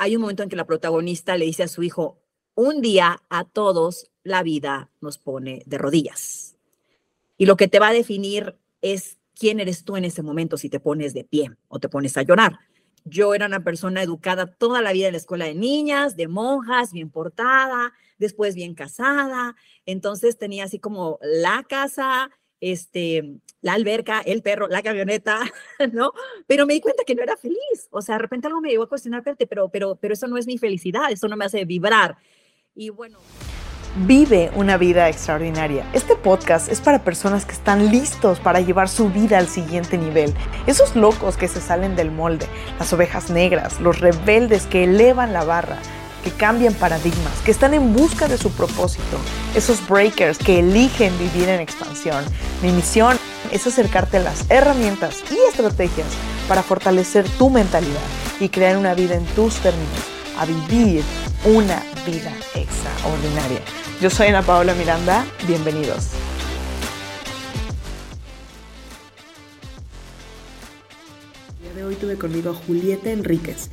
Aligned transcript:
hay 0.00 0.16
un 0.16 0.22
momento 0.22 0.42
en 0.42 0.48
que 0.48 0.56
la 0.56 0.64
protagonista 0.64 1.36
le 1.36 1.44
dice 1.44 1.62
a 1.62 1.68
su 1.68 1.82
hijo, 1.82 2.18
un 2.54 2.80
día 2.80 3.22
a 3.28 3.44
todos 3.44 4.10
la 4.22 4.42
vida 4.42 4.90
nos 5.02 5.18
pone 5.18 5.62
de 5.66 5.76
rodillas. 5.76 6.56
Y 7.36 7.44
lo 7.44 7.58
que 7.58 7.68
te 7.68 7.78
va 7.78 7.88
a 7.88 7.92
definir 7.92 8.56
es 8.80 9.18
quién 9.38 9.60
eres 9.60 9.84
tú 9.84 9.98
en 9.98 10.06
ese 10.06 10.22
momento 10.22 10.56
si 10.56 10.70
te 10.70 10.80
pones 10.80 11.12
de 11.12 11.24
pie 11.24 11.50
o 11.68 11.80
te 11.80 11.90
pones 11.90 12.16
a 12.16 12.22
llorar. 12.22 12.60
Yo 13.04 13.34
era 13.34 13.44
una 13.44 13.62
persona 13.62 14.02
educada 14.02 14.46
toda 14.46 14.80
la 14.80 14.92
vida 14.92 15.08
en 15.08 15.12
la 15.12 15.18
escuela 15.18 15.44
de 15.44 15.54
niñas, 15.54 16.16
de 16.16 16.28
monjas, 16.28 16.92
bien 16.92 17.10
portada, 17.10 17.92
después 18.16 18.54
bien 18.54 18.74
casada. 18.74 19.54
Entonces 19.84 20.38
tenía 20.38 20.64
así 20.64 20.78
como 20.78 21.18
la 21.20 21.62
casa, 21.68 22.30
este, 22.60 23.40
la 23.62 23.74
alberca, 23.74 24.20
el 24.20 24.42
perro, 24.42 24.68
la 24.68 24.82
camioneta, 24.82 25.40
¿no? 25.92 26.12
Pero 26.46 26.66
me 26.66 26.74
di 26.74 26.80
cuenta 26.80 27.04
que 27.04 27.14
no 27.14 27.22
era 27.22 27.36
feliz. 27.36 27.88
O 27.90 28.02
sea, 28.02 28.16
de 28.16 28.22
repente 28.22 28.46
algo 28.46 28.60
me 28.60 28.70
llevó 28.70 28.84
a 28.84 28.88
cuestionar, 28.88 29.22
pero, 29.22 29.68
pero, 29.68 29.96
pero 29.96 30.14
eso 30.14 30.26
no 30.26 30.36
es 30.36 30.46
mi 30.46 30.58
felicidad, 30.58 31.10
eso 31.10 31.28
no 31.28 31.36
me 31.36 31.44
hace 31.44 31.64
vibrar. 31.64 32.16
Y 32.74 32.90
bueno. 32.90 33.18
Vive 34.06 34.52
una 34.54 34.76
vida 34.76 35.08
extraordinaria. 35.08 35.84
Este 35.92 36.14
podcast 36.14 36.70
es 36.70 36.80
para 36.80 37.02
personas 37.02 37.44
que 37.44 37.54
están 37.54 37.90
listos 37.90 38.38
para 38.38 38.60
llevar 38.60 38.88
su 38.88 39.10
vida 39.10 39.36
al 39.36 39.48
siguiente 39.48 39.98
nivel. 39.98 40.32
Esos 40.68 40.94
locos 40.94 41.36
que 41.36 41.48
se 41.48 41.60
salen 41.60 41.96
del 41.96 42.12
molde, 42.12 42.46
las 42.78 42.92
ovejas 42.92 43.30
negras, 43.30 43.80
los 43.80 43.98
rebeldes 43.98 44.66
que 44.66 44.84
elevan 44.84 45.32
la 45.32 45.42
barra, 45.42 45.78
que 46.22 46.30
cambian 46.30 46.74
paradigmas, 46.74 47.32
que 47.44 47.50
están 47.50 47.74
en 47.74 47.92
busca 47.92 48.28
de 48.28 48.38
su 48.38 48.50
propósito. 48.50 49.18
Esos 49.54 49.86
breakers 49.88 50.38
que 50.38 50.60
eligen 50.60 51.16
vivir 51.18 51.48
en 51.48 51.60
expansión. 51.60 52.24
Mi 52.62 52.72
misión 52.72 53.18
es 53.50 53.66
acercarte 53.66 54.18
a 54.18 54.20
las 54.20 54.44
herramientas 54.50 55.22
y 55.30 55.36
estrategias 55.48 56.08
para 56.48 56.62
fortalecer 56.62 57.28
tu 57.38 57.50
mentalidad 57.50 58.00
y 58.38 58.48
crear 58.48 58.76
una 58.76 58.94
vida 58.94 59.14
en 59.14 59.24
tus 59.26 59.54
términos, 59.56 59.88
a 60.38 60.46
vivir 60.46 61.02
una 61.44 61.82
vida 62.06 62.32
extraordinaria. 62.54 63.60
Yo 64.00 64.10
soy 64.10 64.28
Ana 64.28 64.42
Paola 64.42 64.74
Miranda, 64.74 65.26
bienvenidos. 65.46 66.08
El 71.58 71.64
día 71.64 71.74
de 71.74 71.84
hoy 71.84 71.94
tuve 71.96 72.16
conmigo 72.16 72.50
a 72.50 72.54
Julieta 72.54 73.10
Enríquez 73.10 73.70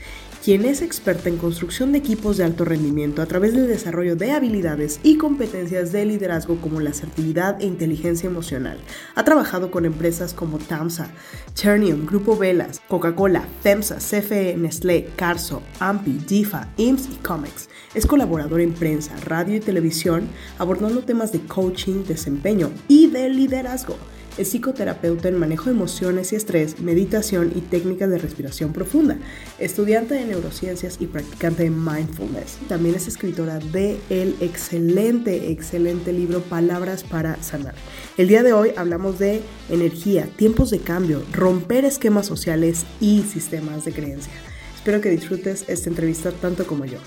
quien 0.48 0.64
es 0.64 0.82
experta 0.82 1.28
en 1.28 1.36
construcción 1.36 1.92
de 1.92 1.98
equipos 1.98 2.38
de 2.38 2.46
alto 2.46 2.64
rendimiento 2.64 3.22
a 3.22 3.26
través 3.26 3.54
del 3.54 3.68
desarrollo 3.68 4.16
de 4.16 4.32
habilidades 4.32 5.02
y 5.04 5.18
competencias 5.18 5.92
de 5.92 6.06
liderazgo 6.06 6.62
como 6.62 6.80
la 6.80 6.92
asertividad 6.92 7.60
e 7.60 7.66
inteligencia 7.66 8.30
emocional. 8.30 8.80
Ha 9.16 9.26
trabajado 9.26 9.72
con 9.72 9.84
empresas 9.84 10.34
como 10.34 10.58
TAMSA, 10.58 11.12
Chernium, 11.54 12.06
Grupo 12.06 12.38
Velas, 12.38 12.82
Coca-Cola, 12.88 13.46
FEMSA, 13.62 13.98
CFE, 13.98 14.56
Nestlé, 14.56 15.10
Carso, 15.18 15.64
AMPI, 15.82 16.14
DIFA, 16.26 16.70
IMSS 16.78 17.10
y 17.10 17.16
COMEX. 17.18 17.68
Es 17.94 18.06
colaborador 18.06 18.62
en 18.62 18.72
prensa, 18.72 19.18
radio 19.26 19.54
y 19.54 19.60
televisión, 19.60 20.30
abordando 20.60 21.02
temas 21.02 21.34
de 21.34 21.42
coaching, 21.42 22.06
desempeño 22.06 22.72
y 22.88 23.08
de 23.08 23.28
liderazgo. 23.28 23.98
Es 24.38 24.50
psicoterapeuta 24.50 25.30
en 25.30 25.40
manejo 25.40 25.66
de 25.66 25.72
emociones 25.72 26.32
y 26.32 26.36
estrés, 26.36 26.80
meditación 26.80 27.52
y 27.56 27.62
técnicas 27.62 28.08
de 28.12 28.20
respiración 28.20 28.72
profunda. 28.72 29.18
Estudiante 29.58 30.14
de 30.14 30.26
neurociencias 30.26 30.98
y 31.00 31.08
practicante 31.08 31.64
de 31.64 31.72
mindfulness. 31.72 32.60
También 32.68 32.94
es 32.94 33.08
escritora 33.08 33.58
de 33.58 34.00
el 34.12 34.36
excelente, 34.40 35.50
excelente 35.50 36.14
libro 36.14 36.42
Palabras 36.42 37.04
para 37.04 37.42
Sanar. 37.42 37.74
El 38.16 38.28
día 38.28 38.44
de 38.44 38.54
hoy 38.54 38.74
hablamos 38.78 39.18
de 39.18 39.42
energía, 39.70 40.30
tiempos 40.36 40.70
de 40.70 40.80
cambio, 40.82 41.24
romper 41.34 41.84
esquemas 41.84 42.28
sociales 42.28 42.86
y 43.02 43.24
sistemas 43.24 43.86
de 43.86 43.94
creencia. 43.94 44.34
Espero 44.76 45.02
que 45.02 45.10
disfrutes 45.10 45.66
esta 45.68 45.90
entrevista 45.90 46.32
tanto 46.32 46.68
como 46.68 46.86
yo. 46.86 47.00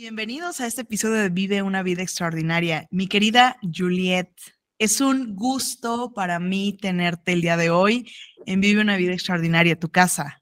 Bienvenidos 0.00 0.60
a 0.60 0.66
este 0.68 0.82
episodio 0.82 1.16
de 1.16 1.28
Vive 1.28 1.60
una 1.60 1.82
vida 1.82 2.02
extraordinaria. 2.02 2.86
Mi 2.92 3.08
querida 3.08 3.58
Juliet, 3.62 4.30
es 4.78 5.00
un 5.00 5.34
gusto 5.34 6.12
para 6.14 6.38
mí 6.38 6.78
tenerte 6.80 7.32
el 7.32 7.40
día 7.40 7.56
de 7.56 7.70
hoy 7.70 8.08
en 8.46 8.60
Vive 8.60 8.80
una 8.80 8.96
vida 8.96 9.12
extraordinaria, 9.12 9.76
tu 9.76 9.88
casa. 9.90 10.40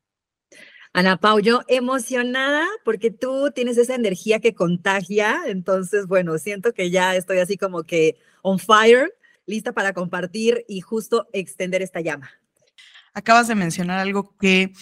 Ana 0.92 1.16
Pau, 1.16 1.40
yo 1.40 1.62
emocionada 1.68 2.66
porque 2.84 3.10
tú 3.10 3.50
tienes 3.54 3.78
esa 3.78 3.94
energía 3.94 4.40
que 4.40 4.54
contagia, 4.54 5.40
entonces, 5.46 6.06
bueno, 6.06 6.36
siento 6.36 6.74
que 6.74 6.90
ya 6.90 7.16
estoy 7.16 7.38
así 7.38 7.56
como 7.56 7.84
que 7.84 8.18
on 8.42 8.58
fire, 8.58 9.14
lista 9.46 9.72
para 9.72 9.94
compartir 9.94 10.66
y 10.68 10.82
justo 10.82 11.28
extender 11.32 11.80
esta 11.80 12.02
llama. 12.02 12.30
Acabas 13.14 13.48
de 13.48 13.54
mencionar 13.54 14.00
algo 14.00 14.36
que 14.36 14.74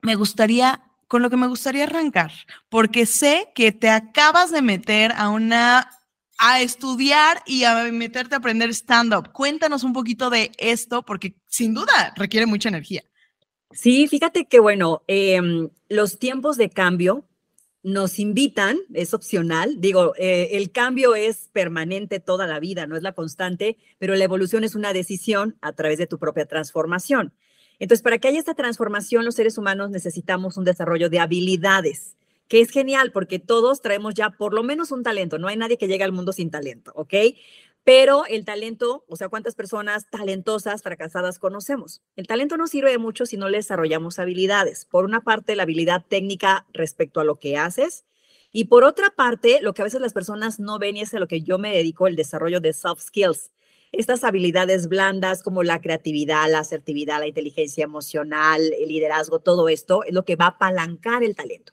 me 0.00 0.16
gustaría 0.16 0.82
con 1.12 1.20
lo 1.20 1.28
que 1.28 1.36
me 1.36 1.46
gustaría 1.46 1.84
arrancar, 1.84 2.32
porque 2.70 3.04
sé 3.04 3.50
que 3.54 3.70
te 3.70 3.90
acabas 3.90 4.50
de 4.50 4.62
meter 4.62 5.12
a 5.14 5.28
una 5.28 5.90
a 6.38 6.62
estudiar 6.62 7.42
y 7.44 7.64
a 7.64 7.84
meterte 7.92 8.34
a 8.34 8.38
aprender 8.38 8.70
stand-up. 8.70 9.30
Cuéntanos 9.30 9.84
un 9.84 9.92
poquito 9.92 10.30
de 10.30 10.52
esto, 10.56 11.02
porque 11.02 11.34
sin 11.48 11.74
duda 11.74 12.14
requiere 12.16 12.46
mucha 12.46 12.70
energía. 12.70 13.02
Sí, 13.72 14.08
fíjate 14.08 14.46
que 14.46 14.58
bueno, 14.58 15.02
em, 15.06 15.68
los 15.90 16.18
tiempos 16.18 16.56
de 16.56 16.70
cambio 16.70 17.28
nos 17.82 18.18
invitan, 18.18 18.78
es 18.94 19.12
opcional, 19.12 19.82
digo, 19.82 20.14
eh, 20.16 20.48
el 20.52 20.72
cambio 20.72 21.14
es 21.14 21.50
permanente 21.52 22.20
toda 22.20 22.46
la 22.46 22.58
vida, 22.58 22.86
no 22.86 22.96
es 22.96 23.02
la 23.02 23.12
constante, 23.12 23.76
pero 23.98 24.14
la 24.14 24.24
evolución 24.24 24.64
es 24.64 24.74
una 24.74 24.94
decisión 24.94 25.58
a 25.60 25.74
través 25.74 25.98
de 25.98 26.06
tu 26.06 26.18
propia 26.18 26.46
transformación. 26.46 27.34
Entonces, 27.82 28.04
para 28.04 28.18
que 28.18 28.28
haya 28.28 28.38
esta 28.38 28.54
transformación, 28.54 29.24
los 29.24 29.34
seres 29.34 29.58
humanos 29.58 29.90
necesitamos 29.90 30.56
un 30.56 30.62
desarrollo 30.62 31.10
de 31.10 31.18
habilidades, 31.18 32.14
que 32.46 32.60
es 32.60 32.70
genial 32.70 33.10
porque 33.10 33.40
todos 33.40 33.82
traemos 33.82 34.14
ya 34.14 34.30
por 34.30 34.54
lo 34.54 34.62
menos 34.62 34.92
un 34.92 35.02
talento. 35.02 35.36
No 35.36 35.48
hay 35.48 35.56
nadie 35.56 35.76
que 35.76 35.88
llegue 35.88 36.04
al 36.04 36.12
mundo 36.12 36.32
sin 36.32 36.48
talento, 36.48 36.92
¿ok? 36.94 37.12
Pero 37.82 38.24
el 38.26 38.44
talento, 38.44 39.04
o 39.08 39.16
sea, 39.16 39.28
¿cuántas 39.28 39.56
personas 39.56 40.08
talentosas, 40.08 40.80
fracasadas 40.80 41.40
conocemos? 41.40 42.02
El 42.14 42.28
talento 42.28 42.56
no 42.56 42.68
sirve 42.68 42.92
de 42.92 42.98
mucho 42.98 43.26
si 43.26 43.36
no 43.36 43.48
le 43.48 43.56
desarrollamos 43.56 44.20
habilidades. 44.20 44.84
Por 44.84 45.04
una 45.04 45.22
parte, 45.22 45.56
la 45.56 45.64
habilidad 45.64 46.04
técnica 46.08 46.66
respecto 46.72 47.18
a 47.18 47.24
lo 47.24 47.40
que 47.40 47.58
haces. 47.58 48.04
Y 48.52 48.66
por 48.66 48.84
otra 48.84 49.10
parte, 49.10 49.58
lo 49.60 49.74
que 49.74 49.82
a 49.82 49.86
veces 49.86 50.00
las 50.00 50.12
personas 50.12 50.60
no 50.60 50.78
ven 50.78 50.98
y 50.98 51.00
es 51.00 51.12
a 51.14 51.18
lo 51.18 51.26
que 51.26 51.40
yo 51.40 51.58
me 51.58 51.74
dedico, 51.74 52.06
el 52.06 52.14
desarrollo 52.14 52.60
de 52.60 52.74
soft 52.74 53.02
skills 53.02 53.50
estas 53.92 54.24
habilidades 54.24 54.88
blandas 54.88 55.42
como 55.42 55.62
la 55.62 55.80
creatividad, 55.80 56.50
la 56.50 56.60
asertividad, 56.60 57.20
la 57.20 57.28
inteligencia 57.28 57.84
emocional, 57.84 58.72
el 58.72 58.88
liderazgo, 58.88 59.38
todo 59.38 59.68
esto 59.68 60.02
es 60.04 60.14
lo 60.14 60.24
que 60.24 60.36
va 60.36 60.46
a 60.46 60.48
apalancar 60.48 61.22
el 61.22 61.36
talento. 61.36 61.72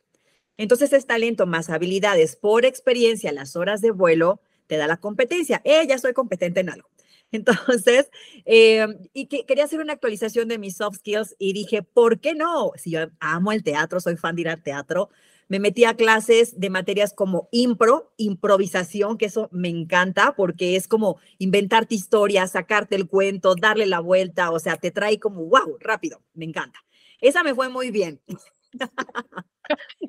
Entonces 0.57 0.91
es 0.91 1.07
talento 1.07 1.47
más 1.47 1.69
habilidades 1.69 2.35
por 2.35 2.65
experiencia, 2.65 3.31
las 3.31 3.55
horas 3.55 3.79
de 3.79 3.91
vuelo, 3.91 4.41
te 4.67 4.75
da 4.75 4.87
la 4.87 4.97
competencia. 4.97 5.61
Eh, 5.63 5.87
ya 5.87 5.97
soy 5.97 6.13
competente 6.13 6.59
en 6.59 6.69
algo. 6.69 6.89
Entonces, 7.31 8.09
eh, 8.45 8.85
y 9.13 9.27
que, 9.27 9.45
quería 9.45 9.63
hacer 9.63 9.79
una 9.79 9.93
actualización 9.93 10.47
de 10.47 10.57
mis 10.57 10.77
soft 10.77 10.97
skills 10.97 11.35
y 11.39 11.53
dije, 11.53 11.83
¿por 11.83 12.19
qué 12.19 12.35
no? 12.35 12.71
Si 12.75 12.91
yo 12.91 13.07
amo 13.19 13.51
el 13.51 13.63
teatro, 13.63 13.99
soy 13.99 14.17
fan 14.17 14.35
de 14.35 14.41
ir 14.41 14.49
al 14.49 14.61
teatro, 14.61 15.09
me 15.49 15.59
metí 15.59 15.83
a 15.83 15.95
clases 15.95 16.57
de 16.59 16.69
materias 16.69 17.13
como 17.13 17.49
impro, 17.51 18.13
improvisación, 18.17 19.17
que 19.17 19.25
eso 19.25 19.49
me 19.51 19.67
encanta 19.67 20.33
porque 20.37 20.75
es 20.75 20.87
como 20.87 21.19
inventarte 21.39 21.95
historias, 21.95 22.51
sacarte 22.51 22.95
el 22.95 23.07
cuento, 23.07 23.55
darle 23.55 23.87
la 23.87 23.99
vuelta, 23.99 24.51
o 24.51 24.59
sea, 24.59 24.77
te 24.77 24.91
trae 24.91 25.19
como, 25.19 25.45
wow, 25.45 25.77
rápido, 25.79 26.21
me 26.33 26.45
encanta. 26.45 26.79
Esa 27.19 27.43
me 27.43 27.55
fue 27.55 27.67
muy 27.67 27.91
bien. 27.91 28.21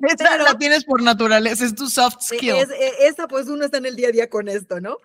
Esa 0.07 0.37
lo 0.37 0.57
tienes 0.57 0.85
por 0.85 1.01
naturaleza, 1.01 1.65
es 1.65 1.75
tu 1.75 1.89
soft 1.89 2.17
e, 2.31 2.37
skill. 2.37 2.55
E, 2.55 3.07
esa 3.07 3.27
pues 3.27 3.47
uno 3.47 3.65
está 3.65 3.77
en 3.77 3.87
el 3.87 3.95
día 3.95 4.09
a 4.09 4.11
día 4.11 4.29
con 4.29 4.47
esto, 4.47 4.79
¿no? 4.79 4.97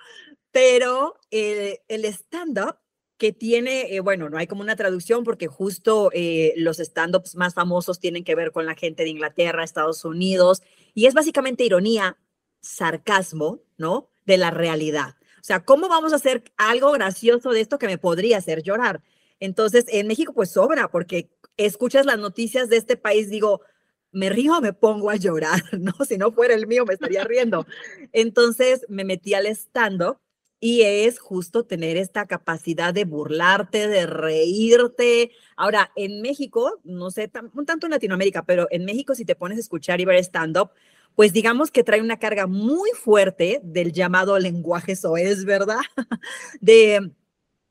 Pero 0.53 1.18
el, 1.30 1.78
el 1.88 2.04
stand-up 2.04 2.76
que 3.19 3.32
tiene, 3.32 3.94
eh, 3.94 4.00
bueno, 4.00 4.28
no 4.28 4.38
hay 4.38 4.47
como 4.47 4.60
una 4.62 4.77
traducción 4.77 5.25
porque 5.25 5.47
justo 5.47 6.10
eh, 6.12 6.53
los 6.56 6.78
stand-ups 6.78 7.34
más 7.34 7.54
famosos 7.54 7.98
tienen 7.98 8.24
que 8.24 8.34
ver 8.34 8.53
con 8.53 8.66
la 8.66 8.74
gente 8.74 9.04
de 9.04 9.10
Inglaterra, 9.10 9.65
Estados 9.65 10.04
Unidos, 10.04 10.63
y 10.95 11.07
es 11.07 11.15
básicamente 11.15 11.65
ironía, 11.65 12.18
sarcasmo, 12.60 13.60
¿no? 13.78 14.10
De 14.24 14.36
la 14.36 14.51
realidad. 14.51 15.15
O 15.41 15.45
sea, 15.45 15.65
¿cómo 15.65 15.89
vamos 15.89 16.13
a 16.13 16.16
hacer 16.16 16.45
algo 16.57 16.92
gracioso 16.92 17.51
de 17.51 17.60
esto 17.60 17.78
que 17.78 17.86
me 17.86 17.98
podría 17.98 18.39
hacer 18.39 18.63
llorar? 18.63 19.03
Entonces, 19.41 19.86
en 19.89 20.07
México 20.07 20.33
pues 20.33 20.51
sobra, 20.51 20.89
porque 20.89 21.30
escuchas 21.57 22.04
las 22.04 22.19
noticias 22.19 22.69
de 22.69 22.77
este 22.77 22.97
país, 22.97 23.30
digo, 23.30 23.62
me 24.12 24.28
río 24.30 24.57
o 24.57 24.60
me 24.60 24.72
pongo 24.72 25.10
a 25.10 25.16
llorar, 25.16 25.62
¿no? 25.78 25.92
Si 26.07 26.19
no 26.19 26.33
fuera 26.33 26.54
el 26.54 26.66
mío, 26.66 26.84
me 26.84 26.95
estaría 26.95 27.24
riendo. 27.24 27.66
Entonces, 28.12 28.84
me 28.89 29.04
metí 29.04 29.34
al 29.34 29.47
stand-up 29.47 30.19
y 30.66 30.83
es 30.83 31.21
justo 31.21 31.65
tener 31.65 31.97
esta 31.97 32.27
capacidad 32.27 32.92
de 32.92 33.04
burlarte, 33.04 33.86
de 33.86 34.04
reírte. 34.04 35.30
Ahora, 35.57 35.92
en 35.95 36.21
México, 36.22 36.80
no 36.83 37.13
sé, 37.13 37.30
un 37.54 37.66
tanto 37.66 37.86
en 37.86 37.92
Latinoamérica, 37.92 38.42
pero 38.45 38.66
en 38.72 38.84
México 38.84 39.15
si 39.15 39.24
te 39.24 39.36
pones 39.36 39.59
a 39.59 39.60
escuchar 39.60 40.01
y 40.01 40.07
ver 40.07 40.16
stand-up, 40.16 40.71
pues 41.15 41.33
digamos 41.33 41.71
que 41.71 41.84
trae 41.84 42.01
una 42.01 42.18
carga 42.18 42.48
muy 42.48 42.91
fuerte 43.01 43.60
del 43.63 43.92
llamado 43.92 44.36
lenguaje 44.41 44.97
soez, 44.97 45.45
¿verdad? 45.45 45.78
De 46.60 47.12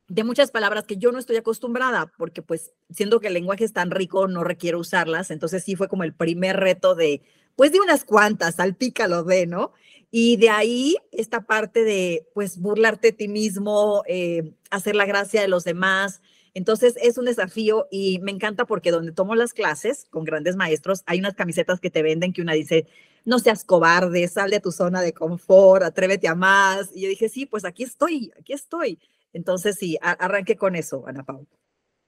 de 0.07 0.23
muchas 0.23 0.51
palabras 0.51 0.85
que 0.85 0.97
yo 0.97 1.11
no 1.11 1.17
estoy 1.17 1.35
acostumbrada, 1.35 2.13
porque 2.17 2.41
pues 2.43 2.73
siendo 2.91 3.19
que 3.19 3.27
el 3.27 3.33
lenguaje 3.33 3.65
es 3.65 3.73
tan 3.73 3.89
rico, 3.91 4.27
no 4.27 4.43
requiero 4.43 4.79
usarlas, 4.79 5.31
entonces 5.31 5.63
sí 5.63 5.75
fue 5.75 5.87
como 5.87 6.03
el 6.03 6.13
primer 6.13 6.57
reto 6.57 6.93
de, 6.93 7.23
pues 7.55 7.71
de 7.71 7.79
unas 7.79 8.05
cuantas, 8.05 8.55
salpícalo 8.55 9.23
de, 9.23 9.47
¿no? 9.47 9.73
Y 10.17 10.37
de 10.37 10.49
ahí 10.49 10.95
esta 11.11 11.41
parte 11.41 11.83
de, 11.83 12.25
pues, 12.33 12.57
burlarte 12.57 13.07
de 13.07 13.17
ti 13.17 13.27
mismo, 13.27 14.01
eh, 14.07 14.53
hacer 14.69 14.95
la 14.95 15.05
gracia 15.05 15.41
de 15.41 15.49
los 15.49 15.65
demás. 15.65 16.21
Entonces 16.53 16.95
es 17.01 17.17
un 17.17 17.25
desafío 17.25 17.87
y 17.91 18.19
me 18.19 18.31
encanta 18.31 18.63
porque 18.63 18.91
donde 18.91 19.11
tomo 19.11 19.35
las 19.35 19.51
clases 19.51 20.07
con 20.09 20.23
grandes 20.23 20.55
maestros, 20.55 21.03
hay 21.05 21.19
unas 21.19 21.33
camisetas 21.33 21.81
que 21.81 21.89
te 21.89 22.01
venden 22.01 22.31
que 22.31 22.41
una 22.41 22.53
dice, 22.53 22.87
no 23.25 23.39
seas 23.39 23.65
cobarde, 23.65 24.25
sal 24.29 24.51
de 24.51 24.61
tu 24.61 24.71
zona 24.71 25.01
de 25.01 25.11
confort, 25.11 25.83
atrévete 25.83 26.29
a 26.29 26.35
más. 26.35 26.91
Y 26.95 27.01
yo 27.01 27.09
dije, 27.09 27.27
sí, 27.27 27.45
pues 27.45 27.65
aquí 27.65 27.83
estoy, 27.83 28.31
aquí 28.39 28.53
estoy. 28.53 28.99
Entonces 29.33 29.75
sí, 29.77 29.97
arranqué 30.01 30.55
con 30.55 30.77
eso, 30.77 31.03
Ana 31.05 31.25
Paula. 31.25 31.49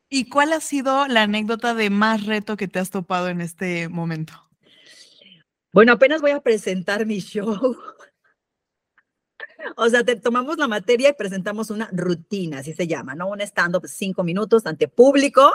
¿Y 0.10 0.30
cuál 0.30 0.54
ha 0.54 0.62
sido 0.62 1.08
la 1.08 1.24
anécdota 1.24 1.74
de 1.74 1.90
más 1.90 2.26
reto 2.26 2.56
que 2.56 2.70
te 2.70 2.80
has 2.80 2.90
topado 2.90 3.28
en 3.28 3.42
este 3.42 3.90
momento? 3.90 4.47
Bueno, 5.78 5.92
apenas 5.92 6.22
voy 6.22 6.32
a 6.32 6.42
presentar 6.42 7.06
mi 7.06 7.20
show. 7.20 7.78
O 9.76 9.88
sea, 9.90 10.04
te 10.04 10.16
tomamos 10.16 10.58
la 10.58 10.68
materia 10.68 11.10
y 11.10 11.14
presentamos 11.14 11.70
una 11.70 11.88
rutina, 11.92 12.60
así 12.60 12.74
se 12.74 12.88
llama, 12.88 13.14
¿no? 13.14 13.28
Un 13.28 13.42
stand-up 13.42 13.86
cinco 13.88 14.24
minutos 14.24 14.66
ante 14.66 14.88
público. 14.88 15.54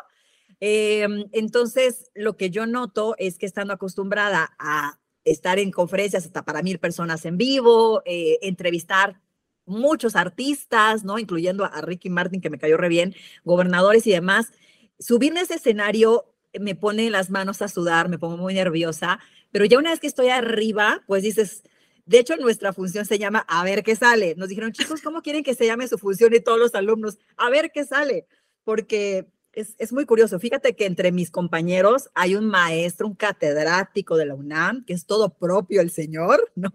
Em, 0.61 1.25
entonces, 1.33 2.11
lo 2.15 2.37
que 2.37 2.51
yo 2.51 2.67
noto 2.67 3.17
es 3.19 3.37
que 3.37 3.47
estando 3.47 3.73
acostumbrada 3.73 4.55
a 4.61 5.01
estar 5.25 5.59
en 5.59 5.73
conferencias 5.73 6.25
hasta 6.25 6.45
para 6.45 6.63
mil 6.63 6.79
personas 6.79 7.25
en 7.25 7.37
vivo, 7.37 8.03
eh, 8.05 8.39
entrevistar 8.43 9.21
muchos 9.67 10.15
artistas, 10.15 11.03
¿no? 11.03 11.19
Incluyendo 11.19 11.65
a 11.65 11.81
Ricky 11.81 12.11
Martin, 12.11 12.41
que 12.41 12.51
me 12.51 12.59
cayó 12.59 12.77
re 12.77 12.89
bien, 12.89 13.15
gobernadores 13.45 14.07
y 14.07 14.13
demás. 14.13 14.53
Subir 15.01 15.33
en 15.33 15.39
ese 15.39 15.55
escenario 15.55 16.33
me 16.61 16.75
pone 16.75 17.11
las 17.11 17.31
manos 17.31 17.63
a 17.63 17.69
sudar, 17.69 18.09
me 18.09 18.19
pongo 18.19 18.37
muy 18.37 18.55
nerviosa, 18.55 19.19
pero 19.53 19.67
ya 19.67 19.79
una 19.79 19.91
vez 19.91 20.01
que 20.01 20.07
estoy 20.09 20.29
arriba, 20.29 21.05
pues 21.07 21.23
dices, 21.23 21.63
de 22.07 22.19
hecho, 22.19 22.37
nuestra 22.37 22.73
función 22.73 23.05
se 23.05 23.19
llama 23.19 23.45
A 23.49 23.63
ver 23.63 23.85
qué 23.85 23.95
sale. 23.95 24.35
Nos 24.37 24.49
dijeron, 24.49 24.73
chicos, 24.73 25.03
¿cómo 25.03 25.23
quieren 25.23 25.45
que 25.45 25.55
se 25.55 25.67
llame 25.67 25.87
su 25.87 25.99
función 25.99 26.35
y 26.35 26.41
todos 26.41 26.59
los 26.59 26.75
alumnos? 26.75 27.19
A 27.37 27.49
ver 27.51 27.71
qué 27.73 27.85
sale. 27.85 28.27
Porque 28.65 29.29
es, 29.53 29.75
es, 29.79 29.93
muy 29.93 30.05
curioso. 30.07 30.39
Fíjate 30.41 30.75
que 30.75 30.87
entre 30.87 31.13
mis 31.13 31.31
compañeros 31.31 32.09
hay 32.15 32.35
un 32.35 32.47
maestro, 32.47 33.07
un 33.07 33.15
catedrático 33.15 34.17
de 34.17 34.27
la 34.27 34.35
UNAM, 34.35 34.85
que 34.85 34.95
es 34.95 35.07
todo 35.07 35.35
propio 35.35 35.81
el 35.81 35.91
señor, 35.91 36.51
¿no? 36.57 36.71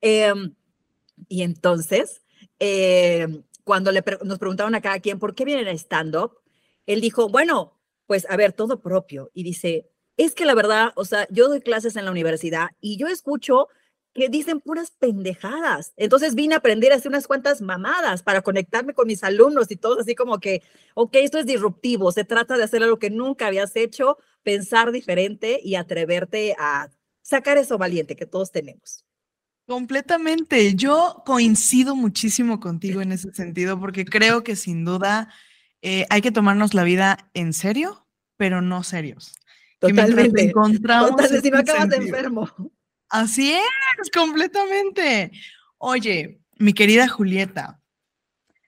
Em, 0.00 0.54
y 1.28 1.42
entonces, 1.42 2.22
em, 2.58 3.42
cuando 3.64 3.92
le 3.92 4.02
nos 4.24 4.38
preguntaron 4.38 4.74
a 4.74 4.80
cada 4.80 5.00
quien 5.00 5.18
por 5.18 5.34
qué 5.34 5.44
vienen 5.44 5.68
a 5.68 5.72
stand-up, 5.72 6.38
él 6.86 7.00
dijo, 7.00 7.28
bueno, 7.28 7.78
pues 8.06 8.26
a 8.30 8.36
ver, 8.36 8.52
todo 8.52 8.80
propio. 8.80 9.30
Y 9.34 9.42
dice, 9.42 9.90
es 10.16 10.34
que 10.34 10.44
la 10.44 10.54
verdad, 10.54 10.92
o 10.96 11.04
sea, 11.04 11.26
yo 11.30 11.48
doy 11.48 11.60
clases 11.60 11.96
en 11.96 12.04
la 12.04 12.10
universidad 12.10 12.68
y 12.80 12.96
yo 12.96 13.08
escucho 13.08 13.68
que 14.16 14.28
dicen 14.30 14.60
puras 14.60 14.90
pendejadas. 14.98 15.92
Entonces 15.96 16.34
vine 16.34 16.54
a 16.54 16.58
aprender 16.58 16.92
a 16.92 16.96
hacer 16.96 17.10
unas 17.10 17.26
cuantas 17.26 17.60
mamadas 17.60 18.22
para 18.22 18.40
conectarme 18.40 18.94
con 18.94 19.06
mis 19.06 19.22
alumnos 19.22 19.70
y 19.70 19.76
todos 19.76 20.00
así 20.00 20.14
como 20.14 20.40
que, 20.40 20.62
ok, 20.94 21.16
esto 21.16 21.38
es 21.38 21.44
disruptivo, 21.44 22.10
se 22.12 22.24
trata 22.24 22.56
de 22.56 22.64
hacer 22.64 22.82
algo 22.82 22.98
que 22.98 23.10
nunca 23.10 23.46
habías 23.46 23.76
hecho, 23.76 24.16
pensar 24.42 24.90
diferente 24.90 25.60
y 25.62 25.74
atreverte 25.74 26.56
a 26.58 26.88
sacar 27.20 27.58
eso 27.58 27.76
valiente 27.76 28.16
que 28.16 28.24
todos 28.24 28.50
tenemos. 28.50 29.04
Completamente. 29.66 30.74
Yo 30.76 31.22
coincido 31.26 31.94
muchísimo 31.94 32.60
contigo 32.60 33.02
en 33.02 33.12
ese 33.12 33.32
sentido 33.32 33.78
porque 33.78 34.04
creo 34.04 34.44
que 34.44 34.56
sin 34.56 34.84
duda 34.84 35.28
eh, 35.82 36.06
hay 36.08 36.22
que 36.22 36.30
tomarnos 36.30 36.72
la 36.72 36.84
vida 36.84 37.30
en 37.34 37.52
serio, 37.52 38.06
pero 38.36 38.62
no 38.62 38.82
serios. 38.82 39.34
Totalmente. 39.78 40.42
encontramos 40.42 41.20
si 41.42 41.50
no 41.50 41.58
acabas 41.58 41.88
de 41.88 41.96
enfermo. 41.96 42.50
Así 43.08 43.52
es, 43.52 44.10
completamente. 44.14 45.30
Oye, 45.78 46.40
mi 46.58 46.72
querida 46.72 47.08
Julieta, 47.08 47.80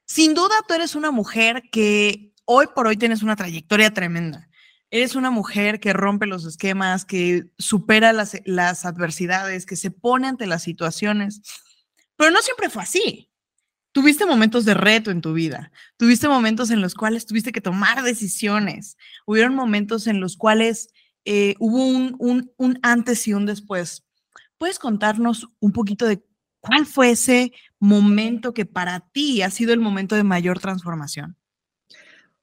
sin 0.07 0.35
duda 0.35 0.55
tú 0.67 0.75
eres 0.75 0.95
una 0.95 1.11
mujer 1.11 1.63
que 1.73 2.33
hoy 2.45 2.67
por 2.75 2.87
hoy 2.87 2.97
tienes 2.97 3.23
una 3.23 3.37
trayectoria 3.37 3.93
tremenda. 3.93 4.49
Eres 4.91 5.17
una 5.17 5.31
mujer 5.31 5.81
que 5.81 5.93
rompe 5.93 6.27
los 6.27 6.47
esquemas, 6.47 7.05
que 7.05 7.45
supera 7.59 8.15
las, 8.15 8.41
las 8.47 8.87
adversidades, 8.87 9.67
que 9.67 9.77
se 9.77 9.91
pone 9.91 10.29
ante 10.29 10.47
las 10.47 10.63
situaciones. 10.63 11.43
Pero 12.17 12.31
no 12.31 12.41
siempre 12.41 12.71
fue 12.71 12.83
así. 12.83 13.31
Tuviste 13.93 14.25
momentos 14.25 14.65
de 14.65 14.75
reto 14.75 15.11
en 15.11 15.21
tu 15.21 15.33
vida, 15.33 15.73
tuviste 15.97 16.29
momentos 16.29 16.71
en 16.71 16.81
los 16.81 16.95
cuales 16.95 17.27
tuviste 17.27 17.53
que 17.53 17.61
tomar 17.61 18.03
decisiones, 18.03 18.97
hubieron 19.27 19.55
momentos 19.55 20.07
en 20.07 20.21
los 20.21 20.37
cuales 20.37 20.91
eh, 21.31 21.57
hubo 21.59 21.85
un, 21.85 22.17
un, 22.19 22.51
un 22.57 22.79
antes 22.81 23.29
y 23.29 23.35
un 23.35 23.45
después. 23.45 24.03
¿Puedes 24.57 24.79
contarnos 24.79 25.47
un 25.61 25.73
poquito 25.73 26.07
de 26.07 26.25
cuál 26.61 26.87
fue 26.87 27.11
ese 27.11 27.53
momento 27.79 28.55
que 28.55 28.65
para 28.65 29.01
ti 29.01 29.43
ha 29.43 29.51
sido 29.51 29.75
el 29.75 29.81
momento 29.81 30.15
de 30.15 30.25
mayor 30.25 30.59
transformación? 30.59 31.37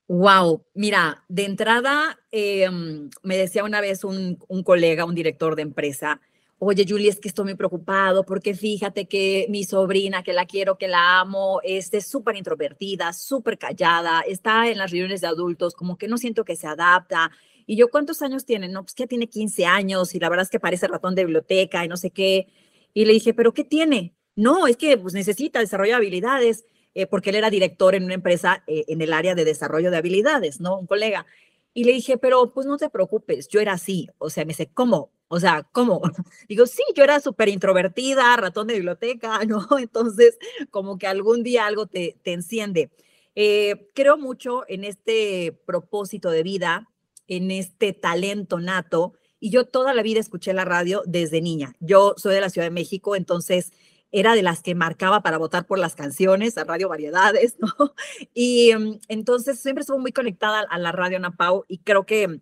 Wow, 0.07 0.67
mira, 0.75 1.23
de 1.27 1.45
entrada 1.45 2.19
em, 2.29 3.09
me 3.23 3.37
decía 3.37 3.63
una 3.63 3.81
vez 3.81 4.03
un, 4.03 4.37
un, 4.47 4.61
colega, 4.61 5.05
un 5.05 5.15
director 5.15 5.55
de 5.55 5.63
empresa, 5.63 6.21
oye 6.59 6.85
Julie, 6.87 7.09
es 7.09 7.19
que 7.19 7.27
estoy 7.27 7.45
muy 7.45 7.55
preocupado 7.55 8.23
porque 8.23 8.53
fíjate 8.53 9.07
que 9.07 9.47
mi 9.49 9.63
sobrina, 9.63 10.21
que 10.21 10.33
la 10.33 10.45
quiero, 10.45 10.77
que 10.77 10.87
la 10.87 11.21
amo, 11.21 11.59
es 11.63 11.89
súper 12.07 12.35
introvertida, 12.35 13.13
súper 13.13 13.57
callada, 13.57 14.21
está 14.21 14.69
en 14.69 14.77
las 14.77 14.91
reuniones 14.91 15.21
de 15.21 15.27
adultos, 15.27 15.73
como 15.73 15.97
que 15.97 16.07
no 16.07 16.19
siento 16.19 16.45
que 16.45 16.55
se 16.55 16.67
adapta 16.67 17.31
y 17.65 17.77
yo, 17.77 17.89
¿cuántos 17.89 18.21
años 18.21 18.45
tiene? 18.45 18.67
No, 18.67 18.83
pues 18.83 18.93
que 18.93 19.07
tiene 19.07 19.27
15 19.27 19.65
años 19.65 20.13
y 20.15 20.19
la 20.19 20.29
verdad 20.29 20.43
es 20.43 20.49
que 20.49 20.59
parece 20.59 20.87
ratón 20.87 21.15
de 21.15 21.25
biblioteca 21.25 21.83
y 21.83 21.87
no 21.87 21.97
sé 21.97 22.11
qué. 22.11 22.47
Y 22.93 23.05
le 23.05 23.13
dije, 23.13 23.33
¿pero 23.33 23.53
qué 23.53 23.63
tiene? 23.63 24.15
No, 24.35 24.67
es 24.67 24.77
que 24.77 24.97
pues, 24.97 25.13
necesita 25.13 25.59
desarrollo 25.59 25.95
habilidades, 25.95 26.65
eh, 26.93 27.07
porque 27.07 27.31
él 27.31 27.37
era 27.37 27.49
director 27.49 27.95
en 27.95 28.03
una 28.05 28.13
empresa 28.13 28.63
eh, 28.67 28.85
en 28.87 29.01
el 29.01 29.13
área 29.13 29.35
de 29.35 29.45
desarrollo 29.45 29.91
de 29.91 29.97
habilidades, 29.97 30.59
¿no? 30.61 30.77
Un 30.79 30.87
colega. 30.87 31.25
Y 31.73 31.83
le 31.85 31.93
dije, 31.93 32.17
pero 32.17 32.53
pues 32.53 32.67
no 32.67 32.77
te 32.77 32.89
preocupes, 32.89 33.47
yo 33.49 33.59
era 33.59 33.73
así. 33.73 34.09
O 34.17 34.29
sea, 34.29 34.45
me 34.45 34.49
dice, 34.49 34.69
¿cómo? 34.73 35.11
O 35.27 35.39
sea, 35.39 35.67
¿cómo? 35.71 36.01
Digo, 36.47 36.65
sí, 36.67 36.83
yo 36.95 37.03
era 37.03 37.19
súper 37.19 37.49
introvertida, 37.49 38.35
ratón 38.37 38.67
de 38.67 38.75
biblioteca, 38.75 39.39
¿no? 39.47 39.67
Entonces, 39.79 40.37
como 40.71 40.97
que 40.97 41.07
algún 41.07 41.43
día 41.43 41.65
algo 41.65 41.87
te, 41.87 42.17
te 42.23 42.33
enciende. 42.33 42.91
Eh, 43.35 43.89
creo 43.93 44.17
mucho 44.17 44.63
en 44.69 44.85
este 44.85 45.59
propósito 45.65 46.29
de 46.29 46.43
vida 46.43 46.89
en 47.27 47.51
este 47.51 47.93
talento 47.93 48.59
nato. 48.59 49.13
Y 49.39 49.49
yo 49.49 49.65
toda 49.65 49.93
la 49.93 50.03
vida 50.03 50.19
escuché 50.19 50.53
la 50.53 50.65
radio 50.65 51.03
desde 51.05 51.41
niña. 51.41 51.75
Yo 51.79 52.15
soy 52.17 52.35
de 52.35 52.41
la 52.41 52.49
Ciudad 52.49 52.67
de 52.67 52.71
México, 52.71 53.15
entonces 53.15 53.71
era 54.11 54.33
de 54.33 54.43
las 54.43 54.61
que 54.61 54.75
marcaba 54.75 55.21
para 55.21 55.37
votar 55.37 55.65
por 55.65 55.77
las 55.77 55.95
canciones, 55.95 56.57
a 56.57 56.63
Radio 56.63 56.87
Variedades, 56.87 57.57
¿no? 57.59 57.93
Y 58.33 58.73
mm, 58.73 58.99
entonces 59.09 59.59
siempre 59.59 59.81
estuve 59.81 59.99
muy 59.99 60.13
conectada 60.13 60.61
a 60.61 60.79
la 60.79 60.91
radio 60.91 61.19
Napau 61.19 61.65
y 61.67 61.79
creo 61.79 62.05
que 62.05 62.39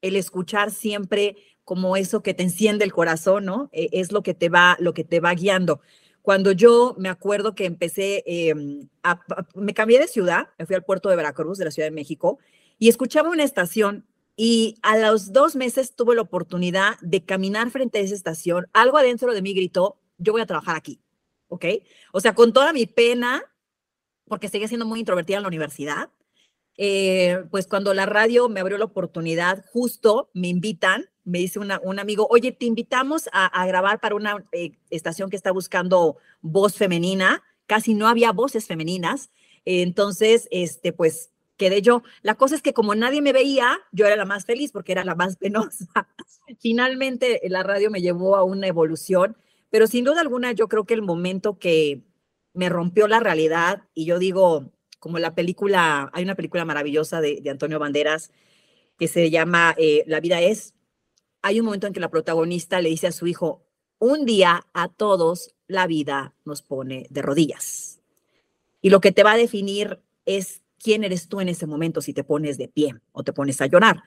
el 0.00 0.16
escuchar 0.16 0.72
siempre 0.72 1.36
como 1.64 1.96
eso 1.96 2.22
que 2.22 2.34
te 2.34 2.42
enciende 2.42 2.84
el 2.84 2.92
corazón, 2.92 3.44
¿no? 3.44 3.70
E, 3.72 3.88
es 3.92 4.10
lo 4.10 4.22
que 4.22 4.34
te 4.34 4.48
va, 4.48 4.76
lo 4.80 4.94
que 4.94 5.04
te 5.04 5.20
va 5.20 5.32
guiando. 5.34 5.80
Cuando 6.22 6.52
yo 6.52 6.94
me 6.98 7.08
acuerdo 7.08 7.54
que 7.54 7.66
empecé, 7.66 8.22
em, 8.26 8.88
me 9.54 9.74
cambié 9.74 9.98
de 9.98 10.08
ciudad, 10.08 10.48
me 10.58 10.66
fui 10.66 10.76
al 10.76 10.84
puerto 10.84 11.08
de 11.08 11.16
Veracruz, 11.16 11.58
de 11.58 11.64
la 11.64 11.70
Ciudad 11.70 11.86
de 11.86 11.94
México, 11.94 12.38
y 12.78 12.88
escuchaba 12.88 13.30
una 13.30 13.44
estación 13.44 14.06
y 14.36 14.76
a 14.82 14.96
los 14.96 15.32
dos 15.32 15.56
meses 15.56 15.94
tuve 15.94 16.14
la 16.14 16.22
oportunidad 16.22 16.98
de 17.00 17.24
caminar 17.24 17.70
frente 17.70 17.98
a 17.98 18.02
esa 18.02 18.14
estación. 18.14 18.66
Algo 18.72 18.98
adentro 18.98 19.34
de 19.34 19.42
mí 19.42 19.52
gritó, 19.52 19.98
yo 20.18 20.32
voy 20.32 20.42
a 20.42 20.46
trabajar 20.46 20.76
aquí, 20.76 21.00
¿ok? 21.48 21.64
O 22.12 22.20
sea, 22.20 22.34
con 22.34 22.52
toda 22.52 22.72
mi 22.72 22.86
pena, 22.86 23.42
porque 24.26 24.48
seguía 24.48 24.68
siendo 24.68 24.86
muy 24.86 25.00
introvertida 25.00 25.36
en 25.36 25.42
la 25.42 25.48
universidad, 25.48 26.10
eh, 26.78 27.44
pues 27.50 27.66
cuando 27.66 27.92
la 27.92 28.06
radio 28.06 28.48
me 28.48 28.60
abrió 28.60 28.78
la 28.78 28.86
oportunidad, 28.86 29.64
justo 29.72 30.30
me 30.32 30.48
invitan, 30.48 31.10
me 31.24 31.38
dice 31.38 31.58
una, 31.58 31.80
un 31.82 31.98
amigo, 31.98 32.26
oye, 32.30 32.52
te 32.52 32.64
invitamos 32.64 33.28
a, 33.32 33.66
grabar 33.66 34.00
para 34.00 34.14
una 34.14 34.44
eh, 34.52 34.72
estación 34.90 35.28
que 35.28 35.36
está 35.36 35.52
buscando 35.52 36.16
voz 36.40 36.76
femenina. 36.76 37.42
Casi 37.66 37.94
no 37.94 38.08
había 38.08 38.32
voces 38.32 38.66
femeninas. 38.66 39.30
entonces, 39.64 40.48
este, 40.50 40.92
pues 40.92 41.31
quedé 41.62 41.80
yo. 41.80 42.02
La 42.22 42.34
cosa 42.34 42.56
es 42.56 42.62
que 42.62 42.74
como 42.74 42.96
nadie 42.96 43.22
me 43.22 43.32
veía, 43.32 43.78
yo 43.92 44.04
era 44.06 44.16
la 44.16 44.24
más 44.24 44.44
feliz 44.44 44.72
porque 44.72 44.90
era 44.90 45.04
la 45.04 45.14
más 45.14 45.36
penosa. 45.42 46.08
Finalmente 46.58 47.40
la 47.48 47.62
radio 47.62 47.88
me 47.90 48.00
llevó 48.00 48.36
a 48.36 48.42
una 48.42 48.66
evolución, 48.66 49.36
pero 49.70 49.86
sin 49.86 50.04
duda 50.04 50.20
alguna 50.20 50.50
yo 50.52 50.66
creo 50.68 50.84
que 50.84 50.94
el 50.94 51.02
momento 51.02 51.58
que 51.58 52.02
me 52.52 52.68
rompió 52.68 53.06
la 53.06 53.20
realidad 53.20 53.82
y 53.94 54.06
yo 54.06 54.18
digo, 54.18 54.72
como 54.98 55.20
la 55.20 55.34
película, 55.34 56.10
hay 56.12 56.24
una 56.24 56.34
película 56.34 56.64
maravillosa 56.64 57.20
de, 57.20 57.42
Antonio 57.48 57.78
Banderas 57.78 58.32
que 58.98 59.06
se 59.08 59.30
llama 59.30 59.74
eh, 59.78 60.02
La 60.06 60.20
vida 60.20 60.40
es, 60.40 60.74
hay 61.42 61.60
un 61.60 61.66
momento 61.66 61.86
en 61.86 61.92
que 61.92 62.00
la 62.00 62.10
protagonista 62.10 62.80
le 62.80 62.88
dice 62.88 63.06
a 63.06 63.12
su 63.12 63.26
hijo, 63.26 63.64
un 63.98 64.24
día 64.26 64.66
a 64.74 64.88
todos 64.88 65.54
la 65.68 65.86
vida 65.86 66.34
nos 66.44 66.62
pone 66.62 67.06
de 67.10 67.22
rodillas. 67.22 68.00
Y 68.80 68.90
lo 68.90 69.00
que 69.00 69.12
te 69.12 69.22
va 69.22 69.32
a 69.32 69.36
definir 69.36 70.00
es 70.26 70.61
quién 70.82 71.04
eres 71.04 71.28
tú 71.28 71.40
en 71.40 71.48
ese 71.48 71.66
momento 71.66 72.00
si 72.00 72.12
te 72.12 72.24
pones 72.24 72.58
de 72.58 72.68
pie 72.68 72.94
o 73.12 73.22
te 73.22 73.32
pones 73.32 73.60
a 73.60 73.66
llorar. 73.66 74.02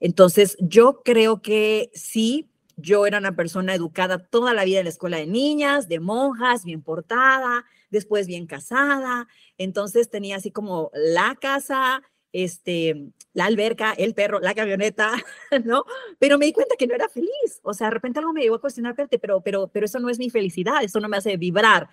Entonces, 0.00 0.56
yo 0.60 1.02
creo 1.04 1.42
que 1.42 1.90
sí, 1.94 2.50
yo 2.76 3.06
era 3.06 3.18
una 3.18 3.36
persona 3.36 3.74
educada 3.74 4.18
toda 4.18 4.54
la 4.54 4.64
vida 4.64 4.78
en 4.78 4.84
la 4.84 4.90
escuela 4.90 5.18
de 5.18 5.26
niñas, 5.26 5.88
de 5.88 6.00
monjas, 6.00 6.64
bien 6.64 6.82
portada, 6.82 7.64
después 7.90 8.26
bien 8.26 8.46
casada. 8.46 9.28
Entonces 9.58 10.10
tenía 10.10 10.36
así 10.36 10.50
como 10.50 10.90
la 10.94 11.36
casa, 11.40 12.02
este, 12.32 13.10
la 13.32 13.44
alberca, 13.44 13.92
el 13.92 14.14
perro, 14.14 14.40
la 14.40 14.54
camioneta, 14.54 15.12
¿no? 15.64 15.84
Pero 16.18 16.38
me 16.38 16.46
di 16.46 16.52
cuenta 16.52 16.76
que 16.76 16.86
no 16.86 16.94
era 16.94 17.08
feliz. 17.08 17.60
O 17.62 17.74
sea, 17.74 17.88
de 17.88 17.94
repente 17.94 18.18
algo 18.18 18.32
me 18.32 18.42
llevó 18.42 18.56
a 18.56 18.60
cuestionar, 18.60 18.94
pero, 18.96 19.40
pero, 19.40 19.68
pero 19.68 19.86
eso 19.86 20.00
no 20.00 20.08
es 20.08 20.18
mi 20.18 20.30
felicidad, 20.30 20.82
eso 20.82 21.00
no 21.00 21.08
me 21.08 21.18
hace 21.18 21.36
vibrar. 21.36 21.88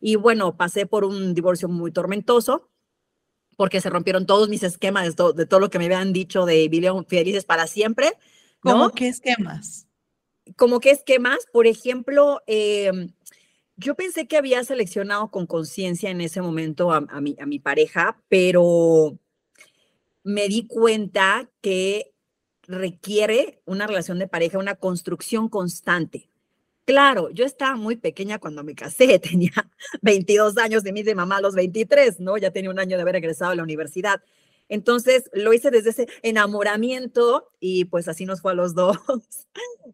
Y 0.00 0.16
bueno, 0.16 0.56
pasé 0.56 0.86
por 0.86 1.04
un 1.04 1.32
divorcio 1.32 1.68
muy 1.68 1.90
tormentoso 1.90 2.68
porque 3.56 3.80
se 3.80 3.90
rompieron 3.90 4.26
todos 4.26 4.48
mis 4.48 4.62
esquemas 4.62 5.04
de 5.04 5.12
todo, 5.14 5.32
de 5.32 5.46
todo 5.46 5.60
lo 5.60 5.70
que 5.70 5.78
me 5.78 5.86
habían 5.86 6.12
dicho 6.12 6.44
de 6.44 6.68
vivían 6.68 7.04
felices 7.06 7.44
para 7.44 7.66
siempre. 7.66 8.12
¿no? 8.62 8.72
¿Cómo 8.72 8.90
qué 8.90 9.08
esquemas? 9.08 9.86
Como 10.56 10.80
qué 10.80 10.90
esquemas, 10.90 11.46
por 11.52 11.66
ejemplo, 11.66 12.42
em, 12.46 13.12
yo 13.76 13.94
pensé 13.94 14.26
que 14.26 14.36
había 14.36 14.62
seleccionado 14.64 15.30
con 15.30 15.46
conciencia 15.46 16.10
en 16.10 16.20
ese 16.20 16.40
momento 16.40 16.92
a, 16.92 17.00
mi, 17.20 17.36
a 17.40 17.46
mi 17.46 17.58
pareja, 17.58 18.22
pero 18.28 19.18
me 20.22 20.48
di 20.48 20.66
cuenta 20.66 21.50
que 21.60 22.14
requiere 22.62 23.60
una 23.64 23.86
relación 23.86 24.18
de 24.18 24.28
pareja, 24.28 24.58
una 24.58 24.76
construcción 24.76 25.48
constante. 25.48 26.28
Claro, 26.86 27.30
yo 27.30 27.44
estaba 27.44 27.74
muy 27.74 27.96
pequeña 27.96 28.38
cuando 28.38 28.62
me 28.62 28.76
casé, 28.76 29.18
tenía 29.18 29.52
22 30.02 30.56
años 30.56 30.84
de 30.84 30.92
mí 30.92 31.02
de 31.02 31.16
mamá 31.16 31.38
a 31.38 31.40
los 31.40 31.54
23, 31.56 32.20
¿no? 32.20 32.38
Ya 32.38 32.52
tenía 32.52 32.70
un 32.70 32.78
año 32.78 32.96
de 32.96 33.02
haber 33.02 33.16
egresado 33.16 33.50
a 33.50 33.54
la 33.56 33.64
universidad. 33.64 34.22
Entonces 34.68 35.28
lo 35.32 35.52
hice 35.52 35.70
desde 35.70 35.90
ese 35.90 36.08
enamoramiento 36.22 37.50
y 37.60 37.86
pues 37.86 38.08
así 38.08 38.24
nos 38.24 38.40
fue 38.40 38.52
a 38.52 38.54
los 38.54 38.74
dos. 38.76 38.98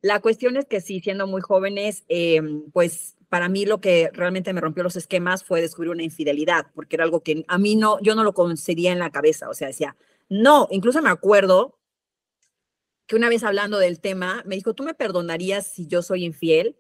La 0.03 0.21
cuestión 0.21 0.57
es 0.59 0.67
que 0.67 0.83
sí, 0.83 1.01
siendo 1.01 1.27
muy 1.27 1.41
jóvenes, 1.41 2.05
em, 2.09 2.71
pues 2.73 3.17
para 3.31 3.49
mí 3.49 3.65
lo 3.65 3.81
que 3.81 4.11
realmente 4.13 4.53
me 4.53 4.61
rompió 4.61 4.83
los 4.83 4.97
esquemas 4.97 5.45
fue 5.45 5.63
descubrir 5.63 5.93
una 5.93 6.03
infidelidad, 6.03 6.67
porque 6.75 6.97
era 6.97 7.05
algo 7.05 7.23
que 7.23 7.45
a 7.49 7.57
mí 7.59 7.75
no, 7.77 7.99
yo 8.03 8.15
no 8.15 8.25
lo 8.25 8.35
concedía 8.35 8.93
en 8.93 8.99
la 8.99 9.11
cabeza, 9.11 9.49
o 9.49 9.55
sea, 9.55 9.69
decía, 9.69 9.97
no, 10.29 10.69
incluso 10.71 11.01
me 11.01 11.09
acuerdo 11.09 11.79
que 13.07 13.17
una 13.17 13.31
vez 13.31 13.43
hablando 13.45 13.79
del 13.79 14.01
tema, 14.01 14.43
me 14.47 14.55
dijo, 14.57 14.75
¿tú 14.75 14.83
me 14.85 14.95
perdonarías 14.95 15.67
si 15.67 15.87
yo 15.87 16.03
soy 16.03 16.25
infiel? 16.25 16.77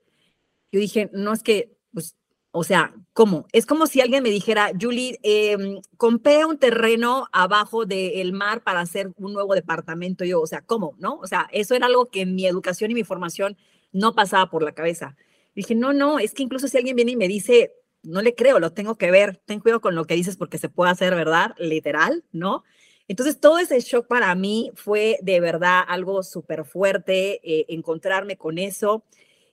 Yo 0.73 0.81
dije, 0.81 1.11
no 1.13 1.35
es 1.35 1.43
que, 1.43 1.77
pues, 1.93 2.17
o 2.51 2.65
sea, 2.65 2.95
¿cómo? 3.13 3.47
Es 3.53 3.67
como 3.67 3.87
si 3.87 4.01
alguien 4.01 4.23
me 4.23 4.31
dijera, 4.31 4.73
Julie, 4.79 5.19
eh, 5.23 5.57
compré 5.99 6.45
un 6.47 6.59
terreno 6.59 7.29
abajo 7.33 7.85
del 7.85 8.33
mar 8.33 8.63
para 8.63 8.81
hacer 8.81 9.13
un 9.17 9.35
nuevo 9.35 9.55
departamento. 9.55 10.25
Yo, 10.25 10.41
o 10.41 10.47
sea, 10.47 10.63
¿cómo? 10.63 10.95
¿No? 10.99 11.17
O 11.17 11.27
sea, 11.27 11.49
eso 11.53 11.75
era 11.75 11.87
algo 11.87 12.11
que 12.11 12.23
en 12.23 12.35
mi 12.35 12.47
educación 12.47 12.91
y 12.91 12.95
mi 12.95 13.05
formación 13.05 13.57
no 13.93 14.15
pasaba 14.15 14.51
por 14.51 14.63
la 14.63 14.73
cabeza. 14.73 15.17
Dije, 15.55 15.75
no, 15.75 15.93
no, 15.93 16.19
es 16.19 16.33
que 16.33 16.43
incluso 16.43 16.69
si 16.69 16.79
alguien 16.79 16.97
viene 16.97 17.13
y 17.13 17.17
me 17.17 17.29
dice, 17.29 17.75
no 18.03 18.23
le 18.23 18.35
creo, 18.35 18.59
lo 18.59 18.73
tengo 18.73 18.97
que 18.97 19.11
ver, 19.11 19.41
ten 19.45 19.61
cuidado 19.61 19.81
con 19.83 19.95
lo 19.95 20.07
que 20.07 20.15
dices 20.15 20.37
porque 20.37 20.59
se 20.59 20.71
puede 20.71 20.91
hacer, 20.91 21.15
¿verdad? 21.15 21.55
Literal, 21.59 22.25
¿no? 22.33 22.65
Entonces, 23.09 23.41
todo 23.41 23.59
ese 23.59 23.81
shock 23.81 24.07
para 24.07 24.35
mí 24.35 24.73
fue 24.75 25.19
de 25.23 25.41
verdad 25.41 25.83
algo 25.87 26.23
súper 26.23 26.65
fuerte, 26.65 27.41
eh, 27.43 27.67
encontrarme 27.69 28.37
con 28.39 28.59
eso 28.59 29.05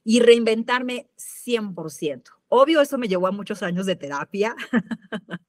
y 0.10 0.22
reinventarme 0.22 1.08
100%. 1.20 2.24
Obvio, 2.48 2.82
eso 2.82 2.98
me 2.98 3.08
llevó 3.08 3.28
a 3.28 3.32
muchos 3.32 3.62
años 3.62 3.86
de 3.86 3.96
terapia 3.96 4.56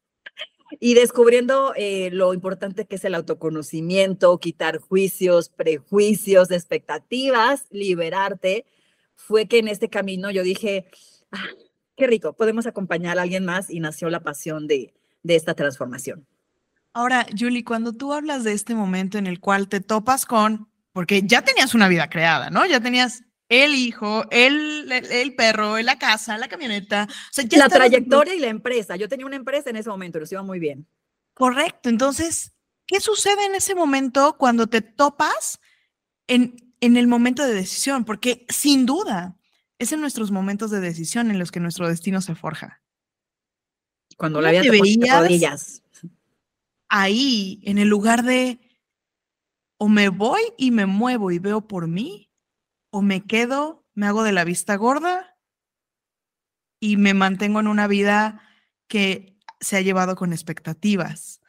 y 0.81 0.93
descubriendo 0.93 1.73
eh, 1.77 2.11
lo 2.13 2.35
importante 2.35 2.85
que 2.85 2.97
es 2.97 3.05
el 3.07 3.15
autoconocimiento, 3.15 4.37
quitar 4.37 4.77
juicios, 4.77 5.49
prejuicios, 5.49 6.51
expectativas, 6.51 7.69
liberarte 7.71 8.67
fue 9.15 9.49
que 9.49 9.61
en 9.61 9.69
este 9.69 9.89
camino 9.89 10.31
yo 10.31 10.43
dije, 10.43 10.85
ah, 11.33 11.49
qué 11.97 12.07
rico, 12.07 12.35
podemos 12.35 12.67
acompañar 12.67 13.19
a 13.19 13.23
alguien 13.23 13.47
más 13.47 13.71
y 13.71 13.81
nació 13.81 14.11
la 14.11 14.21
pasión 14.21 14.67
de, 14.67 14.93
de 15.23 15.37
esta 15.37 15.55
transformación. 15.55 16.27
Ahora, 16.93 17.27
Julie, 17.35 17.65
cuando 17.65 17.95
tú 17.95 18.13
hablas 18.13 18.45
de 18.45 18.53
este 18.53 18.75
momento 18.75 19.17
en 19.17 19.27
el 19.27 19.41
cual 19.41 19.69
te 19.69 19.81
topas 19.81 20.27
con, 20.27 20.69
porque 20.93 21.23
ya 21.23 21.41
tenías 21.41 21.75
una 21.75 21.89
vida 21.89 22.11
creada, 22.11 22.51
¿no? 22.51 22.67
Ya 22.67 22.81
tenías 22.81 23.23
el 23.51 23.75
hijo, 23.75 24.25
el, 24.31 24.91
el, 24.91 25.35
perro, 25.35 25.77
la 25.81 25.99
casa, 25.99 26.39
la 26.39 26.49
camioneta. 26.49 27.07
la 27.51 27.69
trayectoria 27.69 28.35
y 28.35 28.39
la 28.39 28.49
empresa. 28.49 28.97
Yo 28.97 29.09
tenía 29.09 29.27
una 29.27 29.37
empresa 29.37 29.69
en 29.69 29.77
ese 29.77 29.91
momento, 29.91 30.19
lo 30.19 30.27
iba 30.31 30.43
muy 30.43 30.59
bien. 30.59 30.87
Correcto. 31.35 31.91
Entonces, 31.91 32.55
¿qué 32.87 33.01
sucede 33.01 33.45
en 33.45 33.55
ese 33.55 33.75
momento 33.75 34.37
cuando 34.39 34.69
te 34.69 34.81
topas 34.81 35.61
en, 36.29 36.75
en 36.81 36.97
el 36.97 37.09
momento 37.09 37.45
de 37.45 37.55
decisión, 37.55 38.05
porque 38.05 38.47
sin 38.49 38.87
duda 38.87 39.37
es 39.81 39.93
en 39.93 40.01
nuestros 40.01 40.31
momentos 40.31 40.71
de 40.71 40.81
decisión 40.81 41.31
en 41.31 41.39
los 41.39 41.51
que 41.51 41.59
nuestro 41.59 41.89
destino 41.89 42.21
se 42.21 42.35
forja. 42.35 42.83
Cuando 44.17 44.41
la 44.41 44.53
vida 44.53 44.63
te 44.63 45.19
rodillas. 45.19 45.83
Ahí, 46.89 47.61
en 47.65 47.79
el 47.79 47.89
lugar 47.89 48.23
de 48.23 48.61
o 49.79 49.89
me 49.89 50.11
voy 50.11 50.43
y 50.59 50.71
me 50.71 50.85
muevo 50.85 51.31
y 51.31 51.39
veo 51.39 51.67
por 51.67 51.89
mí, 51.89 52.30
o 52.91 53.03
me 53.03 53.25
quedo, 53.25 53.85
me 53.95 54.07
hago 54.07 54.23
de 54.23 54.33
la 54.33 54.45
vista 54.45 54.77
gorda 54.77 55.37
y 56.81 56.97
me 56.97 57.15
mantengo 57.15 57.61
en 57.61 57.69
una 57.69 57.87
vida 57.87 58.43
que 58.89 59.37
se 59.61 59.77
ha 59.77 59.81
llevado 59.81 60.17
con 60.17 60.33
expectativas. 60.33 61.41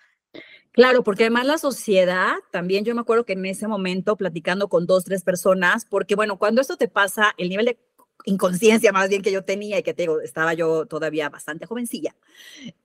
Claro, 0.73 1.03
porque 1.03 1.23
además 1.23 1.45
la 1.45 1.57
sociedad, 1.57 2.33
también 2.51 2.85
yo 2.85 2.95
me 2.95 3.01
acuerdo 3.01 3.25
que 3.25 3.33
en 3.33 3.45
ese 3.45 3.67
momento 3.67 4.15
platicando 4.15 4.69
con 4.69 4.85
dos, 4.85 5.03
tres 5.03 5.23
personas, 5.23 5.85
porque 5.85 6.15
bueno, 6.15 6.37
cuando 6.37 6.61
esto 6.61 6.77
te 6.77 6.87
pasa, 6.87 7.33
el 7.37 7.49
nivel 7.49 7.65
de 7.65 7.79
inconsciencia 8.25 8.91
más 8.91 9.09
bien 9.09 9.21
que 9.21 9.31
yo 9.31 9.43
tenía 9.43 9.79
y 9.79 9.83
que 9.83 9.93
te 9.93 10.03
digo, 10.03 10.21
estaba 10.21 10.53
yo 10.53 10.85
todavía 10.85 11.29
bastante 11.29 11.65
jovencilla, 11.65 12.15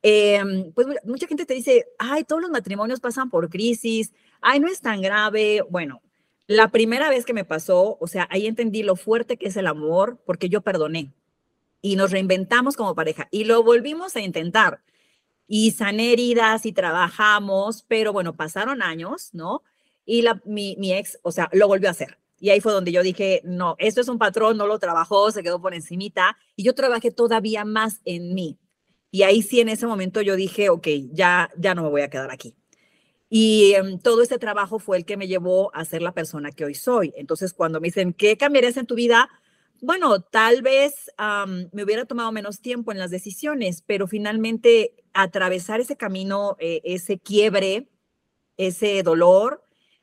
em, 0.03 0.73
pues 0.73 0.87
mucha 1.05 1.29
gente 1.29 1.47
te 1.47 1.55
dice, 1.55 1.87
ay, 1.99 2.25
todos 2.25 2.43
los 2.43 2.51
matrimonios 2.51 3.01
pasan 3.01 3.31
por 3.31 3.49
crisis, 3.51 4.13
ay, 4.41 4.59
no 4.59 4.69
es 4.69 4.81
tan 4.81 5.01
grave. 5.01 5.63
Bueno, 5.71 6.03
la 6.47 6.69
primera 6.69 7.11
vez 7.11 7.25
que 7.25 7.35
me 7.35 7.45
pasó, 7.45 7.99
o 8.01 8.07
sea, 8.07 8.29
ahí 8.31 8.47
entendí 8.47 8.83
lo 8.83 8.97
fuerte 8.97 9.37
que 9.37 9.49
es 9.49 9.57
el 9.57 9.67
amor, 9.67 10.19
porque 10.25 10.49
yo 10.49 10.61
perdoné 10.61 11.13
y 11.83 11.97
nos 11.97 12.11
reinventamos 12.11 12.77
como 12.77 12.95
pareja 12.95 13.29
y 13.31 13.45
lo 13.45 13.63
volvimos 13.63 14.17
a 14.17 14.21
intentar 14.21 14.81
y 15.49 15.73
sané 15.73 16.13
heridas 16.13 16.67
y 16.67 16.73
trabajamos, 16.73 17.85
pero 17.87 18.13
bueno, 18.13 18.35
pasaron 18.37 18.83
años, 18.83 19.31
¿no? 19.33 19.63
Y 20.05 20.23
la, 20.23 20.41
mi, 20.45 20.77
ex, 20.93 21.19
o 21.23 21.33
sea, 21.33 21.49
lo 21.53 21.69
volvió 21.69 21.89
a 21.89 21.93
hacer. 21.93 22.19
Y 22.39 22.51
ahí 22.51 22.61
fue 22.61 22.73
donde 22.73 22.93
yo 22.93 23.03
dije, 23.03 23.41
no, 23.45 23.77
esto 23.79 24.01
es 24.01 24.09
un 24.09 24.19
patrón, 24.19 24.57
no 24.57 24.67
lo 24.67 24.79
trabajó, 24.79 25.31
se 25.31 25.43
quedó 25.43 25.61
por 25.61 25.75
encimita. 25.75 26.37
Y 26.55 26.65
yo 26.65 26.75
trabajé 26.75 27.11
todavía 27.11 27.65
más 27.65 28.01
en 28.05 28.35
mí. 28.35 28.59
Y 29.11 29.23
ahí 29.23 29.43
sí, 29.43 29.61
en 29.61 29.69
ese 29.69 29.87
momento 29.87 30.21
yo 30.21 30.37
dije, 30.37 30.69
ok, 30.69 30.87
ya, 31.13 31.51
ya 31.57 31.75
no 31.75 31.83
me 31.83 31.89
voy 31.89 32.03
a 32.03 32.11
quedar 32.11 32.31
aquí. 32.31 32.55
Y 33.29 33.75
em, 33.75 33.99
todo 33.99 34.23
este 34.23 34.39
trabajo 34.39 34.79
fue 34.79 34.99
el 34.99 35.05
que 35.05 35.17
me 35.17 35.29
llevó 35.29 35.75
a 35.75 35.85
ser 35.85 36.03
la 36.03 36.13
persona 36.13 36.53
que 36.53 36.65
hoy 36.65 36.75
soy. 36.75 37.13
Entonces, 37.17 37.53
cuando 37.53 37.81
me 37.81 37.89
dicen, 37.89 38.13
¿qué 38.13 38.37
cambiarías 38.37 38.77
en 38.77 38.87
tu 38.87 38.95
vida? 38.95 39.29
bueno, 39.81 40.21
tal 40.21 40.63
vez 40.63 41.11
me 41.73 41.85
hubiera 41.85 42.05
tomado 42.05 42.33
menos 42.33 42.61
tiempo 42.61 42.93
en 42.93 42.99
las 42.99 43.11
decisiones, 43.11 43.83
pero 43.87 44.07
finalmente 44.07 44.95
atravesar 45.13 45.81
ese 45.81 45.97
camino, 45.97 46.57
eh, 46.61 46.81
ese 46.85 47.19
quiebre, 47.19 47.89
ese 48.57 49.03
dolor, 49.03 49.63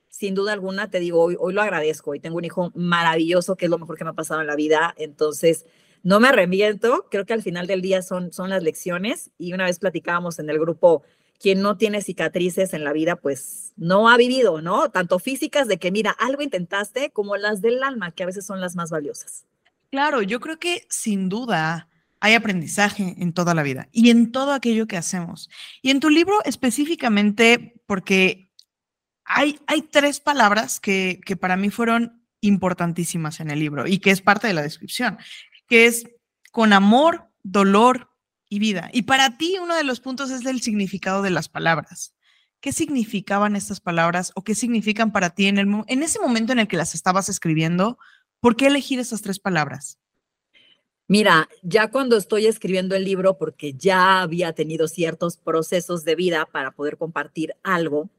sin 0.09 0.35
duda 0.35 0.53
alguna, 0.53 0.89
te 0.89 0.99
digo, 0.99 1.21
hoy, 1.23 1.35
hoy 1.39 1.53
lo 1.53 1.61
agradezco 1.61 2.13
y 2.13 2.19
tengo 2.19 2.37
un 2.37 2.45
hijo 2.45 2.71
maravilloso 2.75 3.55
que 3.55 3.65
es 3.65 3.71
lo 3.71 3.79
mejor 3.79 3.97
que 3.97 4.03
me 4.03 4.11
ha 4.11 4.13
pasado 4.13 4.41
en 4.41 4.47
la 4.47 4.55
vida. 4.55 4.93
Entonces, 4.97 5.65
no 6.03 6.19
me 6.19 6.27
arrepiento, 6.27 7.07
creo 7.09 7.25
que 7.25 7.33
al 7.33 7.41
final 7.41 7.65
del 7.65 7.81
día 7.81 8.01
son, 8.01 8.31
son 8.31 8.49
las 8.49 8.61
lecciones 8.63 9.31
y 9.37 9.53
una 9.53 9.65
vez 9.65 9.79
platicábamos 9.79 10.37
en 10.39 10.49
el 10.49 10.59
grupo, 10.59 11.03
quien 11.43 11.61
no 11.61 11.75
tiene 11.75 12.01
cicatrices 12.01 12.73
en 12.73 12.85
la 12.85 12.93
vida, 12.93 13.17
pues 13.17 13.73
no 13.75 14.09
ha 14.09 14.15
vivido, 14.15 14.61
¿no? 14.61 14.89
Tanto 14.91 15.19
físicas 15.19 15.67
de 15.67 15.77
que, 15.77 15.91
mira, 15.91 16.11
algo 16.11 16.41
intentaste, 16.41 17.11
como 17.11 17.35
las 17.35 17.61
del 17.61 17.83
alma, 17.83 18.11
que 18.11 18.23
a 18.23 18.27
veces 18.27 18.45
son 18.45 18.61
las 18.61 18.77
más 18.77 18.91
valiosas. 18.91 19.45
Claro, 19.91 20.21
yo 20.21 20.39
creo 20.39 20.57
que 20.57 20.87
sin 20.89 21.27
duda 21.27 21.89
hay 22.21 22.35
aprendizaje 22.35 23.15
en 23.17 23.33
toda 23.33 23.53
la 23.53 23.61
vida 23.61 23.89
y 23.91 24.09
en 24.09 24.31
todo 24.31 24.53
aquello 24.53 24.87
que 24.87 24.95
hacemos. 24.95 25.49
Y 25.81 25.89
en 25.89 25.99
tu 25.99 26.09
libro 26.09 26.41
específicamente, 26.45 27.73
porque 27.87 28.49
hay, 29.25 29.59
hay 29.67 29.81
tres 29.81 30.21
palabras 30.21 30.79
que, 30.79 31.19
que 31.25 31.35
para 31.35 31.57
mí 31.57 31.69
fueron 31.69 32.23
importantísimas 32.39 33.41
en 33.41 33.51
el 33.51 33.59
libro 33.59 33.85
y 33.85 33.97
que 33.97 34.11
es 34.11 34.21
parte 34.21 34.47
de 34.47 34.53
la 34.53 34.61
descripción, 34.61 35.17
que 35.67 35.87
es 35.87 36.07
con 36.51 36.71
amor, 36.71 37.27
dolor 37.43 38.12
y 38.53 38.59
vida. 38.59 38.91
Y 38.93 39.01
para 39.01 39.35
ti 39.35 39.57
uno 39.59 39.75
de 39.75 39.83
los 39.83 39.99
puntos 39.99 40.29
es 40.29 40.45
el 40.45 40.61
significado 40.61 41.23
de 41.23 41.31
las 41.31 41.49
palabras. 41.49 42.13
¿Qué 42.59 42.71
significaban 42.71 43.55
estas 43.55 43.79
palabras 43.79 44.31
o 44.35 44.43
qué 44.43 44.53
significan 44.53 45.11
para 45.11 45.31
ti 45.31 45.47
en, 45.47 45.57
ese 46.03 46.19
momento 46.19 46.51
en 46.51 46.59
el 46.59 46.67
que 46.67 46.77
las 46.77 46.93
estabas 46.93 47.29
escribiendo? 47.29 47.97
¿Por 48.39 48.55
qué 48.55 48.67
elegir 48.67 48.99
esas 48.99 49.23
tres 49.23 49.39
palabras? 49.39 49.97
Mira, 51.07 51.49
ya 51.63 51.89
cuando 51.89 52.15
estoy 52.15 52.45
escribiendo 52.45 52.95
el 52.95 53.05
libro, 53.05 53.39
porque 53.39 53.73
ya 53.73 54.21
había 54.21 54.53
tenido 54.53 54.87
ciertos 54.87 55.37
procesos 55.37 56.05
de 56.05 56.13
vida 56.13 56.45
para 56.45 56.71
poder 56.71 56.97
compartir 56.97 57.55
algo, 57.63 58.11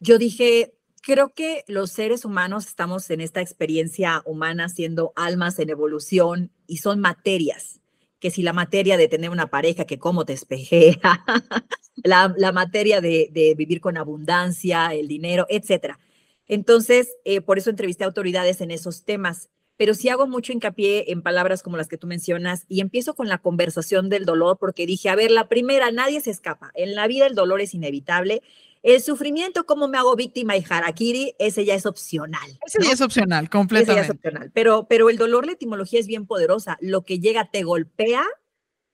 yo 0.00 0.16
dije, 0.16 0.74
creo 1.02 1.34
que 1.34 1.64
los 1.68 1.92
seres 1.92 2.24
humanos 2.24 2.66
estamos 2.66 3.10
en 3.10 3.20
esta 3.20 3.42
experiencia 3.42 4.22
humana 4.24 4.70
siendo 4.70 5.12
almas 5.16 5.58
en 5.58 5.68
evolución 5.68 6.50
y 6.66 6.78
son 6.78 7.00
materias, 7.00 7.82
que 8.26 8.32
si 8.32 8.42
la 8.42 8.52
materia 8.52 8.96
de 8.96 9.06
tener 9.06 9.30
una 9.30 9.46
pareja 9.46 9.84
que 9.84 10.00
cómo 10.00 10.24
te 10.24 10.32
espejea, 10.32 10.98
la, 12.02 12.34
la, 12.36 12.50
materia 12.50 13.00
de, 13.00 13.28
de, 13.30 13.54
vivir 13.54 13.80
con 13.80 13.96
abundancia, 13.96 14.92
el 14.92 15.06
dinero, 15.06 15.46
etcétera. 15.48 16.00
Entonces, 16.48 17.08
eh, 17.24 17.40
por 17.40 17.56
eso 17.56 17.70
entrevisté 17.70 18.02
a 18.02 18.08
autoridades 18.08 18.60
en 18.60 18.72
esos 18.72 19.04
temas 19.04 19.48
pero 19.76 19.94
sí 19.94 20.08
hago 20.08 20.26
mucho 20.26 20.52
hincapié 20.52 21.12
en 21.12 21.22
palabras 21.22 21.62
como 21.62 21.76
las 21.76 21.88
que 21.88 21.98
tú 21.98 22.06
mencionas 22.06 22.64
y 22.68 22.80
empiezo 22.80 23.14
con 23.14 23.28
la 23.28 23.38
conversación 23.38 24.08
del 24.08 24.24
dolor 24.24 24.56
porque 24.58 24.86
dije, 24.86 25.10
a 25.10 25.16
ver, 25.16 25.30
la 25.30 25.48
primera, 25.48 25.90
nadie 25.90 26.20
se 26.20 26.30
escapa. 26.30 26.70
En 26.74 26.94
la 26.94 27.06
vida 27.06 27.26
el 27.26 27.34
dolor 27.34 27.60
es 27.60 27.74
inevitable. 27.74 28.42
El 28.86 29.02
sufrimiento, 29.02 29.66
cómo 29.66 29.88
me 29.88 29.98
hago 29.98 30.14
víctima 30.14 30.56
y 30.56 30.64
harakiri, 30.68 31.34
ese 31.40 31.64
ya 31.64 31.74
es 31.74 31.86
opcional. 31.86 32.56
Ese 32.64 32.78
ya 32.84 32.92
es 32.92 33.00
opcional, 33.00 33.50
completamente. 33.50 34.00
Ese 34.00 34.00
ya 34.00 34.04
es 34.04 34.10
opcional. 34.16 34.52
Pero, 34.54 34.86
pero 34.88 35.10
el 35.10 35.18
dolor, 35.18 35.44
la 35.44 35.54
etimología 35.54 35.98
es 35.98 36.06
bien 36.06 36.24
poderosa. 36.24 36.78
Lo 36.80 37.02
que 37.02 37.18
llega 37.18 37.50
te 37.50 37.64
golpea, 37.64 38.24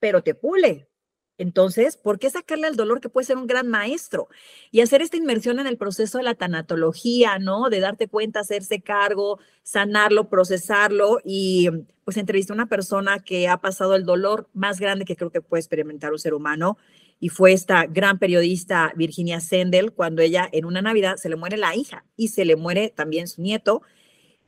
pero 0.01 0.23
te 0.23 0.35
pule. 0.35 0.89
Entonces, 1.37 1.99
¿por 1.99 2.19
qué 2.19 2.31
sacarle 2.31 2.69
al 2.69 2.77
dolor 2.77 3.03
que 3.03 3.11
puede 3.11 3.27
ser 3.27 3.37
un 3.37 3.47
gran 3.47 3.69
maestro? 3.69 4.29
Y 4.71 4.81
hacer 4.81 5.03
esta 5.03 5.19
inmersión 5.19 5.61
en 5.61 5.67
el 5.67 5.77
proceso 5.77 6.17
de 6.17 6.25
la 6.25 6.37
tanatología, 6.37 7.39
¿no? 7.39 7.69
De 7.69 7.81
darte 7.81 8.09
cuenta, 8.09 8.41
hacerse 8.41 8.81
cargo, 8.81 9.41
sanarlo, 9.63 10.31
procesarlo. 10.31 11.19
Y 11.23 11.69
pues 12.05 12.17
entrevisté 12.17 12.55
a 12.55 12.55
una 12.55 12.67
persona 12.67 13.19
que 13.19 13.47
ha 13.47 13.59
pasado 13.59 13.95
el 13.95 14.07
dolor 14.07 14.49
más 14.55 14.81
grande 14.81 15.05
que 15.05 15.17
creo 15.17 15.31
que 15.31 15.43
puede 15.43 15.61
experimentar 15.61 16.13
un 16.13 16.19
ser 16.19 16.33
humano. 16.33 16.79
Y 17.23 17.29
fue 17.29 17.53
esta 17.53 17.87
gran 17.87 18.19
periodista 18.19 18.93
Virginia 18.97 19.39
Sendel, 19.39 19.93
cuando 19.93 20.23
ella 20.23 20.49
en 20.51 20.65
una 20.65 20.83
Navidad 20.83 21.19
se 21.19 21.29
le 21.29 21.37
muere 21.37 21.57
la 21.57 21.77
hija 21.77 22.05
y 22.17 22.29
se 22.29 22.45
le 22.45 22.57
muere 22.57 22.91
también 22.91 23.29
su 23.29 23.43
nieto. 23.43 23.83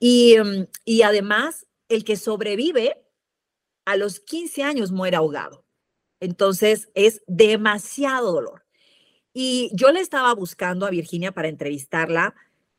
Y, 0.00 0.34
y 0.84 1.02
además, 1.02 1.68
el 1.88 2.02
que 2.02 2.16
sobrevive 2.16 3.00
a 3.84 3.96
los 3.96 4.18
15 4.18 4.64
años 4.64 4.90
muere 4.90 5.14
ahogado. 5.16 5.64
Entonces 6.18 6.88
es 6.94 7.22
demasiado 7.28 8.32
dolor. 8.32 8.64
Y 9.32 9.70
yo 9.72 9.92
le 9.92 10.00
estaba 10.00 10.34
buscando 10.34 10.84
a 10.84 10.90
Virginia 10.90 11.30
para 11.30 11.46
entrevistarla 11.46 12.34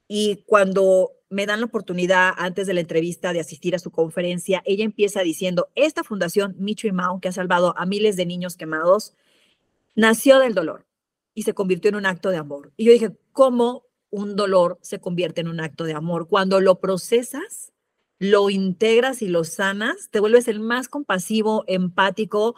y 0.10 0.44
cuando 0.46 1.12
me 1.30 1.46
dan 1.46 1.62
la 1.62 1.68
oportunidad 1.68 2.34
antes 2.36 2.68
de 2.68 2.74
la 2.74 2.82
entrevista 2.82 3.32
de 3.32 3.40
asistir 3.40 3.74
a 3.76 3.80
su 3.80 3.92
conferencia, 3.92 4.62
ella 4.66 4.84
empieza 4.84 5.22
diciendo, 5.22 5.70
esta 5.74 6.04
fundación 6.04 6.54
Micho 6.60 6.86
y 6.86 6.92
Mao, 6.92 7.22
que 7.22 7.30
ha 7.30 7.32
salvado 7.32 7.74
a 7.78 7.86
miles 7.86 8.18
de 8.18 8.26
niños 8.26 8.58
quemados, 8.58 9.14
nació 9.96 10.40
del 10.40 10.54
dolor 10.54 10.86
y 11.34 11.44
se 11.44 11.54
convirtió 11.54 11.90
en 11.90 11.96
un 11.96 12.06
acto 12.06 12.30
de 12.30 12.38
amor. 12.38 12.72
Y 12.78 12.86
yo 12.86 12.92
dije, 12.92 13.12
¿cómo 13.32 13.84
un 14.10 14.36
dolor 14.36 14.78
se 14.82 15.00
convierte 15.00 15.42
en 15.42 15.48
un 15.48 15.60
acto 15.60 15.84
de 15.84 15.94
amor? 15.94 16.28
Cuando 16.28 16.62
lo 16.62 16.80
procesas, 16.80 17.74
lo 18.20 18.50
integras 18.50 19.22
y 19.22 19.28
lo 19.28 19.44
sanas, 19.44 20.10
te 20.12 20.20
vuelves 20.20 20.48
el 20.48 20.60
más 20.60 20.88
compasivo, 20.88 21.64
empático, 21.68 22.56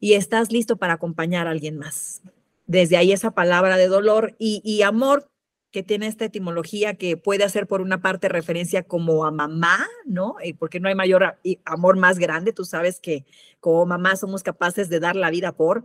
y 0.00 0.14
estás 0.14 0.52
listo 0.52 0.76
para 0.76 0.94
acompañar 0.94 1.46
a 1.46 1.50
alguien 1.50 1.78
más. 1.78 2.22
Desde 2.66 2.96
ahí 2.96 3.12
esa 3.12 3.30
palabra 3.30 3.76
de 3.76 3.88
dolor 3.88 4.34
y, 4.38 4.82
amor 4.82 5.30
que 5.70 5.82
tiene 5.82 6.06
esta 6.06 6.26
etimología 6.26 6.94
que 6.94 7.16
puede 7.16 7.42
hacer 7.42 7.66
por 7.66 7.80
una 7.80 8.00
parte 8.00 8.28
referencia 8.28 8.84
como 8.84 9.24
a 9.24 9.30
mamá, 9.30 9.86
¿no? 10.06 10.36
Eh, 10.42 10.54
porque 10.54 10.78
no 10.78 10.88
hay 10.88 10.94
mayor 10.94 11.38
amor 11.64 11.96
más 11.96 12.18
grande, 12.18 12.52
tú 12.52 12.64
sabes 12.64 13.00
que 13.00 13.24
como 13.60 13.84
mamá 13.84 14.16
somos 14.16 14.42
capaces 14.42 14.88
de 14.88 15.00
dar 15.00 15.16
la 15.16 15.30
vida 15.30 15.52
por. 15.52 15.84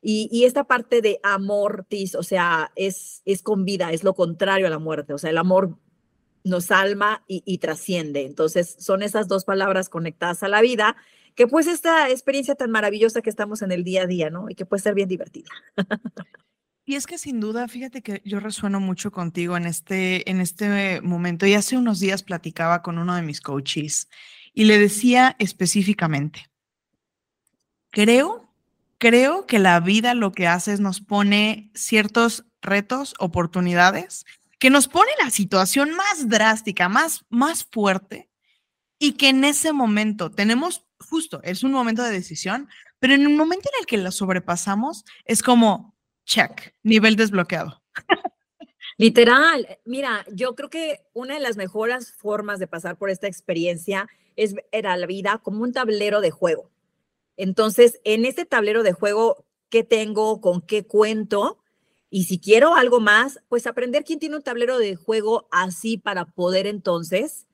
Y, 0.00 0.44
esta 0.44 0.64
parte 0.64 1.02
de 1.02 1.18
amor, 1.22 1.86
o 2.16 2.22
sea, 2.22 2.70
es, 2.76 3.22
es 3.24 3.42
con 3.42 3.64
vida, 3.64 3.92
es 3.92 4.04
lo 4.04 4.14
contrario 4.14 4.66
a 4.66 4.70
la 4.70 4.78
muerte, 4.78 5.12
o 5.12 5.18
sea, 5.18 5.30
el 5.30 5.38
amor 5.38 5.76
nos 6.44 6.70
alma 6.70 7.24
y, 7.26 7.42
y 7.44 7.58
trasciende. 7.58 8.24
Entonces, 8.24 8.76
son 8.78 9.02
esas 9.02 9.26
dos 9.26 9.44
palabras 9.44 9.88
conectadas 9.88 10.42
a 10.42 10.48
la 10.48 10.60
vida 10.60 10.96
que 11.34 11.46
pues 11.46 11.66
esta 11.68 12.10
experiencia 12.10 12.56
tan 12.56 12.70
maravillosa 12.70 13.22
que 13.22 13.30
estamos 13.30 13.62
en 13.62 13.70
el 13.70 13.84
día 13.84 14.02
a 14.02 14.06
día, 14.06 14.28
¿no? 14.28 14.50
Y 14.50 14.54
que 14.54 14.66
puede 14.66 14.82
ser 14.82 14.94
bien 14.94 15.08
divertida. 15.08 15.48
Y 16.88 16.94
es 16.94 17.06
que 17.06 17.18
sin 17.18 17.38
duda, 17.38 17.68
fíjate 17.68 18.00
que 18.00 18.22
yo 18.24 18.40
resueno 18.40 18.80
mucho 18.80 19.12
contigo 19.12 19.58
en 19.58 19.66
este, 19.66 20.30
en 20.30 20.40
este 20.40 21.02
momento. 21.02 21.44
Y 21.44 21.52
hace 21.52 21.76
unos 21.76 22.00
días 22.00 22.22
platicaba 22.22 22.80
con 22.80 22.96
uno 22.96 23.14
de 23.14 23.20
mis 23.20 23.42
coaches 23.42 24.08
y 24.54 24.64
le 24.64 24.78
decía 24.78 25.36
específicamente, 25.38 26.50
creo, 27.90 28.47
creo 28.98 29.46
que 29.46 29.58
la 29.58 29.80
vida 29.80 30.14
lo 30.14 30.32
que 30.32 30.46
hace 30.46 30.72
es 30.72 30.80
nos 30.80 31.00
pone 31.00 31.70
ciertos 31.74 32.44
retos, 32.60 33.14
oportunidades, 33.18 34.26
que 34.58 34.70
nos 34.70 34.88
pone 34.88 35.10
la 35.22 35.30
situación 35.30 35.94
más 35.94 36.28
drástica, 36.28 36.88
más, 36.88 37.24
más 37.28 37.64
fuerte, 37.64 38.28
y 38.98 39.12
que 39.12 39.28
en 39.28 39.44
ese 39.44 39.72
momento 39.72 40.30
tenemos 40.30 40.84
justo, 40.98 41.40
es 41.44 41.62
un 41.62 41.72
momento 41.72 42.02
de 42.02 42.10
decisión, 42.10 42.68
pero 42.98 43.14
en 43.14 43.22
el 43.22 43.36
momento 43.36 43.70
en 43.72 43.80
el 43.80 43.86
que 43.86 43.98
lo 43.98 44.10
sobrepasamos, 44.10 45.04
es 45.24 45.42
como, 45.42 45.96
check, 46.26 46.74
nivel 46.82 47.14
desbloqueado. 47.14 47.80
Literal, 48.96 49.78
mira, 49.84 50.24
yo 50.32 50.56
creo 50.56 50.70
que 50.70 51.06
una 51.12 51.34
de 51.34 51.40
las 51.40 51.56
mejores 51.56 52.12
formas 52.14 52.58
de 52.58 52.66
pasar 52.66 52.96
por 52.96 53.10
esta 53.10 53.28
experiencia 53.28 54.08
es 54.34 54.54
ver 54.54 54.88
a 54.88 54.96
la 54.96 55.06
vida 55.06 55.38
como 55.38 55.62
un 55.62 55.72
tablero 55.72 56.20
de 56.20 56.32
juego. 56.32 56.72
Entonces, 57.38 58.00
en 58.02 58.24
este 58.24 58.44
tablero 58.44 58.82
de 58.82 58.92
juego, 58.92 59.46
¿qué 59.70 59.84
tengo? 59.84 60.40
¿Con 60.40 60.60
qué 60.60 60.84
cuento? 60.84 61.58
Y 62.10 62.24
si 62.24 62.40
quiero 62.40 62.74
algo 62.74 63.00
más, 63.00 63.40
pues 63.48 63.66
aprender 63.66 64.02
quién 64.04 64.18
tiene 64.18 64.36
un 64.36 64.42
tablero 64.42 64.76
de 64.76 64.96
juego 64.96 65.46
así 65.52 65.98
para 65.98 66.26
poder 66.26 66.66
entonces 66.66 67.46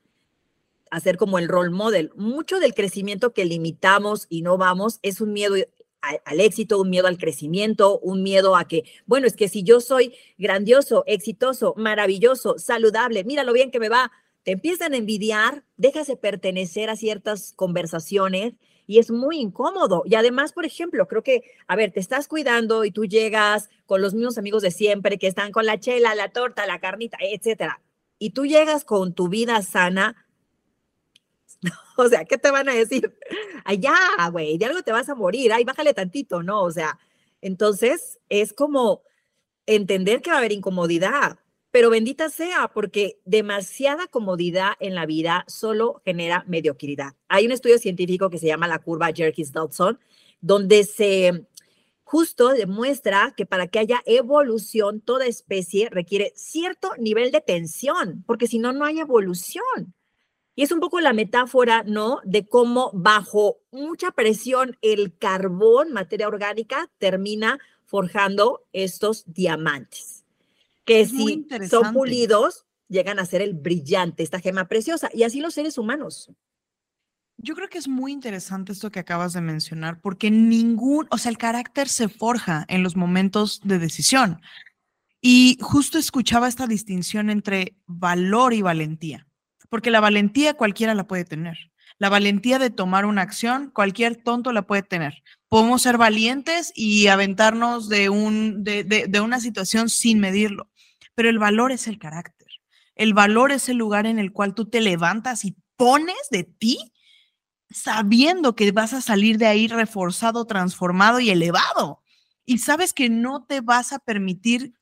hacer 0.91 1.19
como 1.19 1.39
el 1.39 1.49
role 1.49 1.71
model. 1.71 2.13
Mucho 2.17 2.61
del 2.61 2.75
crecimiento 2.75 3.35
que 3.35 3.45
limitamos 3.45 4.27
y 4.31 4.41
no 4.41 4.57
vamos 4.57 5.01
es 5.03 5.21
un 5.21 5.35
miedo 5.35 5.55
al 6.01 6.41
éxito, 6.41 6.81
un 6.81 6.89
miedo 6.89 7.07
al 7.07 7.19
crecimiento, 7.19 7.99
un 7.99 8.23
miedo 8.23 8.57
a 8.57 8.67
que, 8.67 8.85
bueno, 9.05 9.27
es 9.27 9.37
que 9.37 9.49
si 9.49 9.65
yo 9.65 9.81
soy 9.81 10.15
grandioso, 10.39 11.05
exitoso, 11.07 11.75
maravilloso, 11.77 12.59
saludable, 12.59 13.25
mira 13.25 13.45
lo 13.45 13.53
bien 13.53 13.71
que 13.71 13.81
me 13.81 13.89
va, 13.91 14.13
te 14.45 14.53
empiezan 14.53 14.95
a 14.95 14.99
envidiar, 14.99 15.65
dejas 15.77 16.07
de 16.07 16.17
pertenecer 16.17 16.89
a 16.89 16.97
ciertas 16.97 17.53
conversaciones 17.55 18.55
y 18.87 18.99
es 18.99 19.11
muy 19.11 19.39
incómodo. 19.39 20.03
Y 20.07 20.15
además, 20.15 20.53
por 20.53 20.67
ejemplo, 20.67 21.09
creo 21.09 21.23
que, 21.23 21.43
a 21.67 21.77
ver, 21.77 21.93
te 21.93 22.01
estás 22.01 22.29
cuidando 22.29 22.85
y 22.85 22.91
tú 22.91 23.05
llegas 23.07 23.71
con 23.87 24.03
los 24.03 24.15
mismos 24.15 24.39
amigos 24.39 24.63
de 24.63 24.71
siempre 24.71 25.19
que 25.19 25.27
están 25.27 25.53
con 25.53 25.67
la 25.67 25.79
chela, 25.81 26.15
la 26.15 26.31
torta, 26.31 26.67
la 26.67 26.81
carnita, 26.81 27.19
etcétera. 27.21 27.81
Y 28.19 28.31
tú 28.31 28.47
llegas 28.47 28.85
con 28.85 29.15
tu 29.15 29.29
vida 29.29 29.61
sana, 29.63 30.25
O 31.97 32.09
sea, 32.09 32.25
¿qué 32.25 32.39
te 32.39 32.51
van 32.51 32.69
a 32.69 32.75
decir? 32.75 33.17
Allá, 33.65 33.95
güey, 34.31 34.59
de 34.59 34.67
algo 34.67 34.83
te 34.83 34.93
vas 34.93 35.09
a 35.09 35.15
morir, 35.15 35.53
ay, 35.53 35.65
bájale 35.65 35.95
tantito, 35.95 36.43
¿no? 36.43 36.63
O 36.63 36.71
sea, 36.71 36.99
entonces 37.41 38.19
es 38.29 38.53
como 38.53 39.03
entender 39.67 40.21
que 40.23 40.31
va 40.31 40.37
a 40.37 40.39
haber 40.41 40.53
incomodidad, 40.53 41.39
pero 41.75 41.91
bendita 41.91 42.29
sea, 42.29 42.71
porque 42.73 43.19
demasiada 43.25 44.07
comodidad 44.07 44.75
en 44.79 44.95
la 44.95 45.07
vida 45.07 45.45
solo 45.49 46.01
genera 46.05 46.45
mediocridad. 46.47 47.15
Hay 47.27 47.47
un 47.47 47.51
estudio 47.51 47.79
científico 47.79 48.31
que 48.31 48.39
se 48.39 48.47
llama 48.47 48.69
la 48.69 48.79
curva 48.79 49.11
Jerkes-Dodson, 49.13 49.99
donde 50.41 50.85
se 50.85 51.49
justo 52.05 52.51
demuestra 52.51 53.35
que 53.37 53.45
para 53.45 53.67
que 53.67 53.81
haya 53.81 54.01
evolución, 54.07 55.01
toda 55.01 55.27
especie 55.27 55.89
requiere 55.91 56.33
cierto 56.37 56.93
nivel 56.97 57.33
de 57.33 57.41
tensión, 57.41 58.23
porque 58.25 58.47
si 58.47 58.61
no, 58.61 58.73
no 58.73 58.85
hay 58.85 59.01
evolución. 59.01 59.97
Y 60.55 60.63
es 60.63 60.71
un 60.71 60.79
poco 60.79 61.01
la 61.01 61.13
metáfora, 61.13 61.83
¿no? 61.85 62.21
De 62.23 62.47
cómo 62.47 62.93
bajo 62.95 63.59
mucha 63.73 64.13
presión 64.13 64.79
el 64.81 65.19
carbón, 65.19 65.93
materia 65.93 66.29
orgánica, 66.29 66.89
termina 66.99 67.59
forjando 67.85 68.65
estos 68.73 69.25
diamantes, 69.27 70.14
que 70.85 71.07
si 71.07 71.47
son 71.69 71.93
pulidos, 71.93 72.67
llegan 72.89 73.19
a 73.19 73.27
ser 73.27 73.43
el 73.43 73.55
brillante, 73.55 74.23
esta 74.23 74.41
gema 74.41 74.69
preciosa. 74.69 75.11
Y 75.13 75.23
así 75.23 75.41
los 75.41 75.55
seres 75.55 75.79
humanos. 75.79 76.31
Yo 77.37 77.55
creo 77.55 77.69
que 77.69 77.79
es 77.79 77.89
muy 77.89 78.13
interesante 78.13 78.73
esto 78.73 78.91
que 78.91 79.01
acabas 79.01 79.33
de 79.33 79.41
mencionar, 79.41 80.01
porque 80.01 80.31
ningún, 80.31 81.07
o 81.11 81.19
sea, 81.19 81.31
el 81.31 81.39
carácter 81.39 81.89
se 81.89 82.09
forja 82.09 82.65
en 82.69 82.83
los 82.83 82.97
momentos 82.97 83.61
de 83.65 83.79
decisión. 83.79 84.41
Y 85.21 85.59
justo 85.61 85.99
escuchaba 85.99 86.49
esta 86.49 86.67
distinción 86.67 87.31
entre 87.31 87.77
valor 87.87 88.53
y 88.53 88.63
valentía 88.63 89.27
porque 89.75 89.91
la 89.91 89.99
valentía 89.99 90.55
cualquiera 90.55 90.95
la 90.95 91.09
puede 91.09 91.25
tener. 91.25 91.59
La 91.99 92.09
valentía 92.09 92.61
de 92.61 92.71
tomar 92.71 93.07
una 93.07 93.23
acción, 93.23 93.73
cualquier 93.75 94.15
tonto 94.15 94.53
la 94.53 94.63
puede 94.63 94.85
tener. 94.85 95.25
Podemos 95.49 95.83
ser 95.83 95.99
valientes 95.99 96.73
y 96.77 97.09
aventarnos 97.09 97.89
de, 97.89 98.09
un, 98.09 98.63
de, 98.63 98.85
de, 98.85 99.21
una 99.21 99.41
situación 99.41 99.89
sin 99.89 100.21
medirlo, 100.21 100.71
pero 101.15 101.29
el 101.29 101.39
valor 101.39 101.73
es 101.73 101.87
el 101.87 101.99
carácter. 101.99 102.49
El 102.95 103.15
valor 103.15 103.53
es 103.53 103.69
el 103.69 103.77
lugar 103.77 104.07
en 104.07 104.19
el 104.19 104.33
cual 104.33 104.55
tú 104.55 104.69
te 104.69 104.81
levantas 104.81 105.45
y 105.45 105.57
pones 105.77 106.29
de 106.31 106.45
ti 106.45 106.93
sabiendo 107.71 108.55
que 108.55 108.71
vas 108.71 108.93
a 108.93 109.01
salir 109.01 109.37
de 109.39 109.47
ahí 109.47 109.67
reforzado, 109.67 110.45
transformado 110.45 111.19
y 111.19 111.31
elevado. 111.31 112.03
Y 112.45 112.59
sabes 112.59 112.93
que 112.93 113.09
no 113.09 113.45
te 113.45 113.61
vas 113.61 113.93
a 113.93 113.99
permitir 113.99 114.75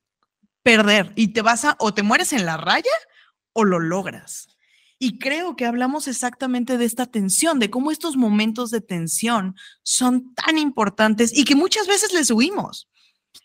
perder 0.62 1.12
y 1.16 1.28
te 1.28 1.42
vas 1.42 1.64
a 1.64 1.76
o 1.78 1.94
te 1.94 2.02
mueres 2.02 2.32
en 2.32 2.44
la 2.44 2.56
raya 2.56 2.90
o 3.52 3.64
lo 3.64 3.78
logras. 3.78 4.48
Y 4.98 5.18
creo 5.18 5.56
que 5.56 5.66
hablamos 5.66 6.06
exactamente 6.06 6.78
de 6.78 6.84
esta 6.84 7.06
tensión, 7.06 7.58
de 7.58 7.70
cómo 7.70 7.90
estos 7.90 8.16
momentos 8.16 8.70
de 8.70 8.80
tensión 8.80 9.56
son 9.82 10.32
tan 10.34 10.58
importantes 10.58 11.36
y 11.36 11.44
que 11.44 11.56
muchas 11.56 11.88
veces 11.88 12.12
les 12.12 12.30
huimos. 12.30 12.88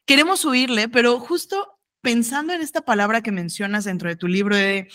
Queremos 0.06 0.46
huirle, 0.46 0.88
pero 0.88 1.20
justo 1.20 1.77
pensando 2.08 2.54
en 2.54 2.62
esta 2.62 2.84
palabra 2.84 3.22
que 3.22 3.34
mencionas 3.34 3.84
dentro 3.84 4.08
de 4.08 4.16
tu 4.16 4.30
libro 4.30 4.56
de 4.56 4.88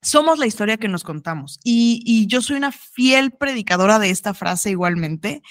somos 0.00 0.38
la 0.38 0.46
historia 0.46 0.76
que 0.76 0.86
nos 0.86 1.02
contamos. 1.02 1.58
Y, 1.64 2.00
y 2.06 2.28
yo 2.28 2.42
soy 2.42 2.58
una 2.58 2.70
fiel 2.70 3.32
predicadora 3.32 3.98
de 3.98 4.10
esta 4.10 4.34
frase 4.34 4.70
igualmente, 4.70 5.42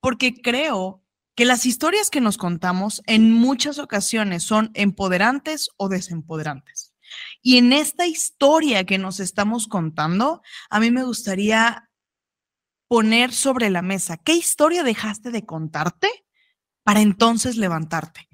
porque 0.00 0.34
creo 0.34 1.00
que 1.36 1.44
las 1.44 1.64
historias 1.64 2.10
que 2.10 2.20
nos 2.20 2.38
contamos 2.38 3.02
en 3.06 3.30
muchas 3.30 3.78
ocasiones 3.78 4.42
son 4.42 4.72
empoderantes 4.74 5.68
o 5.76 5.88
desempoderantes. 5.88 6.92
Y 7.40 7.58
en 7.58 7.72
esta 7.72 8.08
historia 8.08 8.82
que 8.82 8.98
nos 8.98 9.20
estamos 9.20 9.68
contando, 9.68 10.42
a 10.70 10.80
mí 10.80 10.90
me 10.90 11.04
gustaría 11.04 11.88
poner 12.88 13.32
sobre 13.32 13.70
la 13.70 13.82
mesa, 13.82 14.16
¿qué 14.16 14.32
historia 14.32 14.82
dejaste 14.82 15.30
de 15.30 15.46
contarte 15.46 16.08
para 16.82 17.00
entonces 17.00 17.56
levantarte? 17.56 18.28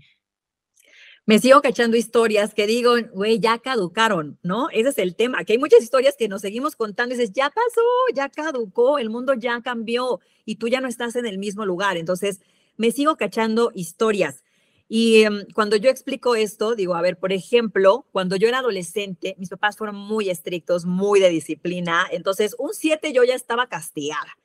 Me 1.29 1.39
sigo 1.39 1.61
cachando 1.61 1.99
historias 1.99 2.55
que 2.55 2.67
digo, 2.67 2.95
güey, 3.13 3.39
ya 3.39 3.59
caducaron, 3.59 4.39
¿no? 4.43 4.71
Ese 4.71 4.89
es 4.89 4.97
el 4.97 5.15
tema, 5.15 5.45
que 5.45 5.53
hay 5.53 5.59
muchas 5.59 5.83
historias 5.83 6.17
que 6.19 6.27
nos 6.27 6.41
seguimos 6.41 6.75
contando 6.75 7.15
y 7.15 7.19
dices, 7.19 7.35
ya 7.35 7.51
pasó, 7.51 7.83
ya 8.15 8.31
caducó, 8.31 8.99
el 8.99 9.11
mundo 9.11 9.35
ya 9.35 9.61
cambió 9.61 10.21
y 10.47 10.57
tú 10.57 10.69
ya 10.69 10.81
no 10.81 10.89
estás 10.89 11.17
en 11.17 11.27
el 11.27 11.37
mismo 11.37 11.67
lugar. 11.67 11.99
Entonces, 11.99 12.41
me 12.79 12.93
sigo 12.93 13.17
cachando 13.17 13.73
historias. 13.75 14.43
Y 14.89 15.25
em, 15.25 15.45
cuando 15.53 15.77
yo 15.77 15.91
explico 15.91 16.35
esto, 16.35 16.75
digo, 16.75 16.95
a 16.95 17.03
ver, 17.03 17.19
por 17.19 17.31
ejemplo, 17.31 18.07
cuando 18.11 18.37
yo 18.37 18.49
era 18.49 18.61
adolescente, 18.61 19.37
mis 19.39 19.51
papás 19.51 19.77
fueron 19.77 19.97
muy 19.97 20.31
estrictos, 20.31 20.87
muy 20.87 21.21
de 21.21 21.29
disciplina, 21.29 22.07
entonces 22.11 22.57
un 22.59 22.73
7 22.73 23.13
yo 23.13 23.23
ya 23.23 23.35
estaba 23.35 23.67
castigada. 23.67 24.39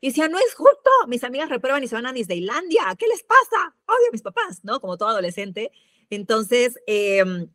Y 0.00 0.08
decía, 0.08 0.28
no 0.28 0.38
es 0.38 0.54
justo, 0.54 0.90
mis 1.06 1.22
amigas 1.22 1.50
reprueban 1.50 1.84
y 1.84 1.86
se 1.86 1.96
van 1.96 2.06
a 2.06 2.14
Disneylandia, 2.14 2.96
¿qué 2.98 3.06
les 3.08 3.22
pasa? 3.24 3.76
Odio 3.84 4.08
a 4.08 4.12
mis 4.12 4.22
papás, 4.22 4.60
¿no? 4.62 4.80
Como 4.80 4.96
todo 4.96 5.10
adolescente. 5.10 5.70
Entonces, 6.10 6.78
em, 6.86 7.48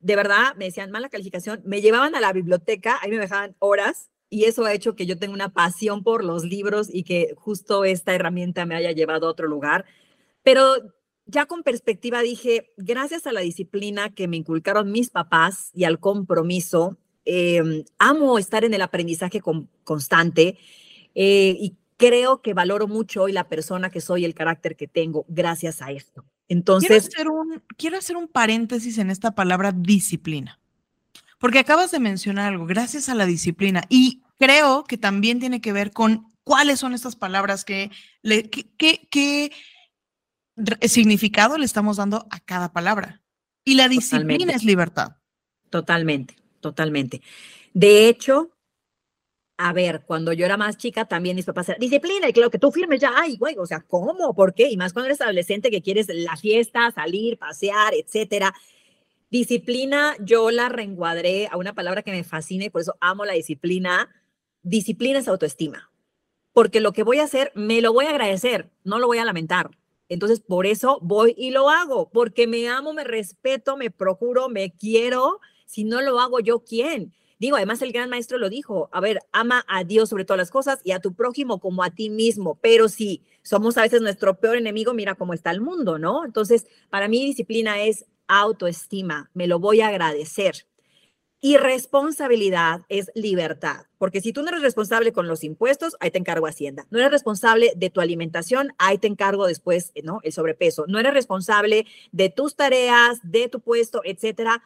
de 0.00 0.16
verdad, 0.16 0.54
me 0.56 0.66
decían 0.66 0.90
mala 0.90 1.08
calificación, 1.08 1.60
me 1.64 1.82
llevaban 1.82 2.14
a 2.14 2.20
la 2.20 2.32
biblioteca, 2.32 2.98
ahí 3.02 3.10
me 3.10 3.18
dejaban 3.18 3.54
horas 3.58 4.10
y 4.30 4.44
eso 4.44 4.64
ha 4.64 4.72
hecho 4.72 4.94
que 4.94 5.06
yo 5.06 5.18
tenga 5.18 5.34
una 5.34 5.52
pasión 5.52 6.02
por 6.04 6.24
los 6.24 6.44
libros 6.44 6.88
y 6.92 7.02
que 7.02 7.34
justo 7.36 7.84
esta 7.84 8.14
herramienta 8.14 8.64
me 8.64 8.76
haya 8.76 8.92
llevado 8.92 9.26
a 9.26 9.30
otro 9.30 9.48
lugar. 9.48 9.84
Pero 10.42 10.76
ya 11.26 11.46
con 11.46 11.62
perspectiva 11.62 12.22
dije, 12.22 12.72
gracias 12.76 13.26
a 13.26 13.32
la 13.32 13.40
disciplina 13.40 14.14
que 14.14 14.28
me 14.28 14.36
inculcaron 14.36 14.92
mis 14.92 15.10
papás 15.10 15.70
y 15.74 15.84
al 15.84 15.98
compromiso, 16.00 16.96
em, 17.24 17.84
amo 17.98 18.38
estar 18.38 18.64
en 18.64 18.74
el 18.74 18.82
aprendizaje 18.82 19.40
constante 19.84 20.58
eh, 21.14 21.56
y 21.58 21.76
creo 21.96 22.40
que 22.40 22.54
valoro 22.54 22.88
mucho 22.88 23.22
hoy 23.24 23.32
la 23.32 23.48
persona 23.48 23.90
que 23.90 24.00
soy, 24.00 24.24
el 24.24 24.34
carácter 24.34 24.76
que 24.76 24.88
tengo, 24.88 25.26
gracias 25.28 25.82
a 25.82 25.92
esto. 25.92 26.24
Entonces. 26.50 26.88
Quiero 26.88 27.04
hacer 27.06 27.28
un, 27.28 27.62
quiero 27.78 27.96
hacer 27.96 28.16
un 28.16 28.28
paréntesis 28.28 28.98
en 28.98 29.08
esta 29.08 29.30
palabra 29.36 29.72
disciplina, 29.72 30.58
porque 31.38 31.60
acabas 31.60 31.92
de 31.92 32.00
mencionar 32.00 32.48
algo, 32.48 32.66
gracias 32.66 33.08
a 33.08 33.14
la 33.14 33.24
disciplina, 33.24 33.84
y 33.88 34.22
creo 34.36 34.82
que 34.82 34.98
también 34.98 35.38
tiene 35.38 35.60
que 35.60 35.72
ver 35.72 35.92
con 35.92 36.26
cuáles 36.42 36.80
son 36.80 36.92
estas 36.92 37.14
palabras 37.14 37.64
que, 37.64 37.92
le, 38.22 38.50
qué 38.50 39.52
significado 40.82 41.56
le 41.56 41.64
estamos 41.64 41.98
dando 41.98 42.26
a 42.30 42.40
cada 42.40 42.72
palabra. 42.72 43.22
Y 43.64 43.74
la 43.74 43.88
disciplina 43.88 44.52
es 44.52 44.64
libertad. 44.64 45.18
Totalmente, 45.70 46.34
totalmente. 46.58 47.22
De 47.74 48.08
hecho, 48.08 48.50
a 49.62 49.74
ver, 49.74 50.04
cuando 50.06 50.32
yo 50.32 50.46
era 50.46 50.56
más 50.56 50.78
chica, 50.78 51.04
también 51.04 51.36
mis 51.36 51.44
papás 51.44 51.68
eran, 51.68 51.78
disciplina, 51.78 52.26
y 52.26 52.32
claro 52.32 52.50
que 52.50 52.58
tú 52.58 52.72
firmes 52.72 52.98
ya, 52.98 53.12
ay, 53.14 53.36
güey, 53.36 53.58
o 53.58 53.66
sea, 53.66 53.80
¿cómo? 53.80 54.34
¿Por 54.34 54.54
qué? 54.54 54.70
Y 54.70 54.78
más 54.78 54.94
cuando 54.94 55.08
eres 55.08 55.20
adolescente 55.20 55.70
que 55.70 55.82
quieres 55.82 56.08
la 56.08 56.34
fiesta, 56.36 56.90
salir, 56.92 57.36
pasear, 57.36 57.92
etcétera. 57.92 58.54
Disciplina, 59.30 60.16
yo 60.18 60.50
la 60.50 60.70
reencuadré 60.70 61.46
a 61.50 61.58
una 61.58 61.74
palabra 61.74 62.00
que 62.00 62.10
me 62.10 62.24
fascina 62.24 62.64
y 62.64 62.70
por 62.70 62.80
eso 62.80 62.96
amo 63.00 63.26
la 63.26 63.34
disciplina. 63.34 64.08
Disciplina 64.62 65.18
es 65.18 65.28
autoestima, 65.28 65.90
porque 66.54 66.80
lo 66.80 66.94
que 66.94 67.02
voy 67.02 67.18
a 67.18 67.24
hacer, 67.24 67.52
me 67.54 67.82
lo 67.82 67.92
voy 67.92 68.06
a 68.06 68.10
agradecer, 68.10 68.70
no 68.82 68.98
lo 68.98 69.08
voy 69.08 69.18
a 69.18 69.26
lamentar. 69.26 69.70
Entonces, 70.08 70.40
por 70.40 70.64
eso 70.64 71.00
voy 71.02 71.34
y 71.36 71.50
lo 71.50 71.68
hago, 71.68 72.08
porque 72.10 72.46
me 72.46 72.66
amo, 72.66 72.94
me 72.94 73.04
respeto, 73.04 73.76
me 73.76 73.90
procuro, 73.90 74.48
me 74.48 74.72
quiero. 74.72 75.38
Si 75.66 75.84
no 75.84 76.00
lo 76.00 76.18
hago 76.18 76.40
yo, 76.40 76.64
¿quién? 76.64 77.12
Digo, 77.40 77.56
además 77.56 77.80
el 77.80 77.90
gran 77.90 78.10
maestro 78.10 78.36
lo 78.36 78.50
dijo, 78.50 78.90
a 78.92 79.00
ver, 79.00 79.20
ama 79.32 79.64
a 79.66 79.82
Dios 79.82 80.10
sobre 80.10 80.26
todas 80.26 80.36
las 80.36 80.50
cosas 80.50 80.80
y 80.84 80.92
a 80.92 81.00
tu 81.00 81.14
prójimo 81.14 81.58
como 81.58 81.82
a 81.82 81.88
ti 81.88 82.10
mismo, 82.10 82.58
pero 82.60 82.90
si 82.90 83.22
somos 83.42 83.78
a 83.78 83.82
veces 83.82 84.02
nuestro 84.02 84.38
peor 84.38 84.56
enemigo, 84.56 84.92
mira 84.92 85.14
cómo 85.14 85.32
está 85.32 85.50
el 85.50 85.62
mundo, 85.62 85.98
¿no? 85.98 86.26
Entonces, 86.26 86.66
para 86.90 87.08
mí 87.08 87.24
disciplina 87.24 87.80
es 87.80 88.04
autoestima, 88.28 89.30
me 89.32 89.46
lo 89.46 89.58
voy 89.58 89.80
a 89.80 89.88
agradecer. 89.88 90.66
Y 91.40 91.56
responsabilidad 91.56 92.82
es 92.90 93.10
libertad, 93.14 93.86
porque 93.96 94.20
si 94.20 94.34
tú 94.34 94.42
no 94.42 94.50
eres 94.50 94.60
responsable 94.60 95.12
con 95.12 95.26
los 95.26 95.42
impuestos, 95.42 95.96
ahí 95.98 96.10
te 96.10 96.18
encargo 96.18 96.46
Hacienda. 96.46 96.86
No 96.90 96.98
eres 96.98 97.10
responsable 97.10 97.72
de 97.74 97.88
tu 97.88 98.02
alimentación, 98.02 98.74
ahí 98.76 98.98
te 98.98 99.06
encargo 99.06 99.46
después, 99.46 99.92
¿no? 100.04 100.20
El 100.22 100.32
sobrepeso. 100.32 100.84
No 100.88 100.98
eres 100.98 101.14
responsable 101.14 101.86
de 102.12 102.28
tus 102.28 102.54
tareas, 102.54 103.18
de 103.22 103.48
tu 103.48 103.60
puesto, 103.60 104.02
etcétera 104.04 104.62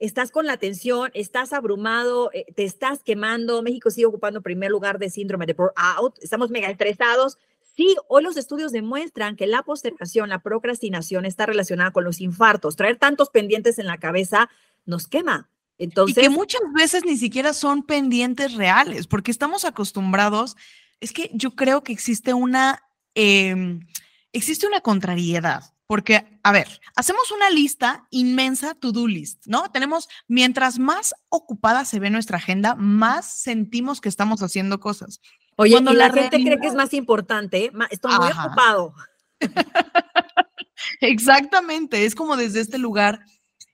estás 0.00 0.30
con 0.30 0.46
la 0.46 0.56
tensión, 0.56 1.10
estás 1.14 1.52
abrumado, 1.52 2.30
eh, 2.32 2.46
te 2.56 2.64
estás 2.64 3.02
quemando. 3.04 3.62
México 3.62 3.90
sigue 3.90 4.06
ocupando 4.06 4.42
primer 4.42 4.70
lugar 4.70 4.98
de 4.98 5.10
síndrome 5.10 5.46
de 5.46 5.52
burnout. 5.52 6.18
Estamos 6.20 6.50
mega 6.50 6.68
estresados. 6.70 7.38
Sí, 7.76 7.94
hoy 8.08 8.22
los 8.24 8.36
estudios 8.36 8.72
demuestran 8.72 9.36
que 9.36 9.46
la 9.46 9.62
postergación, 9.62 10.30
la 10.30 10.42
procrastinación 10.42 11.26
está 11.26 11.46
relacionada 11.46 11.92
con 11.92 12.04
los 12.04 12.20
infartos. 12.20 12.76
Traer 12.76 12.96
tantos 12.96 13.30
pendientes 13.30 13.78
en 13.78 13.86
la 13.86 13.98
cabeza 13.98 14.50
nos 14.86 15.06
quema. 15.06 15.48
Entonces, 15.78 16.18
y 16.18 16.20
que 16.20 16.30
muchas 16.30 16.60
veces 16.74 17.04
ni 17.04 17.16
siquiera 17.16 17.52
son 17.52 17.82
pendientes 17.82 18.54
reales, 18.54 19.06
porque 19.06 19.30
estamos 19.30 19.64
acostumbrados. 19.64 20.56
Es 21.00 21.12
que 21.12 21.30
yo 21.32 21.54
creo 21.54 21.82
que 21.82 21.92
existe 21.92 22.34
una, 22.34 22.82
em, 23.14 23.86
existe 24.32 24.66
una 24.66 24.80
contrariedad 24.80 25.72
porque, 25.90 26.38
a 26.44 26.52
ver, 26.52 26.80
hacemos 26.94 27.32
una 27.32 27.50
lista 27.50 28.06
inmensa 28.10 28.76
to-do 28.76 29.08
list, 29.08 29.42
¿no? 29.46 29.72
Tenemos, 29.72 30.08
mientras 30.28 30.78
más 30.78 31.16
ocupada 31.30 31.84
se 31.84 31.98
ve 31.98 32.10
nuestra 32.10 32.36
agenda, 32.36 32.76
más 32.76 33.26
sentimos 33.26 34.00
que 34.00 34.08
estamos 34.08 34.40
haciendo 34.40 34.78
cosas. 34.78 35.20
Oye, 35.56 35.72
Cuando 35.72 35.92
la, 35.92 36.12
gente 36.12 36.44
cree 36.44 36.60
que 36.60 36.68
es 36.68 36.74
más 36.74 36.94
importante, 36.94 37.72
estoy 37.90 38.12
muy 38.20 38.28
ocupado. 38.28 38.94
Exactamente, 41.00 42.04
es 42.04 42.14
como 42.14 42.36
desde 42.36 42.60
este 42.60 42.78
lugar 42.78 43.24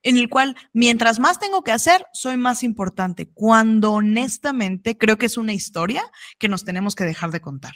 en 0.03 0.17
el 0.17 0.31
cual 0.31 0.57
mientras 0.73 1.19
más 1.19 1.39
tengo 1.39 1.63
que 1.65 1.73
hacer, 1.73 2.07
soy 2.15 2.39
más 2.39 2.63
importante, 2.63 3.29
cuando 3.29 3.93
honestamente 3.93 4.97
creo 4.97 5.19
que 5.19 5.27
es 5.27 5.37
una 5.37 5.53
historia 5.53 6.03
que 6.39 6.49
nos 6.49 6.65
tenemos 6.65 6.95
que 6.95 7.05
dejar 7.05 7.31
de 7.31 7.43
contar. 7.43 7.75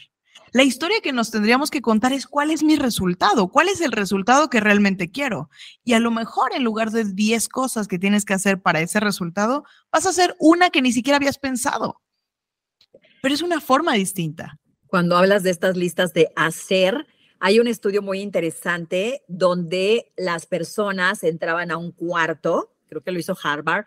La 0.53 0.65
historia 0.65 1.01
que 1.01 1.13
nos 1.13 1.31
tendríamos 1.31 1.71
que 1.71 1.81
contar 1.81 2.13
es 2.13 2.27
cuál 2.27 2.51
es 2.51 2.63
mi 2.63 2.77
resultado, 2.77 3.49
cuál 3.49 3.69
es 3.69 3.81
el 3.81 3.93
resultado 3.93 4.51
que 4.51 4.61
realmente 4.61 5.11
quiero. 5.11 5.49
Y 5.85 5.93
a 5.93 6.01
lo 6.01 6.11
mejor 6.11 6.53
en 6.55 6.65
lugar 6.65 6.91
de 6.91 7.05
10 7.05 7.49
cosas 7.49 7.87
que 7.87 7.99
tienes 7.99 8.25
que 8.25 8.35
hacer 8.35 8.61
para 8.61 8.81
ese 8.81 8.99
resultado, 8.99 9.65
vas 9.93 10.07
a 10.07 10.11
hacer 10.11 10.35
una 10.41 10.71
que 10.71 10.83
ni 10.83 10.93
siquiera 10.93 11.17
habías 11.17 11.39
pensado. 11.39 12.01
Pero 13.23 13.35
es 13.35 13.43
una 13.43 13.61
forma 13.61 13.95
distinta. 13.95 14.59
Cuando 14.87 15.17
hablas 15.17 15.45
de 15.45 15.51
estas 15.51 15.77
listas 15.77 16.13
de 16.13 16.33
hacer, 16.35 17.07
hay 17.39 17.61
un 17.61 17.69
estudio 17.69 18.03
muy 18.03 18.21
interesante 18.21 19.23
donde 19.29 20.13
las 20.17 20.47
personas 20.47 21.23
entraban 21.23 21.71
a 21.71 21.77
un 21.77 21.93
cuarto, 21.93 22.75
creo 22.89 23.03
que 23.03 23.13
lo 23.13 23.21
hizo 23.21 23.37
Harvard, 23.41 23.85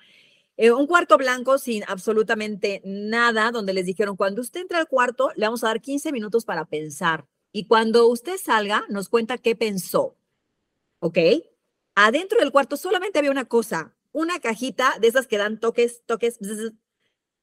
eh, 0.55 0.71
un 0.71 0.85
cuarto 0.87 1.17
blanco 1.17 1.57
sin 1.57 1.83
absolutamente 1.87 2.81
nada, 2.85 3.51
donde 3.51 3.73
les 3.73 3.85
dijeron, 3.85 4.15
cuando 4.15 4.41
usted 4.41 4.61
entra 4.61 4.79
al 4.79 4.87
cuarto, 4.87 5.31
le 5.35 5.45
vamos 5.45 5.63
a 5.63 5.67
dar 5.67 5.81
15 5.81 6.11
minutos 6.11 6.45
para 6.45 6.65
pensar. 6.65 7.25
Y 7.51 7.65
cuando 7.65 8.07
usted 8.07 8.37
salga, 8.37 8.85
nos 8.89 9.09
cuenta 9.09 9.37
qué 9.37 9.55
pensó. 9.55 10.15
¿Ok? 10.99 11.17
Adentro 11.95 12.39
del 12.39 12.51
cuarto 12.51 12.77
solamente 12.77 13.19
había 13.19 13.31
una 13.31 13.45
cosa, 13.45 13.95
una 14.11 14.39
cajita 14.39 14.95
de 14.99 15.07
esas 15.07 15.27
que 15.27 15.37
dan 15.37 15.59
toques, 15.59 16.03
toques. 16.05 16.39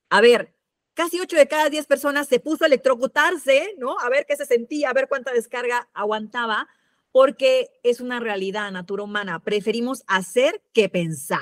A 0.08 0.20
ver, 0.20 0.54
casi 0.94 1.20
8 1.20 1.36
de 1.36 1.48
cada 1.48 1.68
10 1.68 1.86
personas 1.86 2.28
se 2.28 2.40
puso 2.40 2.64
a 2.64 2.66
electrocutarse, 2.66 3.74
¿no? 3.78 3.98
A 4.00 4.08
ver 4.08 4.26
qué 4.26 4.36
se 4.36 4.46
sentía, 4.46 4.90
a 4.90 4.92
ver 4.92 5.08
cuánta 5.08 5.32
descarga 5.32 5.88
aguantaba, 5.94 6.68
porque 7.12 7.70
es 7.82 8.00
una 8.00 8.20
realidad, 8.20 8.70
natura 8.72 9.04
humana. 9.04 9.42
Preferimos 9.42 10.02
hacer 10.06 10.62
que 10.72 10.88
pensar. 10.88 11.40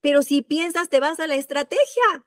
Pero 0.00 0.22
si 0.22 0.42
piensas, 0.42 0.88
te 0.88 1.00
vas 1.00 1.20
a 1.20 1.26
la 1.26 1.36
estrategia. 1.36 2.24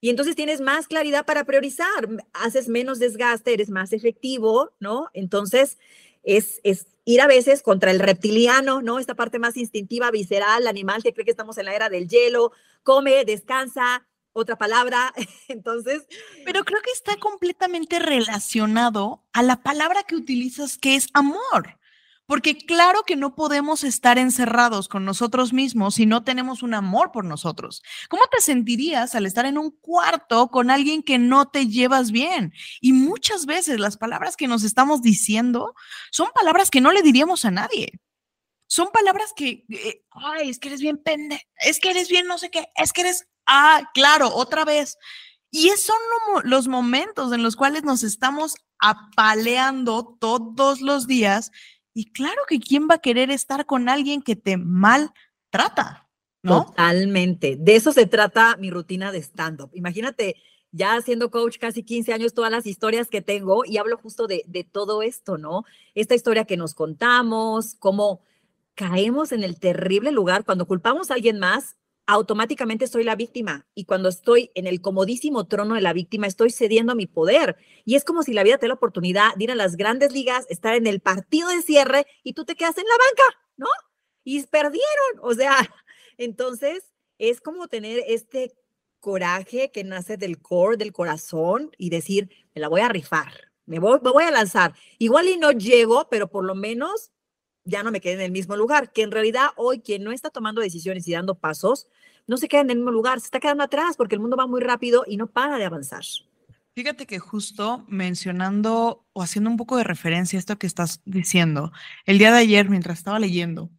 Y 0.00 0.10
entonces 0.10 0.36
tienes 0.36 0.60
más 0.60 0.86
claridad 0.86 1.26
para 1.26 1.44
priorizar, 1.44 2.08
haces 2.32 2.68
menos 2.68 3.00
desgaste, 3.00 3.52
eres 3.52 3.68
más 3.68 3.92
efectivo, 3.92 4.70
¿no? 4.78 5.10
Entonces 5.12 5.78
es, 6.22 6.60
es 6.62 6.86
ir 7.04 7.20
a 7.20 7.26
veces 7.26 7.62
contra 7.62 7.90
el 7.90 7.98
reptiliano, 7.98 8.80
¿no? 8.80 8.98
Esta 9.00 9.16
parte 9.16 9.38
más 9.38 9.56
instintiva, 9.56 10.10
visceral, 10.10 10.66
animal 10.66 11.02
que 11.02 11.12
cree 11.12 11.24
que 11.24 11.32
estamos 11.32 11.58
en 11.58 11.64
la 11.64 11.74
era 11.74 11.88
del 11.88 12.06
hielo, 12.06 12.52
come, 12.84 13.24
descansa, 13.24 14.06
otra 14.32 14.56
palabra. 14.56 15.12
Entonces. 15.48 16.06
Pero 16.44 16.64
creo 16.64 16.80
que 16.82 16.92
está 16.92 17.16
completamente 17.16 17.98
relacionado 17.98 19.24
a 19.32 19.42
la 19.42 19.62
palabra 19.62 20.02
que 20.04 20.16
utilizas, 20.16 20.78
que 20.78 20.96
es 20.96 21.08
amor. 21.12 21.77
Porque 22.28 22.58
claro 22.58 23.04
que 23.04 23.16
no 23.16 23.34
podemos 23.34 23.84
estar 23.84 24.18
encerrados 24.18 24.86
con 24.86 25.06
nosotros 25.06 25.54
mismos 25.54 25.94
si 25.94 26.04
no 26.04 26.24
tenemos 26.24 26.62
un 26.62 26.74
amor 26.74 27.10
por 27.10 27.24
nosotros. 27.24 27.82
¿Cómo 28.10 28.22
te 28.26 28.42
sentirías 28.42 29.14
al 29.14 29.24
estar 29.24 29.46
en 29.46 29.56
un 29.56 29.70
cuarto 29.70 30.50
con 30.50 30.70
alguien 30.70 31.02
que 31.02 31.16
no 31.16 31.48
te 31.48 31.68
llevas 31.68 32.10
bien? 32.10 32.52
Y 32.82 32.92
muchas 32.92 33.46
veces 33.46 33.80
las 33.80 33.96
palabras 33.96 34.36
que 34.36 34.46
nos 34.46 34.62
estamos 34.62 35.00
diciendo 35.00 35.74
son 36.10 36.28
palabras 36.34 36.68
que 36.68 36.82
no 36.82 36.92
le 36.92 37.00
diríamos 37.00 37.46
a 37.46 37.50
nadie. 37.50 37.98
Son 38.66 38.88
palabras 38.92 39.32
que, 39.34 39.64
eh, 39.70 40.04
ay, 40.10 40.50
es 40.50 40.58
que 40.58 40.68
eres 40.68 40.82
bien 40.82 40.98
pende, 40.98 41.48
es 41.64 41.80
que 41.80 41.88
eres 41.92 42.10
bien 42.10 42.26
no 42.26 42.36
sé 42.36 42.50
qué, 42.50 42.68
es 42.76 42.92
que 42.92 43.00
eres, 43.00 43.26
ah, 43.46 43.90
claro, 43.94 44.34
otra 44.34 44.66
vez. 44.66 44.98
Y 45.50 45.68
esos 45.68 45.86
son 45.86 46.42
los 46.44 46.68
momentos 46.68 47.32
en 47.32 47.42
los 47.42 47.56
cuales 47.56 47.84
nos 47.84 48.02
estamos 48.02 48.54
apaleando 48.78 50.18
todos 50.20 50.82
los 50.82 51.06
días 51.06 51.52
y 51.98 52.12
claro 52.12 52.42
que 52.46 52.60
quién 52.60 52.86
va 52.88 52.94
a 52.94 53.00
querer 53.00 53.28
estar 53.28 53.66
con 53.66 53.88
alguien 53.88 54.22
que 54.22 54.36
te 54.36 54.56
maltrata, 54.56 56.08
¿no? 56.44 56.66
Totalmente. 56.66 57.56
De 57.58 57.74
eso 57.74 57.92
se 57.92 58.06
trata 58.06 58.56
mi 58.56 58.70
rutina 58.70 59.10
de 59.10 59.18
stand-up. 59.18 59.70
Imagínate, 59.72 60.36
ya 60.70 61.00
siendo 61.00 61.32
coach 61.32 61.58
casi 61.58 61.82
15 61.82 62.12
años, 62.12 62.34
todas 62.34 62.52
las 62.52 62.66
historias 62.66 63.08
que 63.08 63.20
tengo 63.20 63.64
y 63.64 63.78
hablo 63.78 63.96
justo 63.96 64.28
de, 64.28 64.44
de 64.46 64.62
todo 64.62 65.02
esto, 65.02 65.38
¿no? 65.38 65.64
Esta 65.96 66.14
historia 66.14 66.44
que 66.44 66.56
nos 66.56 66.72
contamos, 66.72 67.74
cómo 67.80 68.20
caemos 68.76 69.32
en 69.32 69.42
el 69.42 69.58
terrible 69.58 70.12
lugar 70.12 70.44
cuando 70.44 70.68
culpamos 70.68 71.10
a 71.10 71.14
alguien 71.14 71.40
más 71.40 71.74
automáticamente 72.08 72.86
soy 72.86 73.04
la 73.04 73.16
víctima 73.16 73.66
y 73.74 73.84
cuando 73.84 74.08
estoy 74.08 74.50
en 74.54 74.66
el 74.66 74.80
comodísimo 74.80 75.46
trono 75.46 75.74
de 75.74 75.82
la 75.82 75.92
víctima 75.92 76.26
estoy 76.26 76.50
cediendo 76.50 76.92
a 76.92 76.94
mi 76.94 77.06
poder 77.06 77.58
y 77.84 77.96
es 77.96 78.04
como 78.04 78.22
si 78.22 78.32
la 78.32 78.42
vida 78.42 78.56
te 78.56 78.62
da 78.64 78.68
la 78.68 78.74
oportunidad 78.74 79.34
de 79.36 79.44
ir 79.44 79.50
a 79.50 79.54
las 79.54 79.76
grandes 79.76 80.10
ligas, 80.10 80.46
estar 80.48 80.74
en 80.74 80.86
el 80.86 81.00
partido 81.00 81.50
de 81.50 81.60
cierre 81.60 82.06
y 82.24 82.32
tú 82.32 82.46
te 82.46 82.56
quedas 82.56 82.78
en 82.78 82.84
la 82.84 82.94
banca, 82.94 83.38
¿no? 83.58 83.66
Y 84.24 84.42
perdieron, 84.46 85.20
o 85.20 85.34
sea, 85.34 85.54
entonces 86.16 86.94
es 87.18 87.42
como 87.42 87.68
tener 87.68 88.02
este 88.06 88.54
coraje 89.00 89.70
que 89.70 89.84
nace 89.84 90.16
del 90.16 90.40
core, 90.40 90.78
del 90.78 90.94
corazón 90.94 91.72
y 91.76 91.90
decir, 91.90 92.30
me 92.54 92.62
la 92.62 92.68
voy 92.68 92.80
a 92.80 92.88
rifar, 92.88 93.52
me 93.66 93.80
voy, 93.80 94.00
me 94.02 94.10
voy 94.10 94.24
a 94.24 94.30
lanzar. 94.30 94.72
Igual 94.96 95.28
y 95.28 95.36
no 95.36 95.52
llego, 95.52 96.08
pero 96.08 96.30
por 96.30 96.46
lo 96.46 96.54
menos 96.54 97.10
ya 97.68 97.82
no 97.82 97.90
me 97.90 98.00
quedé 98.00 98.14
en 98.14 98.20
el 98.22 98.32
mismo 98.32 98.56
lugar, 98.56 98.92
que 98.92 99.02
en 99.02 99.10
realidad 99.10 99.50
hoy 99.56 99.80
quien 99.80 100.02
no 100.02 100.10
está 100.10 100.30
tomando 100.30 100.62
decisiones 100.62 101.06
y 101.06 101.12
dando 101.12 101.34
pasos, 101.38 101.86
no 102.28 102.36
se 102.36 102.46
queda 102.46 102.60
en 102.60 102.70
el 102.70 102.78
lugar, 102.78 103.18
se 103.18 103.26
está 103.26 103.40
quedando 103.40 103.64
atrás 103.64 103.96
porque 103.96 104.14
el 104.14 104.20
mundo 104.20 104.36
va 104.36 104.46
muy 104.46 104.60
rápido 104.60 105.02
y 105.06 105.16
no 105.16 105.26
para 105.26 105.58
de 105.58 105.64
avanzar. 105.64 106.04
Fíjate 106.74 107.06
que 107.06 107.18
justo 107.18 107.84
mencionando 107.88 109.04
o 109.12 109.22
haciendo 109.22 109.50
un 109.50 109.56
poco 109.56 109.76
de 109.76 109.82
referencia 109.82 110.36
a 110.36 110.40
esto 110.40 110.58
que 110.58 110.68
estás 110.68 111.02
diciendo, 111.04 111.72
el 112.06 112.18
día 112.18 112.30
de 112.30 112.38
ayer 112.38 112.70
mientras 112.70 112.98
estaba 112.98 113.18
leyendo, 113.18 113.70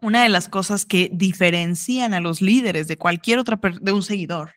una 0.00 0.22
de 0.22 0.28
las 0.28 0.48
cosas 0.48 0.86
que 0.86 1.10
diferencian 1.12 2.14
a 2.14 2.20
los 2.20 2.40
líderes 2.40 2.86
de 2.86 2.96
cualquier 2.96 3.40
otra 3.40 3.58
de 3.80 3.92
un 3.92 4.04
seguidor 4.04 4.52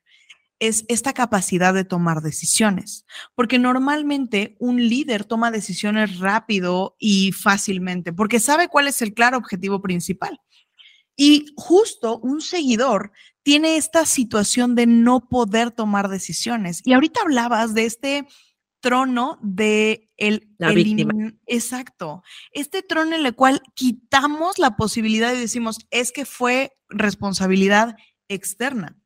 es 0.59 0.85
esta 0.87 1.13
capacidad 1.13 1.73
de 1.73 1.83
tomar 1.83 2.21
decisiones, 2.21 3.05
porque 3.35 3.59
normalmente 3.59 4.55
un 4.59 4.87
líder 4.87 5.25
toma 5.25 5.51
decisiones 5.51 6.19
rápido 6.19 6.95
y 6.99 7.31
fácilmente, 7.31 8.13
porque 8.13 8.39
sabe 8.39 8.69
cuál 8.69 8.87
es 8.87 9.01
el 9.01 9.13
claro 9.13 9.37
objetivo 9.37 9.81
principal. 9.81 10.39
Y 11.15 11.53
justo 11.55 12.19
un 12.19 12.41
seguidor 12.41 13.11
tiene 13.43 13.77
esta 13.77 14.05
situación 14.05 14.75
de 14.75 14.87
no 14.87 15.27
poder 15.27 15.71
tomar 15.71 16.09
decisiones. 16.09 16.81
Y 16.85 16.93
ahorita 16.93 17.21
hablabas 17.21 17.73
de 17.73 17.85
este 17.85 18.27
trono 18.79 19.39
de 19.41 20.09
el, 20.17 20.49
la 20.57 20.71
víctima. 20.71 21.13
Exacto. 21.45 22.23
Este 22.51 22.81
trono 22.81 23.15
en 23.15 23.25
el 23.25 23.35
cual 23.35 23.61
quitamos 23.75 24.59
la 24.59 24.75
posibilidad 24.75 25.33
y 25.33 25.39
decimos, 25.39 25.79
es 25.91 26.11
que 26.11 26.25
fue 26.25 26.73
responsabilidad 26.89 27.95
externa 28.27 28.97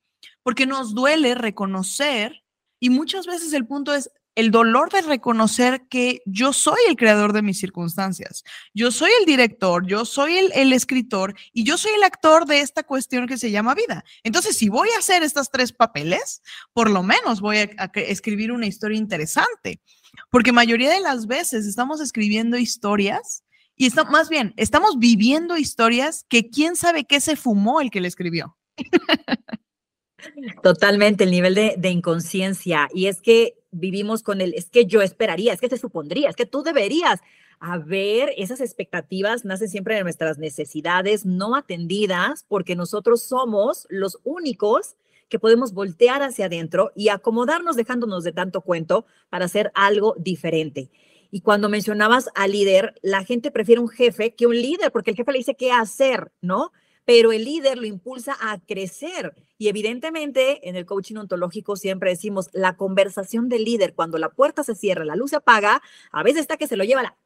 porque 0.47 0.65
nos 0.65 0.95
duele 0.95 1.35
reconocer 1.35 2.45
y 2.79 2.89
muchas 2.89 3.27
veces 3.27 3.51
el 3.51 3.67
punto 3.67 3.93
es 3.93 4.09
el 4.37 4.51
dolor 4.51 4.91
de 4.91 5.01
reconocer 5.01 5.87
que 5.89 6.21
yo 6.27 6.53
soy 6.53 6.77
el 6.87 6.95
creador 6.95 7.33
de 7.33 7.41
mis 7.41 7.59
circunstancias, 7.59 8.43
yo 8.71 8.91
soy 8.91 9.09
el 9.19 9.25
director, 9.25 9.87
yo 9.87 10.05
soy 10.05 10.37
el, 10.37 10.73
escritor 10.73 11.33
y 11.53 11.63
yo 11.63 11.75
soy 11.75 11.93
el 11.93 12.03
actor 12.03 12.45
de 12.45 12.59
esta 12.59 12.83
cuestión 12.83 13.25
que 13.25 13.39
se 13.39 13.49
llama 13.49 13.73
vida. 13.73 14.05
Entonces, 14.23 14.55
si 14.55 14.69
voy 14.69 14.89
a 14.95 14.99
hacer 14.99 15.23
estos 15.23 15.49
tres 15.49 15.73
papeles, 15.73 16.43
por 16.71 16.91
lo 16.91 17.01
menos 17.01 17.41
voy 17.41 17.57
a, 17.57 17.69
a 17.79 17.91
escribir 17.95 18.51
una 18.51 18.67
historia 18.67 18.99
interesante, 18.99 19.81
porque 20.29 20.51
mayoría 20.51 20.91
de 20.91 20.99
las 20.99 21.25
veces 21.25 21.65
estamos 21.65 21.99
escribiendo 21.99 22.59
historias 22.59 23.43
y 23.75 23.87
está, 23.87 24.03
más 24.03 24.29
bien, 24.29 24.53
estamos 24.55 24.99
viviendo 24.99 25.57
historias 25.57 26.27
que 26.29 26.51
quién 26.51 26.75
sabe 26.75 27.05
qué 27.05 27.21
se 27.21 27.37
fumó 27.37 27.81
el 27.81 27.89
que 27.89 28.01
le 28.01 28.07
escribió. 28.07 28.55
Totalmente, 30.61 31.23
el 31.23 31.31
nivel 31.31 31.55
de, 31.55 31.75
de, 31.77 31.89
inconsciencia. 31.89 32.87
Y 32.93 33.07
es 33.07 33.21
que 33.21 33.56
vivimos 33.71 34.23
con 34.23 34.41
el, 34.41 34.53
es 34.53 34.69
que 34.69 34.85
yo 34.85 35.01
esperaría, 35.01 35.53
es 35.53 35.61
que 35.61 35.69
se 35.69 35.77
supondría, 35.77 36.29
es 36.29 36.35
que 36.35 36.45
tú 36.45 36.63
deberías. 36.63 37.19
A 37.59 37.77
ver, 37.79 38.33
esas 38.37 38.61
expectativas 38.61 39.43
nacen 39.43 39.69
siempre 39.69 39.95
de 39.95 40.03
nuestras 40.03 40.37
necesidades 40.37 41.25
no 41.25 41.55
atendidas 41.55 42.45
porque 42.47 42.75
nosotros 42.75 43.23
somos 43.23 43.87
los 43.89 44.19
únicos 44.23 44.95
que 45.29 45.39
podemos 45.39 45.73
voltear 45.73 46.21
hacia 46.21 46.45
adentro 46.45 46.91
y 46.95 47.09
acomodarnos 47.09 47.75
dejándonos 47.75 48.23
de 48.23 48.31
tanto 48.31 48.61
cuento 48.61 49.05
para 49.29 49.45
hacer 49.45 49.71
algo 49.73 50.15
diferente. 50.17 50.89
Y 51.31 51.41
cuando 51.41 51.67
mencionabas 51.67 52.29
al 52.35 52.51
líder, 52.51 52.95
la 53.01 53.23
gente 53.25 53.51
prefiere 53.51 53.81
un 53.81 53.89
jefe 53.89 54.33
que 54.33 54.47
un 54.47 54.55
líder 54.55 54.91
porque 54.91 55.11
el 55.11 55.17
jefe 55.17 55.31
le 55.31 55.39
dice 55.39 55.55
qué 55.55 55.71
hacer, 55.71 56.31
¿no? 56.41 56.71
Pero 57.07 57.31
el 57.31 57.45
líder 57.45 57.77
lo 57.77 57.85
impulsa 57.85 58.35
a 58.37 58.59
crecer. 58.59 59.33
Y 59.57 59.69
evidentemente 59.69 60.67
en 60.67 60.75
el 60.75 60.85
coaching 60.85 61.15
ontológico 61.15 61.77
siempre 61.77 62.09
decimos, 62.09 62.49
la 62.51 62.75
conversación 62.75 63.47
del 63.47 63.63
líder, 63.63 63.95
cuando 63.95 64.17
la 64.17 64.27
puerta 64.27 64.61
se 64.61 64.75
cierra, 64.75 65.05
la 65.05 65.15
luz 65.15 65.29
se 65.29 65.37
apaga, 65.37 65.81
a 66.11 66.23
veces 66.23 66.41
está 66.41 66.57
que 66.57 66.67
se 66.67 66.75
lo 66.75 66.83
lleva 66.83 67.03
la 67.03 67.17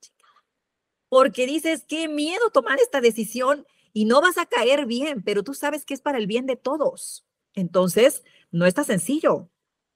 Porque 1.10 1.48
dices, 1.48 1.84
qué 1.88 2.08
miedo 2.08 2.52
tomar 2.52 2.78
esta 2.80 3.02
decisión 3.02 3.66
y 3.92 4.06
no 4.06 4.22
vas 4.22 4.38
a 4.38 4.46
caer 4.46 4.86
bien, 4.86 5.24
pero 5.24 5.42
tú 5.42 5.56
sabes 5.56 5.84
que 5.84 5.96
es 5.96 6.02
para 6.02 6.20
el 6.20 6.28
bien 6.28 6.46
de 6.46 6.58
todos. 6.58 7.26
Entonces, 7.56 8.24
no 8.52 8.68
está 8.68 8.84
sencillo. 8.84 9.50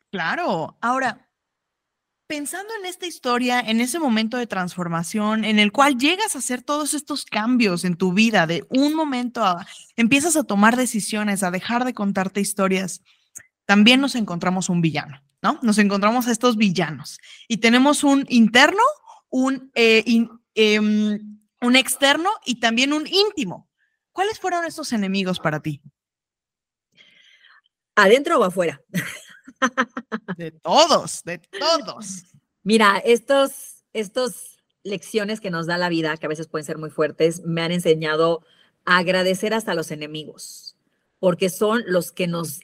Claro. 0.10 0.78
Ahora, 0.82 1.25
Pensando 2.28 2.74
en 2.80 2.88
esta 2.88 3.06
historia, 3.06 3.60
en 3.60 3.82
ese 3.82 4.00
momento 4.00 4.38
de 4.38 4.48
transformación 4.48 5.46
en 5.46 5.60
el 5.60 5.72
cual 5.72 5.96
llegas 5.96 6.36
a 6.36 6.40
hacer 6.40 6.64
todos 6.64 6.96
estos 6.96 7.24
cambios 7.24 7.86
en 7.86 7.96
tu 7.96 8.14
vida, 8.14 8.48
de 8.48 8.66
un 8.70 8.96
momento 8.96 9.46
a 9.46 9.68
empiezas 9.96 10.36
a 10.36 10.44
tomar 10.44 10.76
decisiones, 10.76 11.44
a 11.44 11.52
dejar 11.52 11.86
de 11.86 11.94
contarte 11.94 12.42
historias, 12.42 13.04
también 13.66 14.02
nos 14.02 14.16
encontramos 14.16 14.70
un 14.70 14.82
villano, 14.82 15.22
¿no? 15.44 15.60
Nos 15.62 15.78
encontramos 15.78 16.26
a 16.26 16.32
estos 16.32 16.58
villanos 16.58 17.20
y 17.48 17.58
tenemos 17.58 18.04
un 18.04 18.26
interno, 18.28 18.82
un, 19.30 19.70
eh, 19.76 20.04
em, 20.56 21.40
un 21.62 21.76
externo 21.76 22.32
y 22.44 22.60
también 22.60 22.92
un 22.92 23.06
íntimo. 23.06 23.70
¿Cuáles 24.12 24.40
fueron 24.40 24.66
estos 24.66 24.94
enemigos 24.94 25.40
para 25.40 25.60
ti? 25.60 25.80
¿Adentro 27.96 28.40
o 28.40 28.44
afuera? 28.44 28.82
De 30.38 30.51
todos, 30.51 31.23
de 31.23 31.38
todos. 31.38 32.23
Mira, 32.63 32.97
estos, 33.05 33.84
estos 33.93 34.58
lecciones 34.84 35.39
que 35.39 35.51
nos 35.51 35.67
da 35.67 35.77
la 35.77 35.89
vida, 35.89 36.17
que 36.17 36.25
a 36.25 36.29
veces 36.29 36.47
pueden 36.47 36.65
ser 36.65 36.77
muy 36.77 36.89
fuertes, 36.89 37.41
me 37.43 37.62
han 37.62 37.71
enseñado 37.71 38.43
a 38.86 38.97
agradecer 38.97 39.53
hasta 39.53 39.73
los 39.73 39.91
enemigos, 39.91 40.75
porque 41.19 41.49
son 41.49 41.84
los 41.88 42.12
que 42.12 42.27
nos 42.27 42.62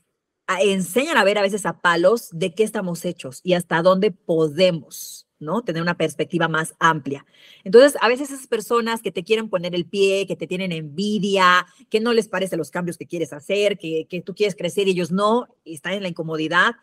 enseñan 0.60 1.18
a 1.18 1.24
ver 1.24 1.38
a 1.38 1.42
veces 1.42 1.66
a 1.66 1.82
palos 1.82 2.30
de 2.32 2.54
qué 2.54 2.64
estamos 2.64 3.06
hechos 3.06 3.42
y 3.44 3.54
hasta 3.54 3.82
dónde 3.82 4.12
podemos. 4.12 5.28
¿No? 5.42 5.64
Tener 5.64 5.82
una 5.82 5.98
perspectiva 5.98 6.48
más 6.48 6.76
amplia. 6.80 7.26
Entonces, 7.64 7.98
a 8.02 8.08
veces 8.08 8.32
esas 8.32 8.48
personas 8.48 9.02
que 9.02 9.12
te 9.12 9.24
quieren 9.24 9.50
poner 9.50 9.76
el 9.76 9.86
pie, 9.86 10.26
que 10.28 10.36
te 10.36 10.48
tienen 10.48 10.72
envidia, 10.72 11.66
que 11.90 12.00
no 12.00 12.14
les 12.14 12.28
parece 12.28 12.58
los 12.58 12.72
cambios 12.72 12.98
que 12.98 13.08
quieres 13.08 13.34
hacer, 13.34 13.78
que, 13.78 14.08
que 14.10 14.22
tú 14.22 14.34
quieres 14.36 14.56
crecer 14.56 14.88
y 14.88 14.92
ellos 14.92 15.12
no, 15.12 15.48
están 15.66 15.94
en 15.94 16.04
la 16.04 16.10
incomodidad, 16.10 16.76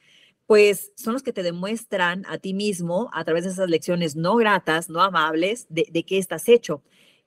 pues 0.46 0.92
son 0.96 1.12
los 1.12 1.22
que 1.22 1.32
te 1.32 1.42
demuestran 1.42 2.24
a 2.26 2.38
ti 2.38 2.54
mismo, 2.54 3.10
a 3.12 3.24
través 3.24 3.44
de 3.44 3.50
esas 3.50 3.68
lecciones 3.68 4.16
no 4.16 4.36
gratas, 4.36 4.88
no 4.88 5.02
amables, 5.02 5.66
de, 5.68 5.86
de 5.90 6.04
qué 6.04 6.18
estás 6.18 6.48
hecho. 6.48 6.82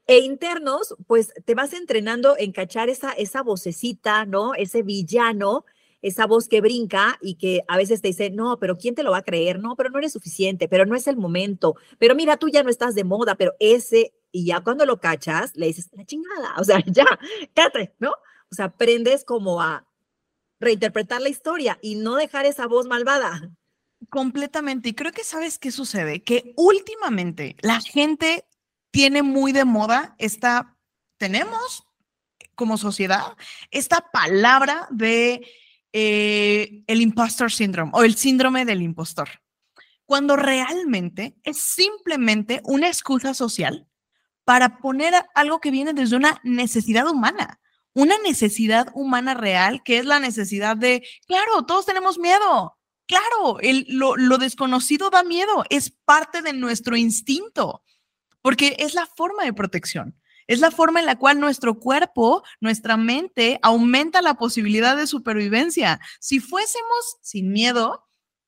E 0.07 0.19
internos, 0.19 0.95
pues 1.07 1.31
te 1.45 1.55
vas 1.55 1.73
entrenando 1.73 2.35
en 2.37 2.51
cachar 2.51 2.89
esa, 2.89 3.11
esa 3.11 3.43
vocecita, 3.43 4.25
¿no? 4.25 4.55
Ese 4.55 4.81
villano 4.81 5.65
esa 6.01 6.25
voz 6.25 6.47
que 6.47 6.61
brinca 6.61 7.17
y 7.21 7.35
que 7.35 7.63
a 7.67 7.77
veces 7.77 8.01
te 8.01 8.09
dice, 8.09 8.29
no, 8.29 8.57
pero 8.59 8.77
¿quién 8.77 8.95
te 8.95 9.03
lo 9.03 9.11
va 9.11 9.17
a 9.17 9.23
creer? 9.23 9.59
No, 9.59 9.75
pero 9.75 9.89
no 9.89 9.99
eres 9.99 10.13
suficiente, 10.13 10.67
pero 10.67 10.85
no 10.85 10.95
es 10.95 11.07
el 11.07 11.17
momento, 11.17 11.75
pero 11.99 12.15
mira, 12.15 12.37
tú 12.37 12.49
ya 12.49 12.63
no 12.63 12.69
estás 12.69 12.95
de 12.95 13.03
moda, 13.03 13.35
pero 13.35 13.53
ese, 13.59 14.13
y 14.31 14.45
ya 14.45 14.61
cuando 14.61 14.85
lo 14.85 14.99
cachas, 14.99 15.55
le 15.55 15.67
dices, 15.67 15.89
la 15.93 16.05
chingada, 16.05 16.55
o 16.57 16.63
sea, 16.63 16.83
ya, 16.87 17.05
cállate, 17.53 17.93
¿no? 17.99 18.11
O 18.51 18.55
sea, 18.55 18.65
aprendes 18.65 19.23
como 19.23 19.61
a 19.61 19.87
reinterpretar 20.59 21.21
la 21.21 21.29
historia 21.29 21.79
y 21.81 21.95
no 21.95 22.15
dejar 22.15 22.45
esa 22.45 22.67
voz 22.67 22.85
malvada. 22.85 23.51
Completamente. 24.09 24.89
Y 24.89 24.93
creo 24.93 25.11
que 25.11 25.23
sabes 25.23 25.57
qué 25.57 25.71
sucede, 25.71 26.23
que 26.23 26.53
últimamente 26.57 27.55
la 27.61 27.79
gente 27.81 28.45
tiene 28.91 29.23
muy 29.23 29.51
de 29.51 29.65
moda 29.65 30.15
esta, 30.17 30.75
tenemos 31.17 31.87
como 32.55 32.77
sociedad 32.77 33.35
esta 33.71 34.11
palabra 34.11 34.87
de 34.91 35.47
eh, 35.93 36.83
el 36.87 37.01
impostor 37.01 37.51
syndrome 37.51 37.91
o 37.93 38.03
el 38.03 38.15
síndrome 38.15 38.65
del 38.65 38.81
impostor, 38.81 39.29
cuando 40.05 40.35
realmente 40.35 41.35
es 41.43 41.57
simplemente 41.57 42.61
una 42.63 42.87
excusa 42.87 43.33
social 43.33 43.87
para 44.43 44.79
poner 44.79 45.13
algo 45.35 45.59
que 45.59 45.71
viene 45.71 45.93
desde 45.93 46.15
una 46.15 46.39
necesidad 46.43 47.07
humana, 47.07 47.59
una 47.93 48.17
necesidad 48.19 48.87
humana 48.93 49.33
real, 49.33 49.83
que 49.83 49.99
es 49.99 50.05
la 50.05 50.19
necesidad 50.19 50.77
de, 50.77 51.05
claro, 51.27 51.63
todos 51.65 51.85
tenemos 51.85 52.17
miedo, 52.17 52.77
claro, 53.05 53.59
el, 53.59 53.85
lo, 53.89 54.15
lo 54.15 54.37
desconocido 54.37 55.09
da 55.09 55.23
miedo, 55.23 55.65
es 55.69 55.91
parte 56.05 56.41
de 56.41 56.53
nuestro 56.53 56.95
instinto, 56.95 57.83
porque 58.41 58.75
es 58.79 58.93
la 58.93 59.05
forma 59.05 59.43
de 59.43 59.53
protección. 59.53 60.20
Es 60.51 60.59
la 60.59 60.69
forma 60.69 60.99
en 60.99 61.05
la 61.05 61.17
cual 61.17 61.39
nuestro 61.39 61.79
cuerpo, 61.79 62.43
nuestra 62.59 62.97
mente 62.97 63.57
aumenta 63.61 64.21
la 64.21 64.33
posibilidad 64.33 64.97
de 64.97 65.07
supervivencia. 65.07 66.01
Si 66.19 66.41
fuésemos 66.41 67.19
sin 67.21 67.53
miedo, 67.53 68.05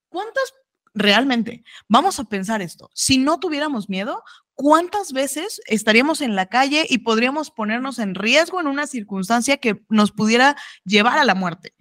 ¿cuántas 0.10 0.54
realmente? 0.94 1.64
Vamos 1.88 2.20
a 2.20 2.26
pensar 2.26 2.62
esto. 2.62 2.90
Si 2.94 3.20
no 3.20 3.40
tuviéramos 3.40 3.88
miedo, 3.88 4.22
¿cuántas 4.54 5.14
veces 5.14 5.62
estaríamos 5.66 6.20
en 6.20 6.36
la 6.36 6.48
calle 6.48 6.86
y 6.90 6.98
podríamos 6.98 7.52
ponernos 7.52 8.00
en 8.00 8.16
riesgo 8.16 8.60
en 8.60 8.68
una 8.68 8.86
circunstancia 8.86 9.56
que 9.56 9.82
nos 9.88 10.12
pudiera 10.12 10.58
llevar 10.84 11.18
a 11.20 11.24
la 11.24 11.36
muerte? 11.36 11.74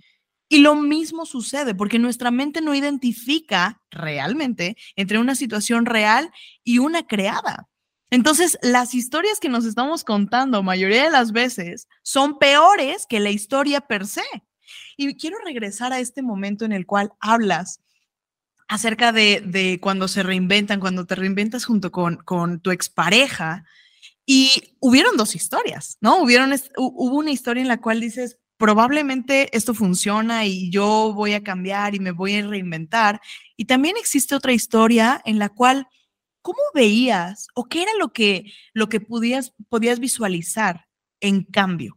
Y 0.49 0.59
lo 0.59 0.77
mismo 0.77 1.27
sucede 1.27 1.75
porque 1.75 1.99
nuestra 1.99 2.31
mente 2.31 2.61
no 2.61 2.77
identifica 2.77 3.83
realmente 3.91 4.77
entre 4.95 5.19
una 5.19 5.35
situación 5.35 5.85
real 5.85 6.31
y 6.63 6.79
una 6.79 7.09
creada. 7.09 7.72
Entonces, 8.12 8.59
las 8.61 8.94
historias 8.94 9.40
que 9.40 9.48
nos 9.48 9.64
estamos 9.64 10.05
contando, 10.05 10.62
mayoría 10.62 11.05
de 11.05 11.11
las 11.11 11.33
veces, 11.33 11.88
son 12.03 12.38
peores 12.38 13.07
que 13.07 13.20
la 13.20 13.31
historia 13.31 13.81
per 13.81 14.07
se. 14.07 14.20
Y 14.98 15.16
quiero 15.16 15.38
regresar 15.42 15.94
a 15.94 15.98
este 15.98 16.20
momento 16.20 16.66
en 16.66 16.72
el 16.72 16.85
cual 16.85 17.12
hablas 17.20 17.81
acerca 18.68 19.12
de, 19.12 19.79
cuando 19.81 20.09
se 20.09 20.22
reinventan, 20.22 20.79
cuando 20.79 21.07
te 21.07 21.14
reinventas 21.14 21.64
junto 21.64 21.90
con, 21.90 22.16
con 22.18 22.61
tu 22.61 22.70
expareja. 22.70 23.64
Y 24.27 24.77
hubieron 24.79 25.16
dos 25.16 25.35
historias, 25.35 25.96
¿no? 26.03 26.18
Hubieron, 26.18 26.53
hubo 26.77 27.16
una 27.16 27.31
historia 27.31 27.62
en 27.62 27.68
la 27.68 27.81
cual 27.81 27.98
dices, 28.01 28.37
probablemente 28.59 29.48
esto 29.57 29.72
funciona 29.72 30.44
y 30.44 30.70
yo 30.70 31.14
voy 31.14 31.33
a 31.33 31.42
cambiar 31.42 31.94
y 31.94 31.98
me 31.98 32.11
voy 32.11 32.35
a 32.35 32.46
reinventar. 32.46 33.22
Y 33.57 33.64
también 33.64 33.96
existe 33.96 34.35
otra 34.35 34.53
historia 34.53 35.22
en 35.25 35.38
la 35.38 35.48
cual 35.48 35.88
¿cómo 36.42 36.61
veías 36.74 37.46
o 37.55 37.64
qué 37.64 37.83
era 37.83 37.92
lo 37.98 38.12
que, 38.12 38.52
lo 38.74 38.88
que 38.88 39.00
podías, 39.00 39.55
podías 39.68 40.00
visualizar 40.00 40.87
en 41.20 41.44
cambio? 41.44 41.96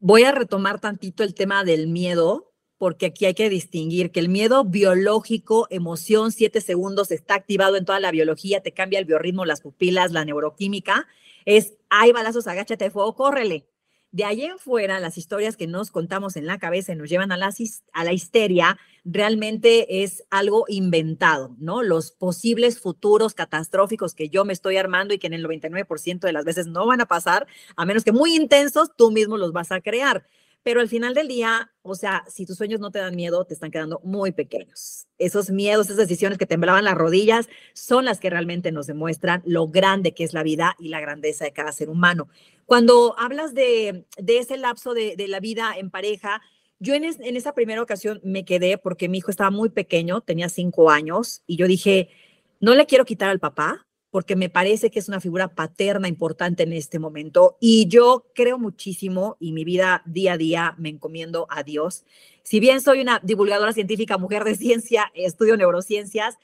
Voy 0.00 0.24
a 0.24 0.32
retomar 0.32 0.80
tantito 0.80 1.22
el 1.24 1.34
tema 1.34 1.64
del 1.64 1.88
miedo, 1.88 2.52
porque 2.76 3.06
aquí 3.06 3.24
hay 3.24 3.34
que 3.34 3.50
distinguir 3.50 4.12
que 4.12 4.20
el 4.20 4.28
miedo 4.28 4.64
biológico, 4.64 5.66
emoción, 5.70 6.30
siete 6.30 6.60
segundos, 6.60 7.10
está 7.10 7.34
activado 7.34 7.76
en 7.76 7.84
toda 7.84 7.98
la 7.98 8.12
biología, 8.12 8.62
te 8.62 8.72
cambia 8.72 9.00
el 9.00 9.06
biorritmo, 9.06 9.44
las 9.44 9.60
pupilas, 9.60 10.12
la 10.12 10.24
neuroquímica, 10.24 11.08
es, 11.44 11.76
hay 11.88 12.12
balazos, 12.12 12.46
agáchate, 12.46 12.90
fuego, 12.90 13.14
córrele. 13.14 13.66
De 14.10 14.24
ahí 14.24 14.42
en 14.42 14.58
fuera, 14.58 15.00
las 15.00 15.18
historias 15.18 15.56
que 15.56 15.66
nos 15.66 15.90
contamos 15.90 16.36
en 16.36 16.46
la 16.46 16.58
cabeza 16.58 16.92
y 16.92 16.96
nos 16.96 17.10
llevan 17.10 17.30
a 17.30 17.36
la, 17.36 17.52
a 17.92 18.04
la 18.04 18.12
histeria, 18.14 18.78
realmente 19.04 20.02
es 20.02 20.24
algo 20.30 20.64
inventado, 20.68 21.54
¿no? 21.58 21.82
Los 21.82 22.12
posibles 22.12 22.80
futuros 22.80 23.34
catastróficos 23.34 24.14
que 24.14 24.30
yo 24.30 24.46
me 24.46 24.54
estoy 24.54 24.78
armando 24.78 25.12
y 25.12 25.18
que 25.18 25.26
en 25.26 25.34
el 25.34 25.44
99% 25.44 26.20
de 26.20 26.32
las 26.32 26.46
veces 26.46 26.66
no 26.66 26.86
van 26.86 27.02
a 27.02 27.06
pasar, 27.06 27.46
a 27.76 27.84
menos 27.84 28.02
que 28.02 28.12
muy 28.12 28.34
intensos, 28.34 28.96
tú 28.96 29.10
mismo 29.10 29.36
los 29.36 29.52
vas 29.52 29.72
a 29.72 29.82
crear. 29.82 30.24
Pero 30.62 30.80
al 30.80 30.88
final 30.88 31.14
del 31.14 31.28
día, 31.28 31.72
o 31.82 31.94
sea, 31.94 32.24
si 32.28 32.44
tus 32.44 32.56
sueños 32.56 32.80
no 32.80 32.90
te 32.90 32.98
dan 32.98 33.16
miedo, 33.16 33.44
te 33.44 33.54
están 33.54 33.70
quedando 33.70 34.00
muy 34.04 34.32
pequeños. 34.32 35.06
Esos 35.16 35.50
miedos, 35.50 35.86
esas 35.86 35.96
decisiones 35.96 36.38
que 36.38 36.46
temblaban 36.46 36.84
las 36.84 36.94
rodillas, 36.94 37.48
son 37.74 38.04
las 38.04 38.20
que 38.20 38.30
realmente 38.30 38.72
nos 38.72 38.86
demuestran 38.86 39.42
lo 39.46 39.68
grande 39.68 40.12
que 40.12 40.24
es 40.24 40.34
la 40.34 40.42
vida 40.42 40.76
y 40.78 40.88
la 40.88 41.00
grandeza 41.00 41.44
de 41.44 41.52
cada 41.52 41.72
ser 41.72 41.88
humano. 41.88 42.28
Cuando 42.66 43.18
hablas 43.18 43.54
de, 43.54 44.04
ese 44.26 44.58
lapso 44.58 44.94
de, 44.94 45.16
la 45.26 45.40
vida 45.40 45.74
en 45.76 45.90
pareja, 45.90 46.42
yo 46.78 46.94
en, 46.94 47.04
en 47.04 47.36
esa 47.36 47.54
primera 47.54 47.82
ocasión 47.82 48.20
me 48.22 48.44
quedé 48.44 48.78
porque 48.78 49.08
mi 49.08 49.18
hijo 49.18 49.30
estaba 49.30 49.50
muy 49.50 49.70
pequeño, 49.70 50.20
tenía 50.20 50.48
cinco 50.48 50.90
años, 50.90 51.42
y 51.46 51.56
yo 51.56 51.66
dije, 51.66 52.10
no 52.60 52.74
le 52.74 52.86
quiero 52.86 53.04
quitar 53.04 53.30
al 53.30 53.40
papá, 53.40 53.87
porque 54.18 54.34
me 54.34 54.48
parece 54.48 54.90
que 54.90 54.98
es 54.98 55.06
una 55.06 55.20
figura 55.20 55.54
paterna 55.54 56.08
importante 56.08 56.64
en 56.64 56.72
este 56.72 56.98
momento 56.98 57.56
y 57.60 57.86
yo 57.86 58.26
creo 58.34 58.58
muchísimo 58.58 59.36
y 59.38 59.52
mi 59.52 59.62
vida 59.62 60.02
día 60.06 60.32
a 60.32 60.36
día 60.36 60.74
me 60.76 60.88
encomiendo 60.88 61.46
a 61.50 61.62
Dios. 61.62 62.04
Si 62.42 62.58
bien 62.58 62.80
soy 62.80 63.00
una 63.00 63.20
divulgadora 63.22 63.72
científica, 63.72 64.18
mujer 64.18 64.42
de 64.42 64.56
ciencia, 64.56 65.12
estudio 65.14 65.56
neurociencias, 65.56 66.36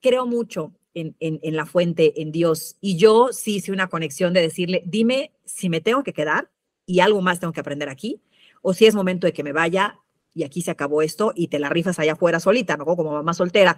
creo 0.00 0.24
mucho 0.24 0.72
en, 0.94 1.14
la 1.54 1.66
fuente, 1.66 2.22
en 2.22 2.32
Dios. 2.32 2.78
Y 2.80 2.96
yo 2.96 3.28
sí 3.30 3.56
hice 3.56 3.72
una 3.72 3.88
conexión 3.88 4.32
de 4.32 4.40
decirle, 4.40 4.82
dime 4.86 5.32
si 5.44 5.68
me 5.68 5.82
tengo 5.82 6.02
que 6.04 6.14
quedar 6.14 6.50
y 6.86 7.00
algo 7.00 7.20
más 7.20 7.40
tengo 7.40 7.52
que 7.52 7.60
aprender 7.60 7.90
aquí, 7.90 8.22
o 8.62 8.72
si 8.72 8.86
es 8.86 8.94
momento 8.94 9.26
de 9.26 9.34
que 9.34 9.44
me 9.44 9.52
vaya 9.52 9.98
y 10.34 10.44
aquí 10.44 10.62
se 10.62 10.70
acabó 10.70 11.02
esto 11.02 11.32
y 11.34 11.48
te 11.48 11.58
la 11.58 11.68
rifas 11.68 11.98
allá 11.98 12.12
afuera 12.14 12.40
solita, 12.40 12.78
¿no? 12.78 12.86
Como 12.86 13.12
mamá 13.12 13.34
soltera. 13.34 13.76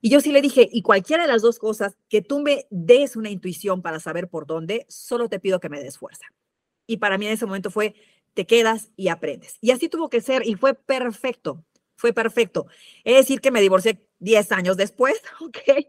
Y 0.00 0.10
yo 0.10 0.20
sí 0.20 0.32
le 0.32 0.40
dije, 0.40 0.68
y 0.70 0.82
cualquiera 0.82 1.24
de 1.24 1.28
las 1.28 1.42
dos 1.42 1.58
cosas, 1.58 1.96
que 2.08 2.22
tú 2.22 2.40
me 2.40 2.66
des 2.70 3.16
una 3.16 3.30
intuición 3.30 3.82
para 3.82 4.00
saber 4.00 4.28
por 4.28 4.46
dónde, 4.46 4.86
solo 4.88 5.28
te 5.28 5.40
pido 5.40 5.60
que 5.60 5.68
me 5.68 5.82
des 5.82 5.98
fuerza. 5.98 6.26
Y 6.86 6.96
para 6.96 7.18
mí 7.18 7.26
en 7.26 7.32
ese 7.32 7.46
momento 7.46 7.70
fue, 7.70 7.94
te 8.34 8.46
quedas 8.46 8.90
y 8.96 9.08
aprendes. 9.08 9.58
Y 9.60 9.70
así 9.70 9.88
tuvo 9.88 10.08
que 10.08 10.20
ser 10.20 10.46
y 10.46 10.54
fue 10.54 10.74
perfecto, 10.74 11.64
fue 11.96 12.12
perfecto. 12.12 12.66
Es 13.04 13.16
decir, 13.16 13.40
que 13.40 13.50
me 13.50 13.60
divorcié 13.60 14.00
10 14.20 14.52
años 14.52 14.76
después, 14.76 15.20
¿ok? 15.40 15.86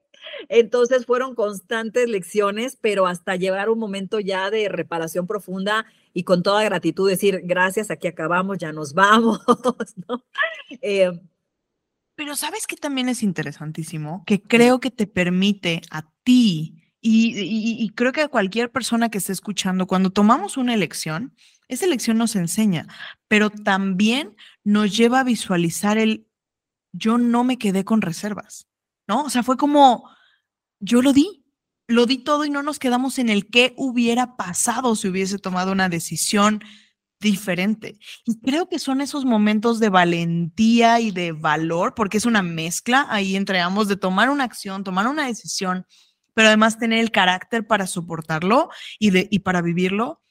Entonces 0.49 1.05
fueron 1.05 1.35
constantes 1.35 2.09
lecciones, 2.09 2.75
pero 2.75 3.07
hasta 3.07 3.35
llegar 3.35 3.69
un 3.69 3.79
momento 3.79 4.19
ya 4.19 4.49
de 4.49 4.69
reparación 4.69 5.27
profunda 5.27 5.85
y 6.13 6.23
con 6.23 6.43
toda 6.43 6.63
gratitud 6.63 7.09
decir, 7.09 7.41
gracias, 7.43 7.89
aquí 7.91 8.07
acabamos, 8.07 8.57
ya 8.57 8.71
nos 8.71 8.93
vamos, 8.93 9.39
¿no? 10.07 10.23
Eh, 10.81 11.11
pero 12.23 12.35
sabes 12.35 12.67
que 12.67 12.75
también 12.75 13.09
es 13.09 13.23
interesantísimo, 13.23 14.23
que 14.27 14.43
creo 14.43 14.79
que 14.79 14.91
te 14.91 15.07
permite 15.07 15.81
a 15.89 16.07
ti 16.23 16.83
y, 17.01 17.89
creo 17.95 18.11
que 18.11 18.21
a 18.21 18.27
cualquier 18.27 18.71
persona 18.71 19.09
que 19.09 19.17
esté 19.17 19.33
escuchando, 19.33 19.87
cuando 19.87 20.11
tomamos 20.11 20.55
una 20.55 20.75
elección, 20.75 21.33
esa 21.67 21.85
elección 21.85 22.19
nos 22.19 22.35
enseña, 22.35 22.85
pero 23.27 23.49
también 23.49 24.35
nos 24.63 24.95
lleva 24.95 25.21
a 25.21 25.23
visualizar 25.23 25.97
el 25.97 26.27
yo 26.93 27.17
no 27.17 27.43
me 27.43 27.57
quedé 27.57 27.85
con 27.85 28.03
reservas, 28.03 28.67
¿no? 29.07 29.23
O 29.23 29.31
sea, 29.31 29.41
fue 29.41 29.57
como 29.57 30.07
yo 30.79 31.01
lo 31.01 31.13
di, 31.13 31.43
lo 31.87 32.05
di 32.05 32.19
todo 32.19 32.45
y 32.45 32.51
no 32.51 32.61
nos 32.61 32.77
quedamos 32.77 33.17
en 33.17 33.29
el 33.29 33.47
qué 33.47 33.73
hubiera 33.77 34.37
pasado 34.37 34.95
si 34.95 35.07
hubiese 35.07 35.39
tomado 35.39 35.71
una 35.71 35.89
decisión 35.89 36.63
diferente. 37.21 37.97
Y 38.25 38.39
creo 38.41 38.67
que 38.67 38.79
son 38.79 38.99
esos 38.99 39.23
momentos 39.23 39.79
de 39.79 39.89
valentía 39.89 40.99
y 40.99 41.11
de 41.11 41.31
valor, 41.31 41.93
porque 41.95 42.17
es 42.17 42.25
una 42.25 42.41
mezcla 42.41 43.07
ahí 43.09 43.37
entre 43.37 43.61
ambos 43.61 43.87
de 43.87 43.95
tomar 43.95 44.29
una 44.29 44.43
acción, 44.43 44.83
tomar 44.83 45.07
una 45.07 45.27
decisión, 45.27 45.85
pero 46.33 46.49
además 46.49 46.77
tener 46.77 46.99
el 46.99 47.11
carácter 47.11 47.65
para 47.65 47.87
soportarlo 47.87 48.69
y, 48.99 49.11
de, 49.11 49.27
y 49.31 49.39
para 49.39 49.61
vivirlo, 49.61 50.21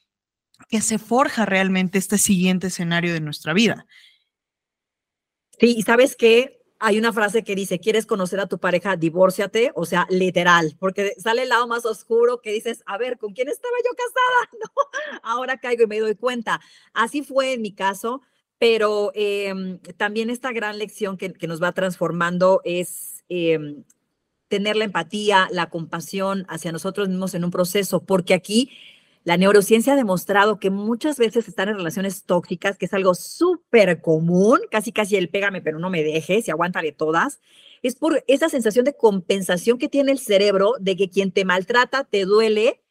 que 0.69 0.83
se 0.83 0.99
forja 0.99 1.47
realmente 1.47 1.99
este 1.99 2.19
siguiente 2.19 2.67
escenario 2.67 3.15
de 3.15 3.21
nuestra 3.21 3.55
vida. 3.55 3.87
Sí, 5.59 5.75
y 5.79 5.83
sabes 5.83 6.17
qué, 6.17 6.60
hay 6.81 6.99
una 6.99 7.13
frase 7.13 7.45
que 7.45 7.55
dice, 7.55 7.79
¿quieres 7.79 8.07
conocer 8.07 8.41
a 8.41 8.47
tu 8.47 8.59
pareja? 8.59 8.97
Divórciate, 8.97 9.71
o 9.75 9.85
sea, 9.85 10.07
literal, 10.09 10.77
porque 10.81 11.13
sale 11.19 11.43
el 11.43 11.51
lado 11.51 11.69
más 11.69 11.85
oscuro 11.85 12.41
que 12.41 12.53
dices, 12.53 12.83
a 12.87 12.97
ver, 12.97 13.19
¿con 13.19 13.35
quién 13.35 13.49
estaba 13.49 13.77
yo 13.85 13.95
casada? 13.95 14.51
No, 14.61 15.21
ahora 15.23 15.59
caigo 15.59 15.85
y 15.85 15.87
me 15.87 16.01
doy 16.01 16.15
cuenta. 16.15 16.61
Así 16.93 17.23
fue 17.23 17.53
en 17.53 17.63
mi 17.63 17.73
caso, 17.73 18.23
pero 18.59 19.13
em, 19.15 19.79
también 19.97 20.31
esta 20.31 20.53
gran 20.53 20.79
lección 20.79 21.17
que, 21.17 21.35
nos 21.47 21.63
va 21.63 21.73
transformando 21.73 22.63
es 22.65 23.25
em, 23.29 23.85
tener 24.49 24.77
la 24.77 24.85
empatía, 24.85 25.49
la 25.53 25.69
compasión 25.69 26.47
hacia 26.49 26.73
nosotros 26.73 27.09
mismos 27.09 27.35
en 27.35 27.45
un 27.45 27.51
proceso, 27.51 28.05
porque 28.05 28.35
aquí 28.35 28.71
La 29.31 29.37
neurociencia 29.37 29.93
ha 29.93 29.97
demostrado 29.97 30.59
que 30.59 30.71
muchas 30.71 31.17
veces 31.17 31.47
están 31.47 31.69
en 31.69 31.77
relaciones 31.77 32.25
tóxicas, 32.25 32.77
que 32.77 32.87
es 32.87 32.95
algo 32.95 33.15
súper 33.15 34.01
común, 34.01 34.59
casi 34.73 34.91
casi 34.91 35.15
el 35.15 35.29
pégame 35.29 35.63
pero 35.63 35.79
no 35.79 35.89
me 35.89 36.03
dejes 36.03 36.49
y 36.49 36.51
aguántale 36.51 36.91
todas, 36.91 37.41
es 37.81 37.95
por 37.95 38.25
esa 38.27 38.49
sensación 38.49 38.85
de 38.85 38.97
compensación 38.97 39.79
que 39.79 39.89
tiene 39.89 40.11
el 40.11 40.19
cerebro 40.19 40.73
de 40.81 40.97
que 40.97 41.11
quien 41.11 41.31
te 41.31 41.45
maltrata 41.45 42.03
te 42.03 42.25
duele, 42.25 42.83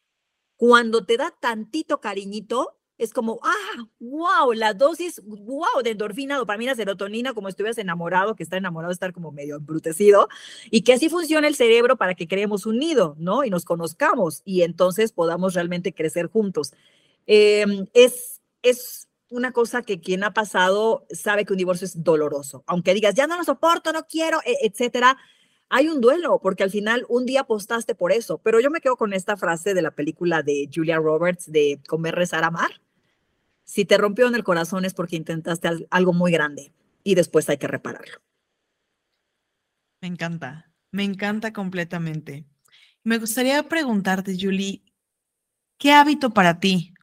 cuando 0.56 1.04
te 1.04 1.18
da 1.18 1.36
tantito 1.38 2.00
cariñito, 2.00 2.79
es 3.00 3.14
como, 3.14 3.40
ah, 3.42 3.84
wow, 3.98 4.52
la 4.52 4.74
dosis, 4.74 5.22
wow, 5.24 5.82
de 5.82 5.90
endorfina, 5.90 6.36
dopamina, 6.36 6.74
serotonina, 6.74 7.32
como 7.32 7.48
estuvieras 7.48 7.78
enamorado, 7.78 8.36
que 8.36 8.42
está 8.42 8.58
enamorado, 8.58 8.92
estar 8.92 9.14
como 9.14 9.32
medio 9.32 9.56
embrutecido, 9.56 10.28
y 10.70 10.82
que 10.82 10.92
así 10.92 11.08
funciona 11.08 11.48
el 11.48 11.56
cerebro 11.56 11.96
para 11.96 12.14
que 12.14 12.28
creemos 12.28 12.66
un 12.66 12.78
nido, 12.78 13.16
¿no? 13.18 13.42
Y 13.42 13.50
nos 13.50 13.64
conozcamos 13.64 14.42
y 14.44 14.62
entonces 14.62 15.12
podamos 15.12 15.54
realmente 15.54 15.94
crecer 15.94 16.26
juntos. 16.26 16.72
Em, 17.26 17.86
es, 17.94 18.42
es 18.62 19.08
una 19.30 19.52
cosa 19.52 19.82
que 19.82 20.00
quien 20.00 20.22
ha 20.22 20.34
pasado 20.34 21.06
sabe 21.10 21.46
que 21.46 21.54
un 21.54 21.58
divorcio 21.58 21.86
es 21.86 22.02
doloroso, 22.02 22.64
aunque 22.66 22.92
digas, 22.92 23.14
ya 23.14 23.26
no 23.26 23.38
lo 23.38 23.44
soporto, 23.44 23.92
no 23.92 24.06
quiero, 24.06 24.40
e, 24.44 24.58
etcétera. 24.66 25.16
Hay 25.70 25.88
un 25.88 26.00
duelo, 26.00 26.40
porque 26.42 26.64
al 26.64 26.70
final 26.70 27.06
un 27.08 27.24
día 27.24 27.42
apostaste 27.42 27.94
por 27.94 28.12
eso, 28.12 28.38
pero 28.38 28.60
yo 28.60 28.70
me 28.70 28.80
quedo 28.80 28.96
con 28.96 29.12
esta 29.14 29.36
frase 29.36 29.72
de 29.72 29.82
la 29.82 29.92
película 29.92 30.42
de 30.42 30.68
Julia 30.74 30.98
Roberts 30.98 31.50
de 31.50 31.80
Comer, 31.86 32.16
Rezar, 32.16 32.42
Amar, 32.44 32.72
si 33.70 33.84
te 33.84 33.96
rompió 33.96 34.26
en 34.26 34.34
el 34.34 34.42
corazón 34.42 34.84
es 34.84 34.94
porque 34.94 35.14
intentaste 35.14 35.86
algo 35.90 36.12
muy 36.12 36.32
grande 36.32 36.72
y 37.04 37.14
después 37.14 37.48
hay 37.48 37.56
que 37.56 37.68
repararlo. 37.68 38.20
Me 40.02 40.08
encanta, 40.08 40.72
me 40.90 41.04
encanta 41.04 41.52
completamente. 41.52 42.44
Me 43.04 43.18
gustaría 43.18 43.62
preguntarte, 43.68 44.36
Julie, 44.36 44.82
¿qué 45.78 45.92
hábito 45.92 46.30
para 46.30 46.58
ti 46.58 46.94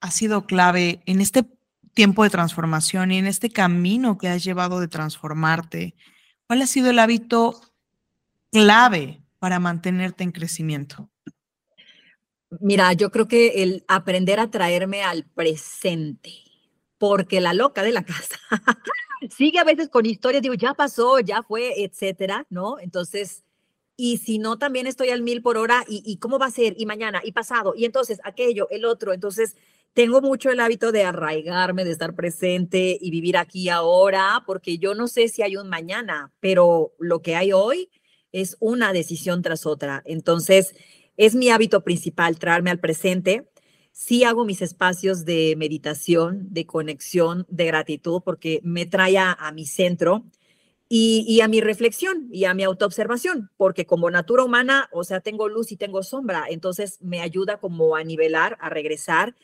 ha 0.00 0.10
sido 0.10 0.46
clave 0.46 1.00
en 1.06 1.20
este 1.20 1.46
tiempo 1.94 2.24
de 2.24 2.30
transformación 2.30 3.12
y 3.12 3.18
en 3.18 3.26
este 3.28 3.48
camino 3.48 4.18
que 4.18 4.26
has 4.26 4.42
llevado 4.42 4.80
de 4.80 4.88
transformarte? 4.88 5.94
¿Cuál 6.48 6.62
ha 6.62 6.66
sido 6.66 6.90
el 6.90 6.98
hábito 6.98 7.60
clave 8.50 9.22
para 9.38 9.60
mantenerte 9.60 10.24
en 10.24 10.32
crecimiento? 10.32 11.08
Mira, 12.60 12.92
yo 12.92 13.10
creo 13.10 13.26
que 13.26 13.62
el 13.62 13.84
aprender 13.88 14.38
a 14.38 14.50
traerme 14.50 15.02
al 15.02 15.24
presente, 15.24 16.32
porque 16.98 17.40
la 17.40 17.52
loca 17.54 17.82
de 17.82 17.92
la 17.92 18.04
casa 18.04 18.38
sigue 19.36 19.58
a 19.58 19.64
veces 19.64 19.88
con 19.88 20.06
historias, 20.06 20.42
digo, 20.42 20.54
ya 20.54 20.74
pasó, 20.74 21.18
ya 21.20 21.42
fue, 21.42 21.82
etcétera, 21.82 22.46
¿no? 22.48 22.78
Entonces, 22.78 23.44
y 23.96 24.18
si 24.18 24.38
no, 24.38 24.58
también 24.58 24.86
estoy 24.86 25.10
al 25.10 25.22
mil 25.22 25.42
por 25.42 25.56
hora, 25.56 25.84
y, 25.88 26.02
y 26.06 26.18
cómo 26.18 26.38
va 26.38 26.46
a 26.46 26.50
ser, 26.50 26.74
y 26.78 26.86
mañana, 26.86 27.20
y 27.24 27.32
pasado, 27.32 27.74
y 27.76 27.84
entonces 27.84 28.20
aquello, 28.24 28.68
el 28.70 28.84
otro, 28.84 29.12
entonces 29.12 29.56
tengo 29.92 30.20
mucho 30.20 30.50
el 30.50 30.60
hábito 30.60 30.92
de 30.92 31.04
arraigarme, 31.04 31.84
de 31.84 31.92
estar 31.92 32.14
presente 32.14 32.96
y 33.00 33.10
vivir 33.10 33.36
aquí 33.38 33.70
ahora, 33.70 34.44
porque 34.46 34.78
yo 34.78 34.94
no 34.94 35.08
sé 35.08 35.28
si 35.28 35.42
hay 35.42 35.56
un 35.56 35.68
mañana, 35.68 36.32
pero 36.38 36.92
lo 36.98 37.22
que 37.22 37.34
hay 37.34 37.52
hoy 37.52 37.90
es 38.30 38.56
una 38.60 38.92
decisión 38.92 39.40
tras 39.40 39.64
otra. 39.64 40.02
Entonces, 40.04 40.74
es 41.16 41.34
mi 41.34 41.50
hábito 41.50 41.82
principal 41.82 42.38
traerme 42.38 42.70
al 42.70 42.80
presente. 42.80 43.48
Sí 43.92 44.24
hago 44.24 44.44
mis 44.44 44.60
espacios 44.60 45.24
de 45.24 45.54
meditación, 45.56 46.46
de 46.50 46.66
conexión, 46.66 47.46
de 47.48 47.64
gratitud, 47.66 48.20
porque 48.24 48.60
me 48.62 48.84
trae 48.84 49.16
a, 49.18 49.36
mi 49.54 49.64
centro 49.64 50.24
y, 50.88 51.40
a 51.40 51.48
mi 51.48 51.62
reflexión 51.62 52.28
y 52.30 52.44
a 52.44 52.52
mi 52.52 52.62
autoobservación, 52.62 53.50
porque 53.56 53.86
como 53.86 54.10
natura 54.10 54.44
humana, 54.44 54.90
o 54.92 55.02
sea, 55.02 55.20
tengo 55.20 55.48
luz 55.48 55.72
y 55.72 55.76
tengo 55.76 56.02
sombra, 56.02 56.44
entonces 56.50 56.98
me 57.00 57.20
ayuda 57.22 57.58
como 57.58 57.96
a 57.96 58.04
nivelar, 58.04 58.58
a 58.60 58.68
regresar. 58.68 59.34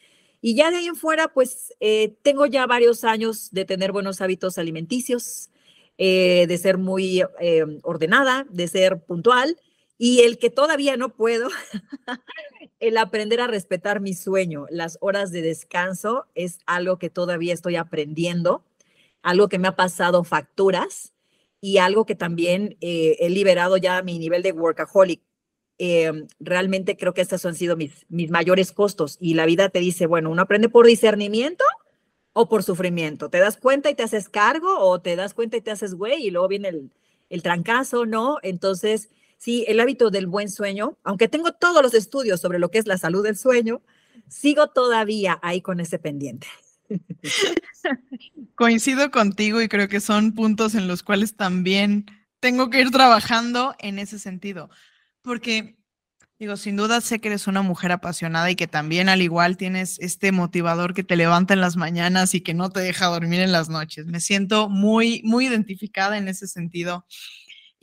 Y 0.43 0.55
ya 0.55 0.71
de 0.71 0.79
ahí 0.79 0.87
en 0.87 0.97
fuera, 0.97 1.29
pues 1.29 1.73
eh, 1.81 2.15
tengo 2.23 2.45
ya 2.47 2.67
varios 2.67 3.05
años 3.05 3.51
de 3.53 3.65
tener 3.65 3.93
buenos 3.93 4.21
hábitos 4.21 4.59
alimenticios, 4.59 5.51
eh, 5.97 6.47
de 6.47 6.59
ser 6.59 6.77
muy 6.77 7.23
eh, 7.41 7.65
ordenada, 7.83 8.47
de 8.51 8.69
ser 8.69 9.01
puntual 9.01 9.57
y 9.99 10.21
el 10.21 10.39
que 10.39 10.51
todavía 10.51 10.97
no 10.97 11.11
puedo, 11.11 11.49
el 12.81 12.97
aprender 12.97 13.41
a 13.41 13.47
respetar 13.47 14.01
mi 14.01 14.15
sueño, 14.15 14.67
las 14.71 14.99
horas 15.01 15.31
de 15.31 15.43
descanso, 15.43 16.27
es 16.35 16.59
algo 16.67 16.99
que 16.99 17.11
todavía 17.11 17.55
estoy 17.55 17.77
aprendiendo, 17.77 18.65
algo 19.23 19.49
que 19.49 19.59
me 19.59 19.69
ha 19.69 19.77
pasado 19.77 20.25
facturas 20.25 21.13
y 21.61 21.79
algo 21.79 22.07
que 22.07 22.17
también 22.17 22.77
eh, 22.81 23.17
he 23.21 23.31
liberado 23.31 23.77
ya 23.77 24.03
mi 24.03 24.19
nivel 24.19 24.43
de 24.43 24.53
workaholic. 24.53 25.23
Em, 25.79 26.27
realmente 26.39 26.97
creo 26.97 27.15
que 27.15 27.23
estos 27.23 27.45
han 27.47 27.55
sido 27.55 27.77
mis, 27.77 28.07
mis 28.09 28.31
mayores 28.31 28.73
costos 28.73 29.17
y 29.21 29.35
la 29.35 29.47
vida 29.47 29.69
te 29.69 29.79
dice, 29.79 30.07
bueno, 30.07 30.31
uno 30.31 30.43
aprende 30.43 30.69
por 30.69 30.87
discernimiento 30.87 31.65
o 32.33 32.49
por 32.49 32.63
sufrimiento. 32.63 33.31
¿Te 33.31 33.39
das 33.39 33.57
cuenta 33.57 33.91
y 33.91 33.95
te 33.95 34.03
haces 34.03 34.29
cargo 34.29 34.79
o 34.79 35.01
te 35.01 35.17
das 35.17 35.35
cuenta 35.35 35.57
y 35.57 35.61
te 35.61 35.71
haces 35.71 35.95
güey 35.95 36.27
y 36.27 36.31
luego 36.31 36.49
viene 36.49 36.69
el, 36.69 36.91
el 37.31 37.43
trancazo, 37.43 38.07
¿no? 38.07 38.39
Entonces, 38.43 39.11
Sí, 39.43 39.65
el 39.67 39.81
hábito 39.81 40.11
del 40.11 40.29
buen 40.29 40.49
sueño, 40.49 40.99
aunque 41.03 41.27
tengo 41.27 41.51
todos 41.51 41.83
los 41.83 41.95
estudios 41.95 42.41
sobre 42.41 42.61
lo 42.61 42.71
que 42.71 42.79
es 42.79 42.87
la 42.87 42.97
salud 42.97 43.25
del 43.25 43.37
sueño, 43.37 43.83
sigo 44.29 44.69
todavía 44.69 45.41
ahí 45.43 45.61
con 45.61 45.81
ese 45.81 45.99
pendiente. 45.99 46.47
Coincido 48.55 49.11
contigo 49.11 49.61
y 49.61 49.67
creo 49.67 49.89
que 49.89 49.99
son 49.99 50.37
puntos 50.37 50.77
en 50.77 50.87
los 50.87 51.03
cuales 51.03 51.35
también 51.35 52.07
tengo 52.39 52.71
que 52.71 52.83
ir 52.83 52.93
trabajando 52.93 53.75
en 53.81 53.99
ese 53.99 54.21
sentido, 54.21 54.71
porque 55.23 55.77
digo, 56.39 56.57
sin 56.57 56.77
duda 56.77 57.01
sé 57.01 57.21
que 57.21 57.27
eres 57.27 57.49
una 57.49 57.63
mujer 57.63 57.91
apasionada 57.91 58.49
y 58.49 58.55
que 58.55 58.69
también 58.69 59.09
al 59.09 59.23
igual 59.23 59.57
tienes 59.57 59.99
este 59.99 60.31
motivador 60.31 60.95
que 60.95 61.03
te 61.03 61.17
levanta 61.17 61.53
en 61.53 61.61
las 61.61 61.77
mañanas 61.77 62.37
y 62.37 62.43
que 62.43 62.55
no 62.55 62.71
te 62.71 62.79
deja 62.79 63.07
dormir 63.07 63.41
en 63.41 63.51
las 63.51 63.69
noches. 63.69 64.07
Me 64.07 64.21
siento 64.21 64.69
muy, 64.69 65.21
muy 65.25 65.47
identificada 65.47 66.17
en 66.17 66.29
ese 66.29 66.47
sentido. 66.47 67.07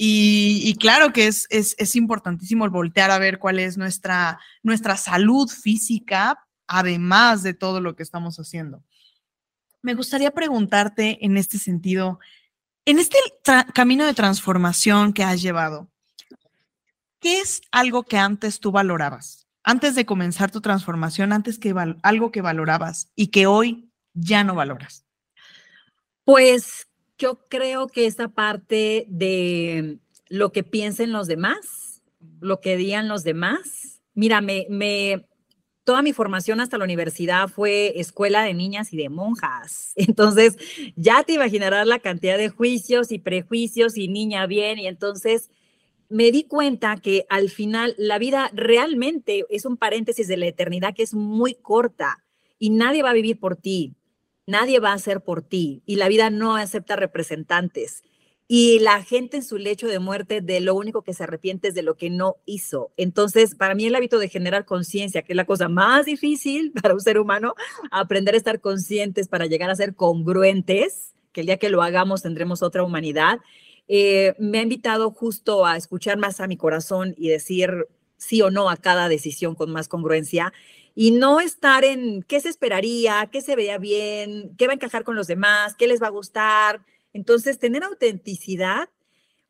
Y, 0.02 0.78
claro 0.80 1.12
que 1.12 1.28
es, 1.28 1.46
es, 1.50 1.96
importantísimo 1.98 2.64
el 2.64 2.72
voltear 2.72 3.12
a 3.12 3.20
ver 3.20 3.38
cuál 3.38 3.60
es 3.60 3.78
nuestra, 3.78 4.40
nuestra 4.64 4.96
salud 4.96 5.50
física, 5.50 6.48
además 6.68 7.44
de 7.44 7.54
todo 7.54 7.82
lo 7.82 7.98
que 7.98 8.04
estamos 8.04 8.40
haciendo. 8.40 8.82
Me 9.82 9.96
gustaría 9.96 10.32
preguntarte 10.32 11.18
en 11.26 11.36
este 11.36 11.58
sentido, 11.58 12.20
en 12.86 12.98
este 12.98 13.18
camino 13.74 14.06
de 14.06 14.14
transformación 14.14 15.12
que 15.12 15.26
has 15.26 15.42
llevado, 15.42 15.92
¿qué 17.20 17.42
es 17.42 17.62
algo 17.70 18.04
que 18.04 18.18
antes 18.18 18.62
tú 18.62 18.72
valorabas? 18.72 19.50
Antes 19.64 19.96
de 19.96 20.06
comenzar 20.06 20.50
tu 20.50 20.62
transformación, 20.62 21.34
antes 21.34 21.60
que 21.60 21.76
algo 22.04 22.32
que 22.32 22.42
valorabas 22.42 23.12
y 23.18 23.28
que 23.28 23.48
hoy 23.48 23.92
ya 24.14 24.46
no 24.46 24.56
valoras. 24.56 25.04
Pues 26.24 26.89
yo 27.20 27.46
creo 27.50 27.88
que 27.88 28.06
esa 28.06 28.30
parte 28.30 29.06
de 29.10 30.00
lo 30.30 30.52
que 30.52 30.64
piensen 30.64 31.12
los 31.12 31.28
demás, 31.28 32.02
lo 32.40 32.62
que 32.62 32.78
digan 32.78 33.08
los 33.08 33.24
demás. 33.24 34.02
Mira, 34.14 34.42
me, 34.42 35.28
toda 35.84 36.02
mi 36.02 36.14
formación 36.14 36.62
hasta 36.62 36.78
la 36.78 36.86
universidad 36.86 37.50
fue 37.50 38.00
escuela 38.00 38.44
de 38.44 38.54
niñas 38.54 38.94
y 38.94 38.98
de 38.98 39.10
monjas. 39.10 39.92
Entonces, 39.96 40.56
ya 40.96 41.24
te 41.24 41.34
imaginarás 41.34 41.86
la 41.86 42.00
cantidad 42.00 42.38
de 42.38 42.50
juicios 42.50 43.12
y 43.12 43.20
prejuicios 43.20 43.98
y 43.98 44.08
niña 44.08 44.46
bien. 44.48 44.80
Y 44.80 44.88
entonces 44.88 45.50
me 46.08 46.32
di 46.32 46.44
cuenta 46.44 46.96
que 46.98 47.26
al 47.30 47.50
final 47.50 47.96
la 47.98 48.18
vida 48.18 48.50
realmente 48.54 49.46
es 49.50 49.66
un 49.66 49.78
paréntesis 49.78 50.28
de 50.28 50.38
la 50.38 50.48
eternidad 50.48 50.96
que 50.96 51.04
es 51.04 51.14
muy 51.14 51.54
corta 51.54 52.24
y 52.58 52.70
nadie 52.70 53.04
va 53.04 53.12
a 53.12 53.14
vivir 53.14 53.40
por 53.40 53.56
ti. 53.56 53.96
Nadie 54.50 54.80
va 54.80 54.90
a 54.90 54.96
hacer 54.96 55.22
por 55.22 55.44
ti 55.44 55.84
y 55.86 55.98
la 55.98 56.08
vida 56.08 56.32
no 56.32 56.56
acepta 56.56 56.96
representantes. 56.96 58.02
Y 58.48 58.80
la 58.80 59.04
gente 59.04 59.38
en 59.38 59.44
su 59.44 59.60
lecho 59.60 59.86
de 59.86 60.00
muerte 60.00 60.42
de 60.42 60.60
lo 60.60 60.74
único 60.74 61.04
que 61.04 61.14
se 61.14 61.22
arrepiente 61.22 61.68
es 61.68 61.76
de 61.76 61.84
lo 61.84 61.98
que 61.98 62.10
no 62.10 62.38
hizo. 62.48 62.92
Entonces, 62.98 63.54
para 63.54 63.76
mí 63.76 63.86
el 63.86 63.94
hábito 63.94 64.18
de 64.18 64.28
generar 64.28 64.66
conciencia, 64.66 65.22
que 65.22 65.34
es 65.34 65.38
la 65.38 65.46
cosa 65.46 65.70
más 65.70 66.08
difícil 66.08 66.72
para 66.82 66.96
un 66.96 67.00
ser 67.00 67.20
humano, 67.20 67.54
aprender 67.92 68.34
a 68.34 68.38
estar 68.38 68.60
conscientes 68.60 69.28
para 69.28 69.46
llegar 69.46 69.70
a 69.70 69.76
ser 69.76 69.94
congruentes, 69.94 71.14
que 71.32 71.42
el 71.42 71.46
día 71.46 71.58
que 71.58 71.70
lo 71.70 71.84
hagamos 71.84 72.24
tendremos 72.24 72.64
otra 72.64 72.82
humanidad, 72.82 73.42
eh, 73.88 74.34
me 74.40 74.58
ha 74.58 74.64
invitado 74.64 75.12
justo 75.12 75.68
a 75.68 75.78
escuchar 75.78 76.18
más 76.18 76.40
a 76.40 76.48
mi 76.48 76.58
corazón 76.58 77.14
y 77.20 77.30
decir 77.30 77.86
sí 78.18 78.42
o 78.42 78.50
no 78.50 78.72
a 78.72 78.78
cada 78.78 79.10
decisión 79.10 79.54
con 79.54 79.72
más 79.72 79.88
congruencia 79.88 80.54
y 81.02 81.12
no 81.12 81.40
estar 81.40 81.86
en 81.86 82.24
qué 82.24 82.42
se 82.42 82.50
esperaría, 82.50 83.30
qué 83.32 83.40
se 83.40 83.56
veía 83.56 83.78
bien, 83.78 84.54
qué 84.58 84.68
va 84.68 84.74
a 84.74 84.76
encajar 84.76 85.06
con 85.06 85.16
los 85.16 85.28
demás, 85.28 85.74
qué 85.76 85.88
les 85.88 86.04
va 86.04 86.08
a 86.08 86.10
gustar. 86.10 86.82
Entonces, 87.14 87.58
tener 87.58 87.86
autenticidad, 87.86 88.90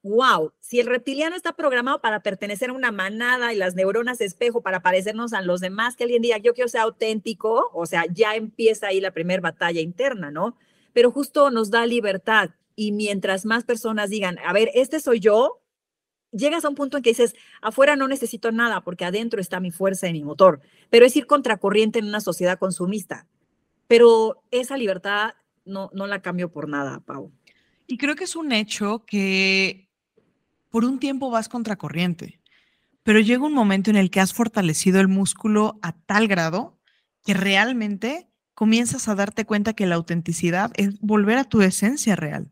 wow, 0.04 0.54
si 0.60 0.80
el 0.80 0.86
reptiliano 0.86 1.36
está 1.36 1.54
programado 1.54 2.02
para 2.02 2.20
pertenecer 2.20 2.70
a 2.70 2.74
una 2.74 2.92
manada 2.92 3.52
y 3.52 3.56
las 3.56 3.74
neuronas 3.74 4.22
espejo 4.22 4.62
para 4.62 4.84
parecernos 4.84 5.34
a 5.34 5.42
los 5.42 5.60
demás, 5.60 5.96
que 5.96 6.04
alguien 6.04 6.22
diga, 6.22 6.38
yo 6.38 6.54
quiero 6.54 6.68
ser 6.68 6.82
auténtico, 6.82 7.72
o 7.74 7.88
sea, 7.88 8.06
ya 8.14 8.36
empieza 8.36 8.86
ahí 8.86 9.02
la 9.02 9.10
primera 9.10 9.42
batalla 9.42 9.82
interna, 9.82 10.30
¿no? 10.30 10.56
Pero 10.94 11.10
justo 11.10 11.50
nos 11.50 11.72
da 11.72 11.88
libertad 11.88 12.52
y 12.76 12.92
mientras 12.92 13.48
más 13.48 13.64
personas 13.64 14.12
digan, 14.12 14.38
a 14.46 14.54
ver, 14.54 14.70
este 14.76 15.00
soy 15.00 15.20
yo, 15.20 15.64
llegas 16.32 16.66
a 16.66 16.70
un 16.70 16.76
punto 16.76 16.98
en 16.98 17.04
que 17.04 17.12
dices, 17.12 17.36
afuera 17.62 17.96
no 17.96 18.08
necesito 18.08 18.52
nada 18.52 18.82
porque 18.82 19.06
adentro 19.06 19.42
está 19.42 19.60
mi 19.60 19.72
fuerza 19.72 20.08
y 20.08 20.14
mi 20.14 20.24
motor, 20.24 20.62
pero 20.90 21.06
es 21.06 21.16
ir 21.16 21.28
contracorriente 21.28 22.00
en 22.00 22.06
una 22.06 22.22
sociedad 22.22 22.60
consumista. 22.60 23.28
Pero 23.88 24.44
esa 24.52 24.78
libertad 24.78 25.32
no, 25.66 25.90
no 25.94 26.08
la 26.08 26.22
cambio 26.22 26.52
por 26.52 26.68
nada, 26.70 27.00
Pau. 27.00 27.32
Y 27.88 27.98
creo 27.98 28.16
que 28.16 28.26
es 28.26 28.36
un 28.36 28.52
hecho 28.52 29.04
que 29.06 29.90
por 30.70 30.86
un 30.86 31.00
tiempo 31.00 31.32
vas 31.32 31.50
contracorriente, 31.50 32.40
pero 33.04 33.20
llega 33.20 33.46
un 33.46 33.54
momento 33.54 33.90
en 33.90 33.96
el 33.96 34.12
que 34.12 34.20
has 34.20 34.34
fortalecido 34.34 35.00
el 35.00 35.08
músculo 35.08 35.80
a 35.82 35.94
tal 35.94 36.28
grado 36.28 36.78
que 37.26 37.34
realmente 37.34 38.30
comienzas 38.54 39.08
a 39.08 39.16
darte 39.16 39.46
cuenta 39.46 39.74
que 39.74 39.88
la 39.88 39.96
autenticidad 39.96 40.72
es 40.76 41.00
volver 41.00 41.38
a 41.38 41.46
tu 41.46 41.62
esencia 41.62 42.16
real. 42.16 42.52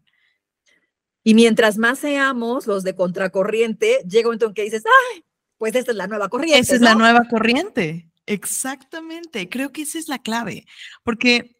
Y 1.28 1.34
mientras 1.34 1.78
más 1.78 2.00
seamos 2.00 2.68
los 2.68 2.86
de 2.86 2.96
contracorriente, 2.96 4.00
llega 4.08 4.30
un 4.30 4.36
momento 4.36 4.46
en 4.46 4.54
que 4.54 4.64
dices, 4.64 4.84
¡ay! 4.86 5.26
Pues 5.58 5.76
esta 5.76 5.92
es 5.92 5.98
la 5.98 6.08
nueva 6.08 6.30
corriente. 6.30 6.58
Esa 6.58 6.76
es 6.76 6.80
la 6.80 6.96
nueva 6.96 7.28
corriente. 7.30 8.10
Exactamente. 8.26 9.50
Creo 9.50 9.74
que 9.74 9.82
esa 9.82 10.00
es 10.00 10.08
la 10.08 10.20
clave. 10.20 10.66
Porque 11.04 11.60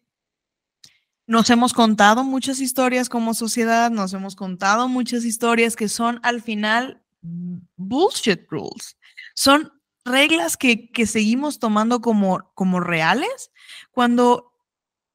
nos 1.26 1.50
hemos 1.50 1.74
contado 1.74 2.24
muchas 2.24 2.60
historias 2.60 3.10
como 3.10 3.34
sociedad, 3.34 3.90
nos 3.90 4.14
hemos 4.14 4.36
contado 4.36 4.88
muchas 4.88 5.26
historias 5.26 5.76
que 5.76 5.90
son 5.90 6.18
al 6.22 6.40
final 6.40 7.02
bullshit 7.20 8.48
rules. 8.48 8.96
Son 9.34 9.70
reglas 10.02 10.56
que, 10.56 10.90
que 10.90 11.04
seguimos 11.04 11.58
tomando 11.58 12.00
como, 12.00 12.50
como 12.54 12.80
reales 12.80 13.50
cuando 13.90 14.50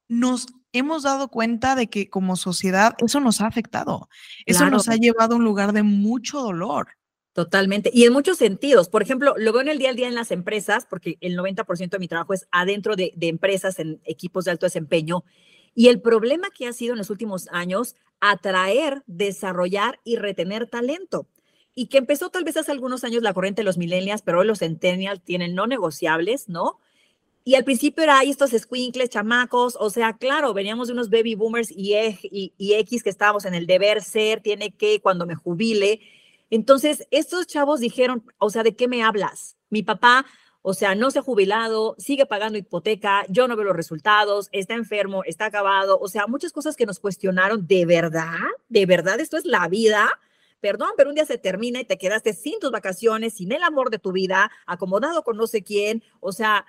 nos 0.07 0.45
hemos 0.73 1.03
dado 1.03 1.29
cuenta 1.29 1.75
de 1.75 1.87
que 1.87 2.09
como 2.09 2.35
sociedad 2.35 2.95
eso 2.97 3.19
nos 3.19 3.39
ha 3.39 3.47
afectado. 3.47 4.09
Eso 4.45 4.69
nos 4.69 4.89
ha 4.89 4.95
llevado 4.95 5.35
a 5.35 5.37
un 5.37 5.43
lugar 5.43 5.71
de 5.71 5.83
mucho 5.83 6.41
dolor. 6.41 6.89
Totalmente. 7.33 7.89
Y 7.93 8.03
en 8.03 8.13
muchos 8.13 8.37
sentidos. 8.37 8.89
Por 8.89 9.01
ejemplo, 9.01 9.33
lo 9.37 9.53
veo 9.53 9.61
en 9.61 9.69
el 9.69 9.79
día 9.79 9.91
a 9.91 9.93
día 9.93 10.07
en 10.07 10.15
las 10.15 10.31
empresas, 10.31 10.85
porque 10.87 11.17
el 11.21 11.37
90% 11.37 11.89
de 11.89 11.99
mi 11.99 12.07
trabajo 12.07 12.33
es 12.33 12.47
adentro 12.51 12.95
de, 12.95 13.11
de, 13.15 13.27
empresas 13.27 13.79
en 13.79 14.01
equipos 14.03 14.45
de 14.45 14.51
alto 14.51 14.65
desempeño. 14.65 15.23
Y 15.73 15.87
el 15.87 15.99
problema 15.99 16.49
que 16.55 16.67
ha 16.67 16.73
sido 16.73 16.93
en 16.93 16.99
los 16.99 17.09
últimos 17.09 17.47
años, 17.51 17.95
atraer, 18.19 19.03
desarrollar 19.07 19.99
y 20.03 20.17
retener 20.17 20.67
talento. 20.67 21.27
Y 21.73 21.87
que 21.87 21.97
empezó 21.97 22.29
tal 22.29 22.43
vez 22.43 22.55
hace 22.55 22.71
algunos 22.71 23.03
años 23.03 23.23
la 23.23 23.33
corriente 23.33 23.61
de 23.61 23.65
los 23.65 23.79
millennials, 23.79 24.21
pero 24.21 24.39
hoy 24.39 24.47
los 24.47 24.59
centennials 24.59 25.23
tienen 25.23 25.55
no 25.55 25.65
negociables, 25.65 26.49
¿no? 26.49 26.79
Y 27.45 27.55
al 27.55 27.65
principio 27.65 28.03
era 28.03 28.19
ahí 28.19 28.29
estos 28.29 28.51
squinkles, 28.51 29.09
chamacos, 29.09 29.75
o 29.77 29.89
sea, 29.89 30.13
claro, 30.13 30.53
veníamos 30.53 30.87
de 30.87 30.93
unos 30.93 31.09
baby 31.09 31.35
boomers 31.35 31.71
y, 31.71 31.93
y, 31.95 32.53
y, 32.57 32.73
X 32.75 33.03
que 33.03 33.09
estábamos 33.09 33.43
en 33.43 33.53
el 33.53 33.67
deber 33.67 34.01
ser, 34.01 34.39
tiene 34.39 34.71
que 34.71 35.01
cuando 35.01 35.25
me 35.25 35.35
jubile. 35.35 35.99
Entonces, 36.49 37.05
estos 37.11 37.45
chavos 37.47 37.81
dijeron, 37.81 38.23
o 38.37 38.49
sea, 38.49 38.63
¿de 38.63 38.75
qué 38.75 38.87
me 38.87 39.03
hablas? 39.03 39.57
Mi 39.69 39.83
papá, 39.83 40.25
o 40.61 40.73
sea, 40.73 40.95
no 40.95 41.11
se 41.11 41.19
ha 41.19 41.21
jubilado, 41.21 41.95
sigue 41.97 42.25
pagando 42.25 42.57
hipoteca, 42.57 43.25
yo 43.27 43.49
no 43.49 43.57
veo 43.57 43.65
los 43.65 43.75
resultados, 43.75 44.47
está 44.53 44.75
enfermo, 44.75 45.23
está 45.25 45.47
acabado, 45.47 45.99
o 45.99 46.07
sea, 46.07 46.25
muchas 46.27 46.53
cosas 46.53 46.77
que 46.77 46.85
nos 46.85 46.99
cuestionaron, 46.99 47.67
¿de 47.67 47.85
verdad? 47.85 48.37
¿De 48.69 48.85
verdad 48.85 49.19
esto 49.19 49.35
es 49.35 49.43
la 49.43 49.67
vida? 49.67 50.09
Perdón, 50.61 50.91
pero 50.95 51.09
un 51.09 51.15
día 51.15 51.25
se 51.25 51.37
termina 51.37 51.81
y 51.81 51.85
te 51.85 51.97
quedaste 51.97 52.31
sin 52.31 52.57
tus 52.61 52.71
vacaciones, 52.71 53.33
sin 53.33 53.51
el 53.51 53.63
amor 53.63 53.89
de 53.89 53.99
tu 53.99 54.13
vida, 54.13 54.49
acomodado 54.65 55.25
con 55.25 55.35
no 55.35 55.47
sé 55.47 55.61
quién, 55.61 56.01
o 56.21 56.31
sea, 56.31 56.65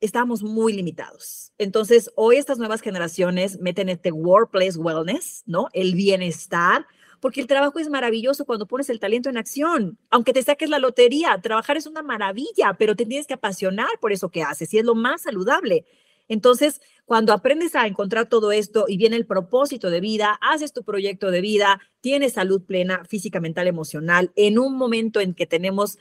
estamos 0.00 0.42
muy 0.42 0.72
limitados. 0.72 1.52
Entonces, 1.58 2.10
hoy 2.16 2.36
estas 2.36 2.58
nuevas 2.58 2.80
generaciones 2.80 3.60
meten 3.60 3.88
este 3.88 4.12
workplace 4.12 4.78
wellness, 4.78 5.42
¿no? 5.46 5.68
El 5.72 5.94
bienestar, 5.94 6.86
porque 7.20 7.40
el 7.40 7.46
trabajo 7.46 7.78
es 7.78 7.90
maravilloso 7.90 8.46
cuando 8.46 8.66
pones 8.66 8.88
el 8.88 8.98
talento 8.98 9.28
en 9.28 9.36
acción. 9.36 9.98
Aunque 10.08 10.32
te 10.32 10.42
saques 10.42 10.70
la 10.70 10.78
lotería, 10.78 11.38
trabajar 11.42 11.76
es 11.76 11.86
una 11.86 12.02
maravilla, 12.02 12.74
pero 12.78 12.96
te 12.96 13.04
tienes 13.04 13.26
que 13.26 13.34
apasionar 13.34 13.90
por 14.00 14.12
eso 14.12 14.30
que 14.30 14.42
haces 14.42 14.72
y 14.72 14.78
es 14.78 14.84
lo 14.84 14.94
más 14.94 15.22
saludable. 15.22 15.84
Entonces, 16.28 16.80
cuando 17.04 17.32
aprendes 17.32 17.74
a 17.74 17.88
encontrar 17.88 18.28
todo 18.28 18.52
esto 18.52 18.84
y 18.86 18.96
viene 18.96 19.16
el 19.16 19.26
propósito 19.26 19.90
de 19.90 20.00
vida, 20.00 20.38
haces 20.40 20.72
tu 20.72 20.84
proyecto 20.84 21.32
de 21.32 21.40
vida, 21.40 21.80
tienes 22.00 22.34
salud 22.34 22.62
plena, 22.62 23.04
física, 23.04 23.40
mental, 23.40 23.66
emocional, 23.66 24.30
en 24.36 24.58
un 24.60 24.76
momento 24.76 25.20
en 25.20 25.34
que 25.34 25.44
tenemos 25.44 25.98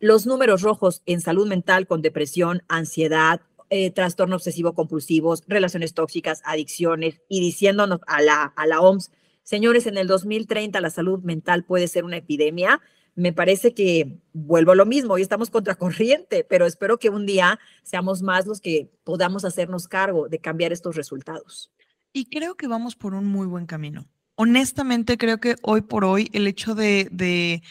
los 0.00 0.26
números 0.26 0.62
rojos 0.62 1.02
en 1.06 1.20
salud 1.20 1.46
mental 1.46 1.86
con 1.86 2.02
depresión, 2.02 2.62
ansiedad, 2.68 3.40
eh, 3.70 3.90
trastorno 3.90 4.36
obsesivo 4.36 4.74
compulsivos, 4.74 5.44
relaciones 5.46 5.92
tóxicas, 5.92 6.40
adicciones 6.44 7.20
y 7.28 7.40
diciéndonos 7.40 8.00
a 8.06 8.22
la, 8.22 8.44
a 8.44 8.66
la 8.66 8.80
OMS, 8.80 9.10
señores, 9.42 9.86
en 9.86 9.98
el 9.98 10.06
2030 10.06 10.80
la 10.80 10.90
salud 10.90 11.22
mental 11.22 11.64
puede 11.64 11.88
ser 11.88 12.04
una 12.04 12.16
epidemia, 12.16 12.80
me 13.14 13.32
parece 13.32 13.74
que 13.74 14.20
vuelvo 14.32 14.70
a 14.72 14.76
lo 14.76 14.86
mismo 14.86 15.18
y 15.18 15.22
estamos 15.22 15.50
contracorriente, 15.50 16.44
pero 16.48 16.66
espero 16.66 16.98
que 16.98 17.10
un 17.10 17.26
día 17.26 17.58
seamos 17.82 18.22
más 18.22 18.46
los 18.46 18.60
que 18.60 18.92
podamos 19.02 19.44
hacernos 19.44 19.88
cargo 19.88 20.28
de 20.28 20.38
cambiar 20.38 20.72
estos 20.72 20.94
resultados. 20.94 21.72
Y 22.12 22.26
creo 22.26 22.54
que 22.54 22.68
vamos 22.68 22.94
por 22.94 23.14
un 23.14 23.26
muy 23.26 23.48
buen 23.48 23.66
camino. 23.66 24.06
Honestamente, 24.36 25.18
creo 25.18 25.40
que 25.40 25.56
hoy 25.62 25.82
por 25.82 26.04
hoy 26.04 26.30
el 26.32 26.46
hecho 26.46 26.76
de, 26.76 27.08
de 27.10 27.62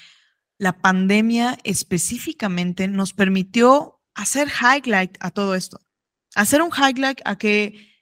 la 0.58 0.80
pandemia 0.80 1.58
específicamente 1.64 2.88
nos 2.88 3.14
permitió 3.14 4.02
hacer 4.16 4.48
highlight 4.50 5.18
a 5.20 5.32
todo 5.32 5.56
esto. 5.56 5.80
Hacer 6.36 6.62
un 6.62 6.72
highlight 6.72 7.22
a 7.26 7.38
que 7.38 7.94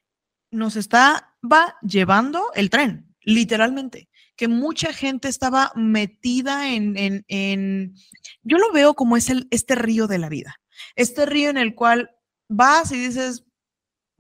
nos 0.52 0.76
estaba 0.76 1.36
llevando 1.82 2.52
el 2.56 2.70
tren, 2.70 3.14
literalmente. 3.22 4.10
Que 4.38 4.48
mucha 4.48 4.94
gente 4.94 5.28
estaba 5.28 5.72
metida 5.76 6.74
en, 6.74 6.98
en, 6.98 7.26
en 7.28 7.96
yo 8.44 8.58
lo 8.58 8.72
veo 8.72 8.94
como 8.94 9.18
es 9.18 9.30
el, 9.30 9.48
este 9.52 9.76
río 9.76 10.08
de 10.08 10.18
la 10.18 10.30
vida. 10.30 10.56
Este 10.96 11.26
río 11.26 11.50
en 11.50 11.58
el 11.58 11.76
cual 11.76 12.12
vas 12.50 12.92
y 12.92 12.98
dices, 12.98 13.46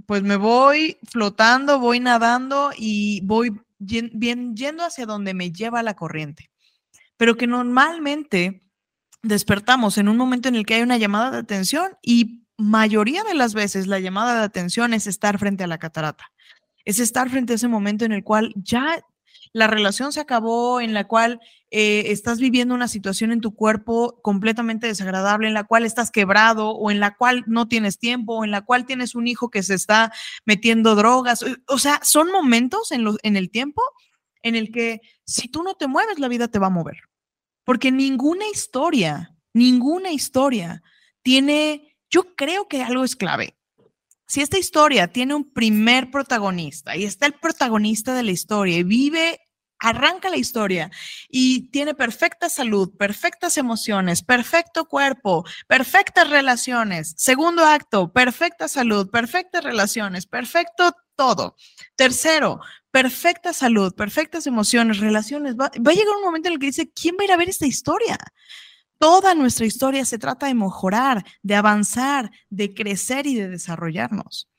pues 0.05 0.23
me 0.23 0.35
voy 0.35 0.97
flotando, 1.09 1.79
voy 1.79 1.99
nadando 1.99 2.71
y 2.77 3.21
voy 3.25 3.59
yendo 3.79 4.83
hacia 4.85 5.05
donde 5.05 5.33
me 5.33 5.51
lleva 5.51 5.83
la 5.83 5.95
corriente 5.95 6.49
pero 7.17 7.35
que 7.35 7.47
normalmente 7.47 8.63
despertamos 9.21 9.97
en 9.97 10.07
un 10.07 10.17
momento 10.17 10.49
en 10.49 10.55
el 10.55 10.65
que 10.65 10.75
hay 10.75 10.81
una 10.81 10.97
llamada 10.97 11.31
de 11.31 11.37
atención 11.39 11.97
y 12.01 12.45
mayoría 12.57 13.23
de 13.23 13.33
las 13.33 13.53
veces 13.53 13.87
la 13.87 13.99
llamada 13.99 14.35
de 14.35 14.45
atención 14.45 14.93
es 14.93 15.07
estar 15.07 15.39
frente 15.39 15.63
a 15.63 15.67
la 15.67 15.77
catarata. 15.77 16.31
Es 16.85 16.99
estar 16.99 17.29
frente 17.29 17.53
a 17.53 17.55
ese 17.55 17.67
momento 17.67 18.05
en 18.05 18.11
el 18.11 18.23
cual 18.23 18.53
ya 18.55 19.03
la 19.55 19.67
relación 19.67 20.11
se 20.11 20.19
acabó, 20.19 20.81
en 20.81 20.93
la 20.93 21.07
cual 21.07 21.39
eh, 21.71 22.03
estás 22.07 22.39
viviendo 22.39 22.75
una 22.75 22.89
situación 22.89 23.31
en 23.31 23.39
tu 23.39 23.55
cuerpo 23.55 24.19
completamente 24.21 24.87
desagradable, 24.87 25.47
en 25.47 25.53
la 25.53 25.63
cual 25.63 25.85
estás 25.85 26.11
quebrado 26.11 26.71
o 26.71 26.91
en 26.91 26.99
la 26.99 27.15
cual 27.15 27.45
no 27.47 27.67
tienes 27.67 27.97
tiempo, 27.97 28.35
o 28.35 28.43
en 28.43 28.51
la 28.51 28.63
cual 28.63 28.85
tienes 28.85 29.15
un 29.15 29.27
hijo 29.27 29.49
que 29.49 29.63
se 29.63 29.73
está 29.73 30.11
metiendo 30.45 30.95
drogas. 30.95 31.45
O 31.67 31.79
sea, 31.79 32.01
son 32.03 32.31
momentos 32.31 32.91
en, 32.91 33.05
en 33.23 33.37
el 33.37 33.49
tiempo 33.49 33.81
en 34.43 34.55
el 34.55 34.71
que 34.71 34.99
si 35.25 35.47
tú 35.47 35.63
no 35.63 35.75
te 35.75 35.87
mueves, 35.87 36.19
la 36.19 36.27
vida 36.27 36.47
te 36.47 36.59
va 36.59 36.67
a 36.67 36.71
mover. 36.71 36.97
Porque 37.63 37.91
ninguna 37.91 38.47
historia, 38.47 39.35
ninguna 39.53 40.11
historia 40.11 40.83
tiene, 41.21 41.97
yo 42.09 42.35
creo 42.35 42.67
que 42.67 42.83
algo 42.83 43.03
es 43.03 43.15
clave. 43.15 43.57
Si 44.27 44.41
esta 44.41 44.57
historia 44.57 45.07
tiene 45.07 45.35
un 45.35 45.51
primer 45.51 46.09
protagonista 46.09 46.95
y 46.95 47.03
está 47.03 47.25
el 47.25 47.33
protagonista 47.33 48.13
de 48.15 48.23
la 48.23 48.31
historia 48.31 48.77
y 48.77 48.83
vive 48.83 49.39
arranca 49.79 50.29
la 50.29 50.37
historia 50.37 50.91
y 51.29 51.69
tiene 51.69 51.93
perfecta 51.93 52.49
salud, 52.49 52.95
perfectas 52.97 53.57
emociones, 53.57 54.23
perfecto 54.23 54.85
cuerpo, 54.85 55.45
perfectas 55.67 56.29
relaciones. 56.29 57.13
Segundo 57.17 57.65
acto, 57.65 58.11
perfecta 58.11 58.67
salud, 58.67 59.09
perfectas 59.09 59.63
relaciones, 59.63 60.25
perfecto 60.25 60.93
todo. 61.15 61.55
Tercero, 61.95 62.59
perfecta 62.91 63.53
salud, 63.53 63.93
perfectas 63.93 64.47
emociones, 64.47 64.99
relaciones. 64.99 65.55
Va, 65.55 65.65
a 65.65 65.93
llegar 65.93 66.15
un 66.15 66.23
momento 66.23 66.49
en 66.49 66.53
el 66.53 66.59
que 66.59 66.67
dice, 66.67 66.91
¿quién 66.91 67.15
va 67.15 67.23
a 67.23 67.25
ir 67.25 67.31
a 67.31 67.37
ver 67.37 67.49
esta 67.49 67.65
historia? 67.65 68.17
Toda 68.97 69.35
nuestra 69.35 69.65
historia 69.65 70.05
se 70.05 70.17
trata 70.17 70.47
de 70.47 70.53
mejorar, 70.53 71.25
de 71.41 71.55
avanzar, 71.55 72.31
de 72.49 72.73
crecer 72.73 73.27
y 73.27 73.35
de 73.35 73.49
desarrollarnos. 73.49 74.49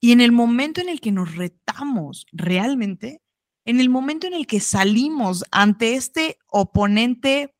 Y 0.00 0.12
en 0.12 0.20
el 0.20 0.32
momento 0.32 0.80
en 0.80 0.88
el 0.88 1.00
que 1.00 1.12
nos 1.12 1.34
retamos 1.36 2.26
realmente, 2.32 3.20
en 3.68 3.80
el 3.80 3.90
momento 3.90 4.26
en 4.26 4.32
el 4.32 4.46
que 4.46 4.60
salimos 4.60 5.44
ante 5.50 5.92
este 5.92 6.38
oponente 6.46 7.54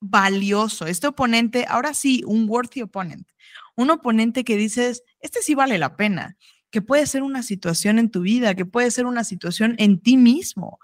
valioso, 0.00 0.86
este 0.86 1.06
oponente, 1.06 1.66
ahora 1.68 1.94
sí, 1.94 2.24
un 2.26 2.48
worthy 2.48 2.82
opponent, 2.82 3.28
un 3.76 3.90
oponente 3.90 4.42
que 4.42 4.56
dices, 4.56 5.04
este 5.20 5.42
sí 5.42 5.54
vale 5.54 5.78
la 5.78 5.96
pena, 5.96 6.36
que 6.70 6.82
puede 6.82 7.06
ser 7.06 7.22
una 7.22 7.44
situación 7.44 8.00
en 8.00 8.10
tu 8.10 8.22
vida, 8.22 8.56
que 8.56 8.66
puede 8.66 8.90
ser 8.90 9.06
una 9.06 9.22
situación 9.22 9.76
en 9.78 10.00
ti 10.00 10.16
mismo. 10.16 10.80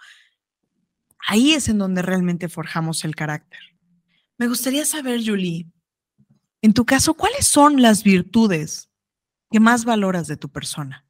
Ahí 1.27 1.55
es 1.55 1.69
en 1.69 1.79
donde 1.79 2.01
realmente 2.01 2.49
forjamos 2.49 3.05
el 3.05 3.17
carácter. 3.17 3.59
Me 4.39 4.47
gustaría 4.47 4.85
saber, 4.85 5.23
Julie, 5.27 5.67
en 6.61 6.73
tu 6.73 6.85
caso, 6.85 7.15
¿cuáles 7.15 7.49
son 7.49 7.83
las 7.83 8.05
virtudes 8.05 8.93
que 9.51 9.59
más 9.59 9.85
valoras 9.85 10.29
de 10.29 10.37
tu 10.37 10.51
persona? 10.51 11.05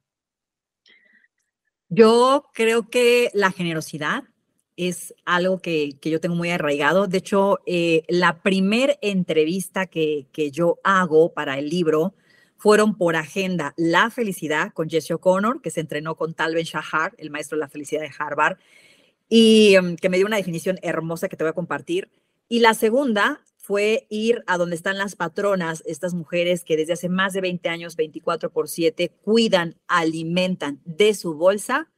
Yo 1.93 2.45
creo 2.53 2.89
que 2.89 3.29
la 3.33 3.51
generosidad, 3.51 4.23
es 4.75 5.13
algo 5.25 5.59
que, 5.59 5.95
yo 6.01 6.19
tengo 6.19 6.35
muy 6.35 6.49
arraigado. 6.49 7.07
De 7.07 7.19
hecho, 7.19 7.59
eh, 7.65 8.03
la 8.07 8.41
primer 8.41 8.97
entrevista 9.01 9.85
que, 9.85 10.27
que 10.31 10.51
yo 10.51 10.79
hago 10.83 11.33
para 11.33 11.59
el 11.59 11.69
libro 11.69 12.15
fueron 12.57 12.95
por 12.97 13.15
agenda 13.15 13.73
La 13.77 14.09
Felicidad 14.09 14.71
con 14.73 14.89
Jesse 14.89 15.11
O'Connor, 15.11 15.61
que 15.61 15.69
se 15.69 15.81
entrenó 15.81 16.15
con 16.15 16.33
Tal 16.33 16.55
Ben 16.55 16.63
Shahar, 16.63 17.13
el 17.17 17.29
maestro 17.29 17.57
de 17.57 17.59
la 17.59 17.69
felicidad 17.69 18.01
de 18.01 18.11
Harvard, 18.17 18.57
y 19.29 19.77
um, 19.77 19.95
que 19.95 20.09
me 20.09 20.17
dio 20.17 20.25
una 20.25 20.37
definición 20.37 20.79
hermosa 20.81 21.27
que 21.27 21.35
te 21.35 21.43
voy 21.43 21.51
a 21.51 21.53
compartir. 21.53 22.09
Y 22.47 22.59
la 22.59 22.73
segunda 22.73 23.41
fue 23.63 24.07
ir 24.09 24.43
a 24.45 24.57
donde 24.57 24.75
están 24.75 24.97
las 24.97 25.15
patronas, 25.15 25.83
estas 25.85 26.13
mujeres 26.13 26.65
que 26.65 26.75
desde 26.75 26.91
hace 26.91 27.07
más 27.07 27.31
de 27.31 27.39
20 27.39 27.69
años, 27.69 27.95
24 27.95 28.51
por 28.51 28.67
7, 28.67 29.09
cuidan, 29.21 29.77
alimentan 29.87 30.81
de 30.83 31.13
su 31.13 31.35
bolsa 31.35 31.89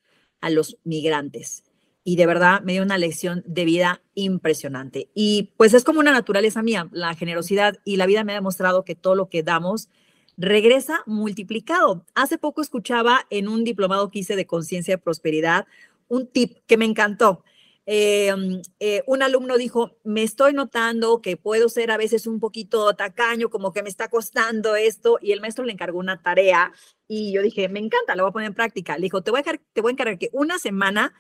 a 0.41 0.51
los 0.51 0.77
migrantes. 0.83 1.63
Y 2.03 2.17
de 2.17 2.27
verdad 2.27 2.61
me 2.61 2.73
dio 2.73 2.83
una 2.83 2.99
lección 2.99 3.43
de 3.47 3.65
vida 3.65 4.03
impresionante. 4.13 5.09
Y 5.15 5.53
pues 5.57 5.73
es 5.73 5.83
como 5.83 5.99
una 5.99 6.11
naturaleza 6.11 6.61
mía, 6.61 6.87
la 6.91 7.15
generosidad 7.15 7.79
y 7.83 7.95
la 7.95 8.05
vida 8.05 8.23
me 8.23 8.33
ha 8.33 8.35
demostrado 8.35 8.85
que 8.85 8.93
todo 8.93 9.15
lo 9.15 9.29
que 9.29 9.41
damos 9.41 9.89
regresa 10.37 11.01
multiplicado. 11.07 12.05
Hace 12.13 12.37
poco 12.37 12.61
escuchaba 12.61 13.25
en 13.31 13.47
un 13.47 13.63
diplomado 13.63 14.11
que 14.11 14.19
hice 14.19 14.35
de 14.35 14.45
conciencia 14.45 14.97
de 14.97 15.01
prosperidad 15.01 15.65
un 16.09 16.27
tip 16.27 16.59
que 16.67 16.77
me 16.77 16.85
encantó. 16.85 17.43
Em, 17.87 18.61
eh, 18.79 19.03
un 19.05 19.21
alumno 19.21 19.57
dijo, 19.57 19.97
me 20.03 20.23
estoy 20.23 20.53
notando 20.53 21.21
que 21.21 21.37
puedo 21.37 21.69
ser 21.69 21.91
a 21.91 21.97
veces 21.97 22.25
un 22.25 22.39
poquito 22.39 22.91
tacaño, 22.95 23.49
como 23.49 23.73
que 23.73 23.83
me 23.83 23.89
está 23.89 24.09
costando 24.09 24.75
esto, 24.75 25.19
y 25.21 25.33
el 25.33 25.41
maestro 25.41 25.65
le 25.65 25.73
encargó 25.73 25.99
una 25.99 26.21
tarea 26.21 26.73
y 27.07 27.31
yo 27.31 27.43
dije, 27.43 27.69
me 27.69 27.79
encanta, 27.79 28.15
lo 28.15 28.23
voy 28.23 28.29
a 28.29 28.33
poner 28.33 28.47
en 28.47 28.55
práctica. 28.55 28.97
Le 28.97 29.03
dijo, 29.03 29.21
te 29.21 29.29
voy 29.31 29.41
a, 29.41 29.43
te 29.43 29.81
voy 29.81 29.91
a 29.91 29.93
encargar 29.93 30.17
que 30.17 30.29
una 30.33 30.57
semana, 30.57 31.13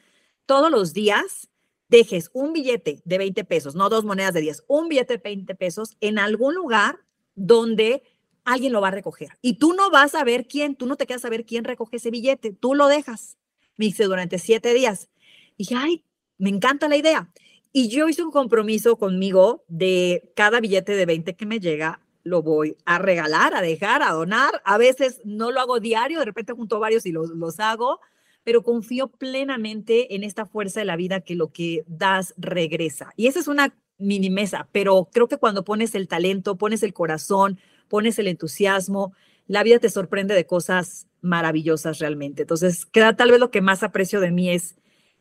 todos 0.47 0.71
los 0.71 0.93
días, 0.93 1.49
dejes 1.87 2.31
un 2.33 2.51
billete 2.51 3.01
de 3.05 3.17
20 3.19 3.43
pesos, 3.45 3.75
no 3.75 3.89
dos 3.89 4.03
monedas 4.03 4.33
de 4.33 4.41
10, 4.41 4.63
un 4.67 4.89
billete 4.89 5.17
de 5.17 5.21
20 5.23 5.55
pesos 5.55 5.95
en 6.01 6.17
algún 6.17 6.55
lugar 6.55 6.99
donde 7.35 8.01
alguien 8.43 8.73
lo 8.73 8.81
va 8.81 8.87
a 8.87 8.91
recoger. 8.91 9.37
Y 9.41 9.59
tú 9.59 9.73
no 9.73 9.91
vas 9.91 10.15
a 10.15 10.23
ver 10.23 10.47
quién, 10.47 10.75
tú 10.75 10.87
no 10.87 10.95
te 10.95 11.05
quedas 11.05 11.25
a 11.25 11.29
ver 11.29 11.45
quién 11.45 11.63
recoge 11.63 11.97
ese 11.97 12.09
billete, 12.09 12.53
tú 12.53 12.73
lo 12.73 12.87
dejas. 12.87 13.37
Me 13.77 13.85
dice, 13.85 14.05
durante 14.05 14.39
siete 14.39 14.73
días. 14.73 15.09
dije, 15.57 15.75
ay, 15.77 16.03
me 16.37 16.49
encanta 16.49 16.87
la 16.87 16.97
idea. 16.97 17.29
Y 17.71 17.89
yo 17.89 18.07
hice 18.07 18.23
un 18.23 18.31
compromiso 18.31 18.97
conmigo 18.97 19.63
de 19.67 20.31
cada 20.35 20.59
billete 20.59 20.95
de 20.95 21.05
20 21.05 21.35
que 21.35 21.45
me 21.45 21.59
llega, 21.59 22.01
lo 22.23 22.41
voy 22.41 22.77
a 22.85 22.97
regalar, 22.99 23.53
a 23.53 23.61
dejar, 23.61 24.01
a 24.01 24.13
donar. 24.13 24.61
A 24.63 24.77
veces 24.77 25.21
no 25.25 25.51
lo 25.51 25.59
hago 25.59 25.79
diario, 25.79 26.19
de 26.19 26.25
repente 26.25 26.53
junto 26.53 26.79
varios 26.79 27.05
y 27.05 27.11
los, 27.11 27.29
los 27.29 27.59
hago, 27.59 27.99
pero 28.43 28.63
confío 28.63 29.07
plenamente 29.07 30.15
en 30.15 30.23
esta 30.23 30.45
fuerza 30.45 30.79
de 30.79 30.85
la 30.85 30.95
vida 30.95 31.21
que 31.21 31.35
lo 31.35 31.51
que 31.51 31.83
das 31.87 32.33
regresa. 32.37 33.11
Y 33.15 33.27
esa 33.27 33.39
es 33.39 33.47
una 33.47 33.75
mini 33.97 34.29
mesa, 34.29 34.67
pero 34.71 35.09
creo 35.11 35.27
que 35.27 35.37
cuando 35.37 35.63
pones 35.63 35.95
el 35.95 36.07
talento, 36.07 36.57
pones 36.57 36.83
el 36.83 36.93
corazón, 36.93 37.59
pones 37.87 38.19
el 38.19 38.27
entusiasmo, 38.27 39.13
la 39.47 39.63
vida 39.63 39.79
te 39.79 39.89
sorprende 39.89 40.33
de 40.33 40.45
cosas 40.45 41.07
maravillosas 41.21 41.99
realmente. 41.99 42.43
Entonces, 42.43 42.85
queda 42.85 43.15
tal 43.15 43.31
vez 43.31 43.39
lo 43.39 43.51
que 43.51 43.61
más 43.61 43.83
aprecio 43.83 44.19
de 44.19 44.31
mí 44.31 44.49
es, 44.49 44.75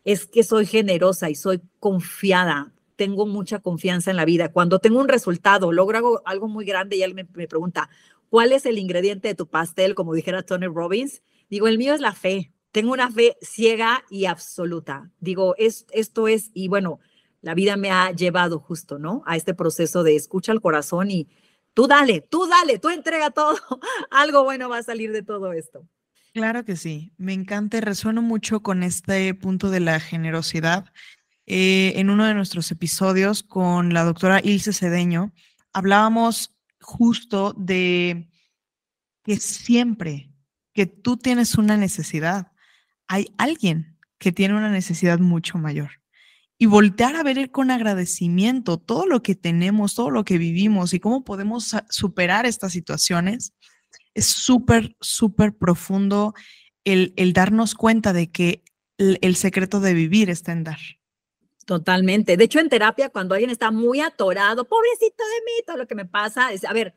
es 0.04 0.26
que 0.26 0.42
soy 0.42 0.66
generosa 0.66 1.30
y 1.30 1.34
soy 1.34 1.60
confiada. 1.80 2.72
Tengo 2.96 3.26
mucha 3.26 3.58
confianza 3.58 4.10
en 4.10 4.16
la 4.16 4.24
vida. 4.24 4.52
Cuando 4.52 4.78
tengo 4.78 5.00
un 5.00 5.08
resultado, 5.08 5.72
logro 5.72 6.22
algo, 6.24 6.48
muy 6.48 6.64
grande 6.64 6.96
y 6.96 7.02
él 7.02 7.14
me, 7.14 7.26
me 7.34 7.48
pregunta, 7.48 7.88
¿cuál 8.28 8.52
es 8.52 8.66
el 8.66 8.78
ingrediente 8.78 9.28
de 9.28 9.34
tu 9.34 9.48
pastel? 9.48 9.94
Como 9.94 10.14
dijera 10.14 10.42
Tony 10.42 10.66
Robbins, 10.66 11.22
digo, 11.50 11.66
el 11.66 11.78
mío 11.78 11.94
es 11.94 12.00
la 12.00 12.12
fe. 12.12 12.52
Tengo 12.70 12.92
una 12.92 13.10
fe 13.10 13.36
ciega 13.40 14.04
y 14.10 14.26
absoluta. 14.26 15.10
Digo, 15.20 15.54
es, 15.58 15.86
esto 15.92 16.28
es, 16.28 16.50
y 16.54 16.68
bueno, 16.68 17.00
la 17.40 17.54
vida 17.54 17.76
me 17.76 17.90
ha 17.90 18.10
llevado 18.12 18.58
justo, 18.58 18.98
¿no? 18.98 19.22
A 19.26 19.36
este 19.36 19.54
proceso 19.54 20.02
de 20.02 20.16
escucha 20.16 20.52
al 20.52 20.60
corazón 20.60 21.10
y, 21.10 21.28
Tú 21.74 21.88
dale, 21.88 22.20
tú 22.20 22.46
dale, 22.46 22.78
tú 22.78 22.88
entrega 22.88 23.32
todo. 23.32 23.56
Algo 24.10 24.44
bueno 24.44 24.68
va 24.68 24.78
a 24.78 24.82
salir 24.84 25.10
de 25.10 25.22
todo 25.22 25.52
esto. 25.52 25.84
Claro 26.34 26.64
que 26.64 26.74
sí, 26.74 27.12
me 27.16 27.32
encanta 27.32 27.76
y 27.76 27.80
resueno 27.80 28.20
mucho 28.20 28.60
con 28.60 28.82
este 28.82 29.32
punto 29.34 29.70
de 29.70 29.78
la 29.78 30.00
generosidad. 30.00 30.86
Eh, 31.46 31.92
en 31.94 32.10
uno 32.10 32.24
de 32.26 32.34
nuestros 32.34 32.72
episodios 32.72 33.44
con 33.44 33.94
la 33.94 34.02
doctora 34.02 34.40
Ilse 34.42 34.72
Cedeño, 34.72 35.32
hablábamos 35.72 36.52
justo 36.80 37.54
de 37.56 38.28
que 39.22 39.36
siempre 39.36 40.32
que 40.72 40.86
tú 40.86 41.16
tienes 41.16 41.54
una 41.54 41.76
necesidad, 41.76 42.50
hay 43.06 43.32
alguien 43.38 43.96
que 44.18 44.32
tiene 44.32 44.56
una 44.56 44.70
necesidad 44.70 45.20
mucho 45.20 45.58
mayor 45.58 46.02
y 46.58 46.66
voltear 46.66 47.14
a 47.14 47.22
ver 47.22 47.52
con 47.52 47.70
agradecimiento 47.70 48.78
todo 48.78 49.06
lo 49.06 49.22
que 49.22 49.36
tenemos, 49.36 49.94
todo 49.94 50.10
lo 50.10 50.24
que 50.24 50.38
vivimos 50.38 50.94
y 50.94 51.00
cómo 51.00 51.22
podemos 51.22 51.76
superar 51.90 52.44
estas 52.44 52.72
situaciones, 52.72 53.52
es 54.14 54.26
súper, 54.26 54.96
súper 55.00 55.56
profundo 55.56 56.34
el, 56.84 57.12
el, 57.16 57.32
darnos 57.32 57.74
cuenta 57.74 58.12
de 58.12 58.30
que 58.30 58.62
el, 58.98 59.36
secreto 59.36 59.80
de 59.80 59.94
vivir 59.94 60.30
está 60.30 60.52
en 60.52 60.64
dar. 60.64 60.78
Totalmente. 61.66 62.36
De 62.36 62.44
hecho, 62.44 62.60
en 62.60 62.68
terapia, 62.68 63.08
cuando 63.08 63.34
alguien 63.34 63.50
está 63.50 63.70
muy 63.70 64.00
atorado, 64.00 64.68
pobrecito 64.68 65.24
de 65.24 65.44
mí, 65.44 65.62
todo 65.66 65.78
lo 65.78 65.86
que 65.86 65.94
me 65.94 66.04
pasa, 66.04 66.52
es, 66.52 66.64
a 66.64 66.72
ver, 66.72 66.94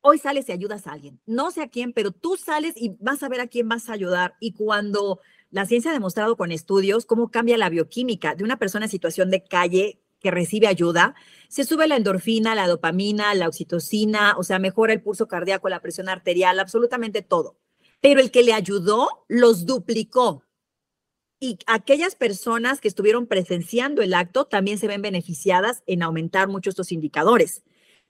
hoy 0.00 0.18
sales 0.18 0.48
y 0.48 0.52
ayudas 0.52 0.86
a 0.86 0.92
alguien. 0.92 1.20
No 1.26 1.50
sé 1.50 1.62
a 1.62 1.68
quién, 1.68 1.92
pero 1.92 2.12
tú 2.12 2.36
sales 2.36 2.74
y 2.76 2.96
vas 3.00 3.22
a 3.22 3.28
ver 3.28 3.40
a 3.40 3.46
quién 3.46 3.68
vas 3.68 3.88
a 3.88 3.94
ayudar. 3.94 4.36
Y 4.40 4.52
cuando 4.52 5.20
la 5.50 5.66
ciencia 5.66 5.90
ha 5.90 5.94
demostrado 5.94 6.36
con 6.36 6.52
estudios 6.52 7.06
cómo 7.06 7.30
cambia 7.30 7.56
la 7.58 7.70
bioquímica 7.70 8.34
de 8.34 8.44
una 8.44 8.58
persona 8.58 8.86
en 8.86 8.90
situación 8.90 9.30
de 9.30 9.44
calle 9.44 10.02
que 10.20 10.30
recibe 10.30 10.66
ayuda, 10.66 11.14
se 11.48 11.64
sube 11.64 11.86
la 11.86 11.96
endorfina, 11.96 12.54
la 12.54 12.66
dopamina, 12.66 13.34
la 13.34 13.48
oxitocina, 13.48 14.34
o 14.36 14.42
sea, 14.42 14.58
mejora 14.58 14.92
el 14.92 15.02
pulso 15.02 15.28
cardíaco, 15.28 15.68
la 15.68 15.80
presión 15.80 16.08
arterial, 16.08 16.58
absolutamente 16.60 17.22
todo. 17.22 17.56
Pero 18.00 18.20
el 18.20 18.30
que 18.30 18.42
le 18.42 18.52
ayudó 18.52 19.24
los 19.28 19.66
duplicó. 19.66 20.44
Y 21.40 21.58
aquellas 21.66 22.16
personas 22.16 22.80
que 22.80 22.88
estuvieron 22.88 23.26
presenciando 23.26 24.02
el 24.02 24.14
acto 24.14 24.46
también 24.46 24.78
se 24.78 24.88
ven 24.88 25.02
beneficiadas 25.02 25.82
en 25.86 26.02
aumentar 26.02 26.48
mucho 26.48 26.70
estos 26.70 26.90
indicadores. 26.90 27.62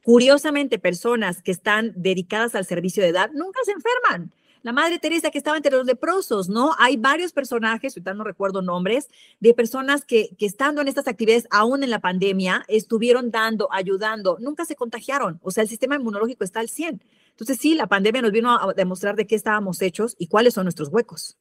Curiosamente, 0.03 0.79
personas 0.79 1.43
que 1.43 1.51
están 1.51 1.93
dedicadas 1.95 2.55
al 2.55 2.65
servicio 2.65 3.03
de 3.03 3.11
edad 3.11 3.31
nunca 3.35 3.61
se 3.65 3.73
enferman 3.73 4.33
la 4.69 4.73
Madre 4.75 4.99
Teresa 4.99 5.31
que 5.31 5.39
estaba 5.39 5.57
entre 5.57 5.75
los 5.75 5.87
leprosos, 5.87 6.51
¿no? 6.51 6.75
Hay 6.79 6.99
varios 6.99 7.33
personajes, 7.33 7.97
ahorita 7.97 8.13
no 8.13 8.23
recuerdo 8.23 8.61
nombres, 8.61 9.09
de 9.41 9.55
personas 9.55 10.05
que, 10.05 10.37
que 10.37 10.45
estando 10.45 10.83
en 10.83 10.89
estas 10.89 11.09
actividades, 11.09 11.49
aún 11.51 11.83
en 11.85 11.89
la 11.89 12.01
pandemia, 12.01 12.67
estuvieron 12.69 13.31
dando, 13.31 13.73
ayudando, 13.73 14.37
nunca 14.41 14.67
se 14.67 14.77
contagiaron, 14.77 15.41
o 15.43 15.51
sea, 15.51 15.63
el 15.63 15.71
sistema 15.71 15.97
inmunológico 15.97 16.45
está 16.45 16.61
al 16.61 16.69
100. 16.69 17.03
Entonces, 17.31 17.57
sí, 17.59 17.77
la 17.77 17.87
pandemia 17.87 18.21
nos 18.21 18.31
vino 18.31 18.53
a 18.53 18.75
demostrar 18.75 19.17
de 19.17 19.27
qué 19.27 19.37
estábamos 19.37 19.81
hechos 19.81 20.15
y 20.19 20.27
cuáles 20.27 20.53
son 20.53 20.67
nuestros 20.67 20.91
huecos. 20.91 21.39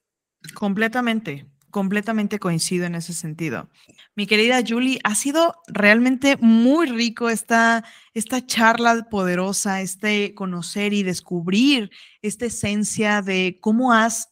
Completamente 0.54 1.48
completamente 1.78 2.40
coincido 2.40 2.88
en 2.88 2.96
ese 2.96 3.14
sentido. 3.14 3.70
Mi 4.16 4.26
querida 4.26 4.64
Julie, 4.68 5.00
ha 5.04 5.14
sido 5.14 5.62
realmente 5.68 6.36
muy 6.38 6.88
rico 6.88 7.30
esta, 7.30 7.86
esta 8.16 8.44
charla 8.44 9.08
poderosa, 9.12 9.82
este 9.82 10.34
conocer 10.34 10.92
y 10.94 11.04
descubrir 11.04 11.92
esta 12.24 12.48
esencia 12.48 13.22
de 13.22 13.60
cómo 13.62 13.94
has 13.94 14.30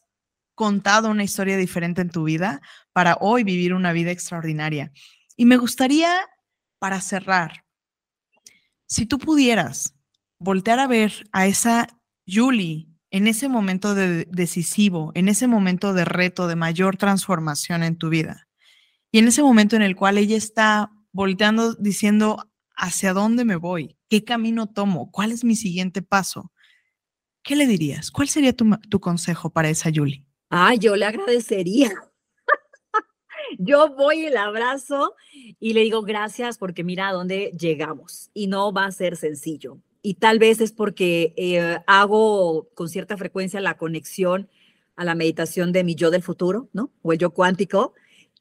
contado 0.56 1.08
una 1.08 1.22
historia 1.22 1.56
diferente 1.56 2.00
en 2.00 2.10
tu 2.10 2.24
vida 2.24 2.60
para 2.92 3.16
hoy 3.20 3.44
vivir 3.44 3.74
una 3.74 3.92
vida 3.92 4.10
extraordinaria. 4.10 4.90
Y 5.36 5.46
me 5.46 5.56
gustaría, 5.56 6.26
para 6.80 7.00
cerrar, 7.00 7.64
si 8.88 9.06
tú 9.06 9.20
pudieras 9.20 9.94
voltear 10.40 10.80
a 10.80 10.88
ver 10.88 11.28
a 11.30 11.46
esa 11.46 11.86
Julie 12.26 12.88
en 13.10 13.26
ese 13.26 13.48
momento 13.48 13.94
de 13.94 14.26
decisivo, 14.30 15.12
en 15.14 15.28
ese 15.28 15.46
momento 15.46 15.92
de 15.92 16.04
reto, 16.04 16.48
de 16.48 16.56
mayor 16.56 16.96
transformación 16.96 17.82
en 17.82 17.96
tu 17.96 18.08
vida. 18.08 18.48
Y 19.12 19.18
en 19.18 19.28
ese 19.28 19.42
momento 19.42 19.76
en 19.76 19.82
el 19.82 19.96
cual 19.96 20.18
ella 20.18 20.36
está 20.36 20.90
volteando 21.12 21.74
diciendo, 21.74 22.50
¿hacia 22.76 23.12
dónde 23.12 23.44
me 23.44 23.56
voy? 23.56 23.96
¿Qué 24.08 24.24
camino 24.24 24.66
tomo? 24.66 25.10
¿Cuál 25.10 25.32
es 25.32 25.44
mi 25.44 25.56
siguiente 25.56 26.02
paso? 26.02 26.52
¿Qué 27.42 27.56
le 27.56 27.66
dirías? 27.66 28.10
¿Cuál 28.10 28.28
sería 28.28 28.52
tu, 28.52 28.76
tu 28.90 29.00
consejo 29.00 29.50
para 29.50 29.68
esa 29.70 29.90
Julie? 29.94 30.24
Ah, 30.50 30.74
yo 30.74 30.96
le 30.96 31.06
agradecería. 31.06 31.90
yo 33.58 33.94
voy 33.94 34.26
el 34.26 34.36
abrazo 34.36 35.14
y 35.60 35.72
le 35.72 35.82
digo 35.82 36.02
gracias 36.02 36.58
porque 36.58 36.84
mira 36.84 37.08
a 37.08 37.12
dónde 37.12 37.52
llegamos 37.58 38.30
y 38.34 38.48
no 38.48 38.72
va 38.72 38.86
a 38.86 38.92
ser 38.92 39.16
sencillo 39.16 39.80
y 40.06 40.14
tal 40.14 40.38
vez 40.38 40.60
es 40.60 40.70
porque 40.70 41.34
eh, 41.36 41.78
hago 41.88 42.68
con 42.74 42.88
cierta 42.88 43.16
frecuencia 43.16 43.60
la 43.60 43.76
conexión 43.76 44.48
a 44.94 45.04
la 45.04 45.16
meditación 45.16 45.72
de 45.72 45.82
mi 45.82 45.96
yo 45.96 46.12
del 46.12 46.22
futuro, 46.22 46.68
¿no? 46.72 46.92
O 47.02 47.12
el 47.12 47.18
yo 47.18 47.30
cuántico, 47.30 47.92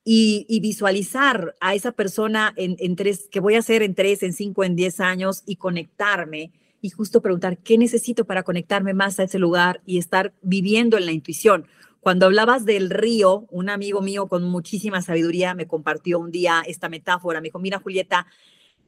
y, 0.04 0.46
visualizar 0.62 1.56
a 1.60 1.74
esa 1.74 1.94
persona 1.94 2.54
en, 2.56 2.76
en, 2.78 2.96
tres, 2.96 3.28
que 3.32 3.40
voy 3.40 3.56
a 3.56 3.60
hacer 3.60 3.82
en 3.82 3.96
tres, 3.96 4.22
en 4.22 4.34
cinco, 4.34 4.64
en 4.64 4.76
diez 4.76 5.00
años 5.00 5.42
y 5.48 5.56
conectarme 5.56 6.52
y 6.82 6.92
justo 6.92 7.24
preguntar 7.24 7.58
qué 7.58 7.80
necesito 7.80 8.26
para 8.26 8.44
conectarme 8.44 8.94
más 8.94 9.20
a 9.20 9.24
ese 9.24 9.40
lugar 9.40 9.82
y 9.88 9.98
estar 9.98 10.36
viviendo 10.44 11.00
en 11.00 11.08
la 11.08 11.14
intuición. 11.14 11.66
Cuando 12.00 12.28
hablabas 12.28 12.66
del 12.66 12.92
río, 12.92 13.48
un 13.50 13.72
amigo 13.72 14.04
mío 14.04 14.28
con 14.28 14.44
muchísima 14.44 15.02
sabiduría 15.02 15.56
me 15.56 15.66
compartió 15.66 16.20
un 16.20 16.30
día 16.30 16.62
esta 16.68 16.90
metáfora. 16.90 17.42
Me 17.42 17.48
dijo, 17.48 17.58
mira 17.58 17.80
Julieta, 17.80 18.28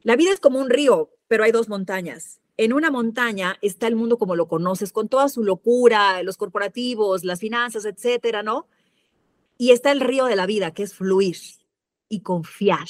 la 0.03 0.15
vida 0.15 0.31
es 0.31 0.39
como 0.39 0.59
un 0.59 0.69
río, 0.69 1.09
pero 1.27 1.43
hay 1.43 1.51
dos 1.51 1.69
montañas. 1.69 2.39
En 2.57 2.73
una 2.73 2.89
montaña 2.89 3.57
está 3.61 3.87
el 3.87 3.95
mundo 3.95 4.17
como 4.17 4.35
lo 4.35 4.47
conoces, 4.47 4.91
con 4.91 5.07
toda 5.07 5.29
su 5.29 5.43
locura, 5.43 6.23
los 6.23 6.37
corporativos, 6.37 7.23
las 7.23 7.39
finanzas, 7.39 7.85
etcétera, 7.85 8.41
¿no? 8.41 8.67
Y 9.57 9.71
está 9.71 9.91
el 9.91 10.01
río 10.01 10.25
de 10.25 10.35
la 10.35 10.47
vida, 10.47 10.71
que 10.73 10.83
es 10.83 10.95
fluir 10.95 11.37
y 12.09 12.21
confiar. 12.21 12.87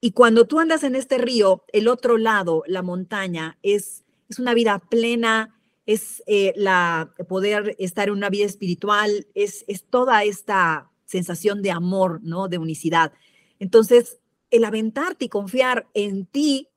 Y 0.00 0.12
cuando 0.12 0.46
tú 0.46 0.60
andas 0.60 0.82
en 0.84 0.96
este 0.96 1.18
río, 1.18 1.64
el 1.72 1.88
otro 1.88 2.18
lado, 2.18 2.62
la 2.66 2.82
montaña, 2.82 3.58
es, 3.62 4.04
es 4.28 4.38
una 4.38 4.54
vida 4.54 4.78
plena, 4.78 5.60
es 5.86 6.22
eh, 6.26 6.52
la 6.56 7.14
poder 7.28 7.76
estar 7.78 8.08
en 8.08 8.14
una 8.14 8.30
vida 8.30 8.46
espiritual, 8.46 9.26
es, 9.34 9.64
es 9.66 9.84
toda 9.84 10.24
esta 10.24 10.90
sensación 11.04 11.62
de 11.62 11.70
amor, 11.70 12.20
¿no? 12.22 12.48
De 12.48 12.58
unicidad. 12.58 13.12
Entonces, 13.58 14.18
el 14.50 14.64
aventarte 14.64 15.26
y 15.26 15.28
confiar 15.28 15.88
en 15.94 16.26
ti, 16.26 16.68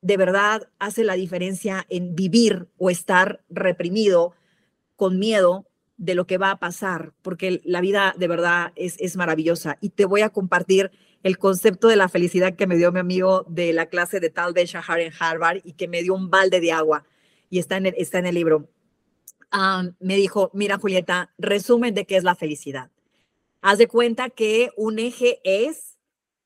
de 0.00 0.16
verdad 0.16 0.68
hace 0.78 1.04
la 1.04 1.14
diferencia 1.14 1.86
en 1.88 2.14
vivir 2.14 2.68
o 2.78 2.90
estar 2.90 3.42
reprimido 3.48 4.34
con 4.96 5.18
miedo 5.18 5.66
de 5.96 6.14
lo 6.14 6.26
que 6.26 6.38
va 6.38 6.52
a 6.52 6.58
pasar, 6.58 7.12
porque 7.22 7.60
la 7.64 7.80
vida 7.80 8.14
de 8.16 8.28
verdad 8.28 8.72
es, 8.76 8.96
es 9.00 9.16
maravillosa. 9.16 9.78
Y 9.80 9.90
te 9.90 10.04
voy 10.04 10.20
a 10.20 10.30
compartir 10.30 10.92
el 11.22 11.38
concepto 11.38 11.88
de 11.88 11.96
la 11.96 12.08
felicidad 12.08 12.54
que 12.54 12.66
me 12.66 12.76
dio 12.76 12.92
mi 12.92 13.00
amigo 13.00 13.44
de 13.48 13.72
la 13.72 13.86
clase 13.86 14.20
de 14.20 14.30
Tal 14.30 14.54
Shahar 14.54 15.00
en 15.00 15.12
Harvard 15.18 15.58
y 15.64 15.72
que 15.72 15.88
me 15.88 16.02
dio 16.02 16.14
un 16.14 16.30
balde 16.30 16.60
de 16.60 16.72
agua 16.72 17.04
y 17.50 17.58
está 17.58 17.76
en 17.76 17.86
el, 17.86 17.94
está 17.98 18.18
en 18.18 18.26
el 18.26 18.34
libro. 18.34 18.68
Ah, 19.50 19.90
me 19.98 20.16
dijo, 20.16 20.50
mira 20.54 20.78
Julieta, 20.78 21.32
resumen 21.38 21.94
de 21.94 22.06
qué 22.06 22.16
es 22.16 22.24
la 22.24 22.34
felicidad. 22.34 22.90
Haz 23.60 23.78
de 23.78 23.88
cuenta 23.88 24.30
que 24.30 24.70
un 24.76 24.98
eje 24.98 25.40
es 25.42 25.97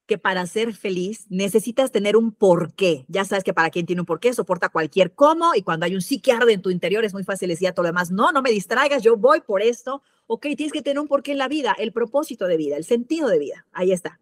que 0.06 0.18
para 0.18 0.46
ser 0.46 0.74
feliz 0.74 1.26
necesitas 1.28 1.92
tener 1.92 2.16
un 2.16 2.32
porqué. 2.32 3.04
Ya 3.08 3.24
sabes 3.24 3.44
que 3.44 3.54
para 3.54 3.70
quien 3.70 3.86
tiene 3.86 4.02
un 4.02 4.06
porqué 4.06 4.32
soporta 4.32 4.68
cualquier 4.68 5.14
cómo 5.14 5.54
y 5.54 5.62
cuando 5.62 5.86
hay 5.86 5.94
un 5.94 6.02
psiquiatra 6.02 6.52
en 6.52 6.62
tu 6.62 6.70
interior 6.70 7.04
es 7.04 7.14
muy 7.14 7.24
fácil 7.24 7.48
decir 7.48 7.68
a 7.68 7.72
todo 7.72 7.84
lo 7.84 7.88
demás, 7.88 8.10
no, 8.10 8.32
no 8.32 8.42
me 8.42 8.50
distraigas, 8.50 9.02
yo 9.02 9.16
voy 9.16 9.40
por 9.40 9.62
esto. 9.62 10.02
Ok, 10.26 10.42
tienes 10.56 10.72
que 10.72 10.82
tener 10.82 10.98
un 10.98 11.08
porqué 11.08 11.32
en 11.32 11.38
la 11.38 11.48
vida, 11.48 11.74
el 11.78 11.92
propósito 11.92 12.46
de 12.46 12.56
vida, 12.56 12.76
el 12.76 12.84
sentido 12.84 13.28
de 13.28 13.38
vida. 13.38 13.66
Ahí 13.72 13.92
está. 13.92 14.20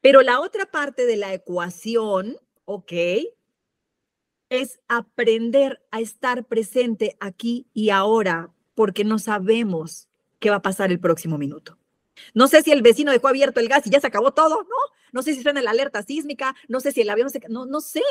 Pero 0.00 0.22
la 0.22 0.40
otra 0.40 0.66
parte 0.66 1.06
de 1.06 1.16
la 1.16 1.34
ecuación, 1.34 2.36
ok, 2.64 2.92
es 4.48 4.78
aprender 4.88 5.80
a 5.90 6.00
estar 6.00 6.44
presente 6.44 7.16
aquí 7.20 7.66
y 7.72 7.90
ahora 7.90 8.50
porque 8.74 9.04
no 9.04 9.18
sabemos 9.18 10.08
qué 10.38 10.50
va 10.50 10.56
a 10.56 10.62
pasar 10.62 10.90
el 10.92 11.00
próximo 11.00 11.38
minuto. 11.38 11.78
No 12.34 12.48
sé 12.48 12.62
si 12.62 12.70
el 12.70 12.82
vecino 12.82 13.12
dejó 13.12 13.28
abierto 13.28 13.60
el 13.60 13.68
gas 13.68 13.86
y 13.86 13.90
ya 13.90 14.00
se 14.00 14.06
acabó 14.06 14.32
todo, 14.32 14.62
¿no? 14.62 14.76
No 15.16 15.22
sé 15.22 15.34
si 15.34 15.42
suena 15.42 15.62
la 15.62 15.72
alerta 15.72 16.02
sísmica, 16.02 16.54
no 16.68 16.78
sé 16.78 16.92
si 16.92 17.00
el 17.00 17.10
avión 17.10 17.30
se... 17.30 17.40
No, 17.48 17.66
no 17.66 17.80
sé. 17.80 18.02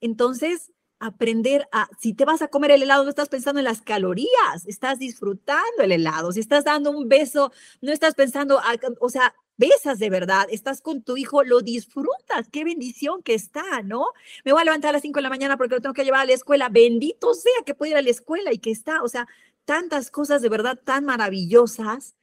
Entonces, 0.00 0.70
aprender 0.98 1.68
a, 1.72 1.88
si 1.98 2.14
te 2.14 2.24
vas 2.24 2.40
a 2.42 2.48
comer 2.48 2.70
el 2.70 2.82
helado, 2.82 3.04
no 3.04 3.10
estás 3.10 3.28
pensando 3.28 3.60
en 3.60 3.64
las 3.64 3.82
calorías, 3.82 4.64
estás 4.66 4.98
disfrutando 4.98 5.82
el 5.82 5.92
helado. 5.92 6.32
Si 6.32 6.40
estás 6.40 6.64
dando 6.64 6.90
un 6.90 7.08
beso, 7.08 7.52
no 7.82 7.92
estás 7.92 8.14
pensando, 8.14 8.60
o 9.00 9.08
sea, 9.10 9.34
besas 9.56 9.98
de 9.98 10.10
verdad, 10.10 10.46
estás 10.50 10.80
con 10.80 11.02
tu 11.02 11.16
hijo, 11.16 11.44
lo 11.44 11.60
disfrutas, 11.60 12.48
qué 12.50 12.64
bendición 12.64 13.22
que 13.22 13.34
está, 13.34 13.82
¿no? 13.82 14.06
Me 14.44 14.52
voy 14.52 14.62
a 14.62 14.64
levantar 14.64 14.90
a 14.90 14.92
las 14.92 15.02
5 15.02 15.18
de 15.18 15.22
la 15.22 15.30
mañana 15.30 15.56
porque 15.56 15.74
lo 15.74 15.80
tengo 15.80 15.94
que 15.94 16.04
llevar 16.04 16.20
a 16.20 16.26
la 16.26 16.32
escuela, 16.32 16.68
bendito 16.68 17.34
sea 17.34 17.52
que 17.66 17.74
pueda 17.74 17.92
ir 17.92 17.96
a 17.98 18.02
la 18.02 18.10
escuela 18.10 18.52
y 18.52 18.58
que 18.58 18.70
está, 18.70 19.02
o 19.02 19.08
sea, 19.08 19.28
tantas 19.64 20.10
cosas 20.10 20.42
de 20.42 20.48
verdad 20.48 20.78
tan 20.82 21.04
maravillosas. 21.04 22.14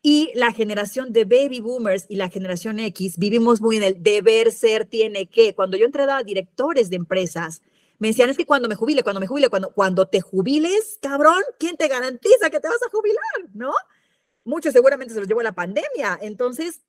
Y 0.00 0.30
la 0.34 0.52
generación 0.52 1.12
de 1.12 1.24
baby 1.24 1.60
boomers 1.60 2.06
y 2.08 2.16
la 2.16 2.28
generación 2.28 2.78
X 2.78 3.18
vivimos 3.18 3.60
muy 3.60 3.76
en 3.78 3.82
el 3.82 4.02
deber 4.02 4.52
ser, 4.52 4.86
tiene 4.86 5.26
que. 5.26 5.54
Cuando 5.54 5.76
yo 5.76 5.86
entré 5.86 6.04
a 6.04 6.22
directores 6.22 6.88
de 6.88 6.96
empresas, 6.96 7.62
me 7.98 8.08
decían, 8.08 8.30
es 8.30 8.36
que 8.36 8.46
cuando 8.46 8.68
me 8.68 8.76
jubile, 8.76 9.02
cuando 9.02 9.20
me 9.20 9.26
jubile, 9.26 9.48
cuando, 9.48 9.72
cuando 9.72 10.06
te 10.06 10.20
jubiles, 10.20 10.98
cabrón, 11.02 11.42
¿quién 11.58 11.76
te 11.76 11.88
garantiza 11.88 12.48
que 12.48 12.60
te 12.60 12.68
vas 12.68 12.82
a 12.86 12.90
jubilar? 12.90 13.50
¿No? 13.54 13.72
Muchos 14.44 14.72
seguramente 14.72 15.14
se 15.14 15.20
los 15.20 15.28
llevó 15.28 15.42
la 15.42 15.52
pandemia. 15.52 16.18
Entonces, 16.22 16.80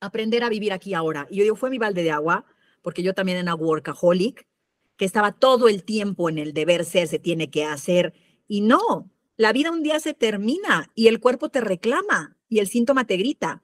aprender 0.00 0.42
a 0.42 0.48
vivir 0.48 0.72
aquí 0.72 0.94
ahora. 0.94 1.26
Y 1.30 1.36
yo 1.36 1.42
digo, 1.44 1.56
fue 1.56 1.70
mi 1.70 1.78
balde 1.78 2.02
de 2.02 2.10
agua, 2.10 2.44
porque 2.82 3.02
yo 3.02 3.14
también 3.14 3.38
era 3.38 3.54
workaholic, 3.54 4.46
que 4.96 5.04
estaba 5.04 5.32
todo 5.32 5.68
el 5.68 5.84
tiempo 5.84 6.28
en 6.28 6.38
el 6.38 6.52
deber 6.52 6.84
ser, 6.84 7.06
se 7.06 7.18
tiene 7.18 7.50
que 7.50 7.64
hacer. 7.64 8.12
Y 8.48 8.62
no, 8.62 9.10
la 9.36 9.52
vida 9.52 9.70
un 9.70 9.82
día 9.82 10.00
se 10.00 10.14
termina 10.14 10.90
y 10.94 11.08
el 11.08 11.20
cuerpo 11.20 11.48
te 11.48 11.60
reclama 11.60 12.36
y 12.48 12.58
el 12.58 12.68
síntoma 12.68 13.06
te 13.06 13.16
grita. 13.16 13.62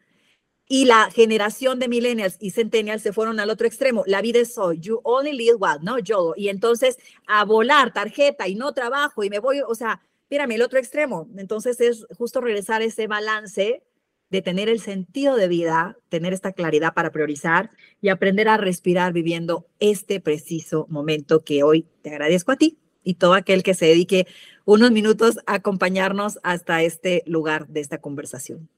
Y 0.69 0.87
la 0.87 1.11
generación 1.11 1.79
de 1.79 1.89
millennials 1.89 2.37
y 2.41 2.51
centennials 2.51 3.03
se 3.03 3.13
fueron 3.13 3.41
al 3.41 3.51
otro 3.51 3.67
extremo. 3.67 4.05
La 4.07 4.23
vida 4.23 4.39
es 4.39 4.57
hoy. 4.57 4.79
You 4.79 5.01
only 5.03 5.33
live 5.33 5.59
one, 5.61 5.81
no 5.83 5.99
yo. 5.99 6.35
Y 6.37 6.49
entonces 6.49 6.97
a 7.27 7.45
volar 7.45 7.93
tarjeta 7.93 8.49
y 8.49 8.55
no 8.55 8.73
trabajo 8.73 9.23
y 9.25 9.29
me 9.29 9.39
voy, 9.39 9.61
o 9.67 9.75
sea, 9.75 10.01
Mírame, 10.33 10.55
el 10.55 10.63
otro 10.63 10.79
extremo. 10.79 11.29
Entonces 11.37 11.79
es 11.83 12.07
justo 12.17 12.41
regresar 12.41 12.81
ese 12.81 13.07
balance 13.07 13.83
de 14.31 14.41
tener 14.41 14.71
el 14.71 14.81
sentido 14.81 15.37
de 15.37 15.47
vida, 15.47 15.99
tener 16.09 16.33
esta 16.33 16.53
claridad 16.53 16.95
para 16.95 17.13
priorizar 17.13 17.71
y 18.01 18.09
aprender 18.09 18.49
a 18.49 18.57
respirar 18.57 19.13
viviendo 19.13 19.67
este 19.79 20.21
preciso 20.21 20.87
momento 20.89 21.45
que 21.45 21.63
hoy 21.63 21.87
te 22.01 22.09
agradezco 22.09 22.51
a 22.51 22.57
ti 22.57 22.79
y 23.05 23.17
todo 23.17 23.35
aquel 23.35 23.63
que 23.63 23.75
se 23.75 23.85
dedique 23.85 24.27
unos 24.65 24.91
minutos 24.91 25.39
a 25.47 25.55
acompañarnos 25.55 26.39
hasta 26.43 26.83
este 26.83 27.23
lugar 27.27 27.69
de 27.69 27.81
esta 27.81 27.99
conversación. 27.99 28.69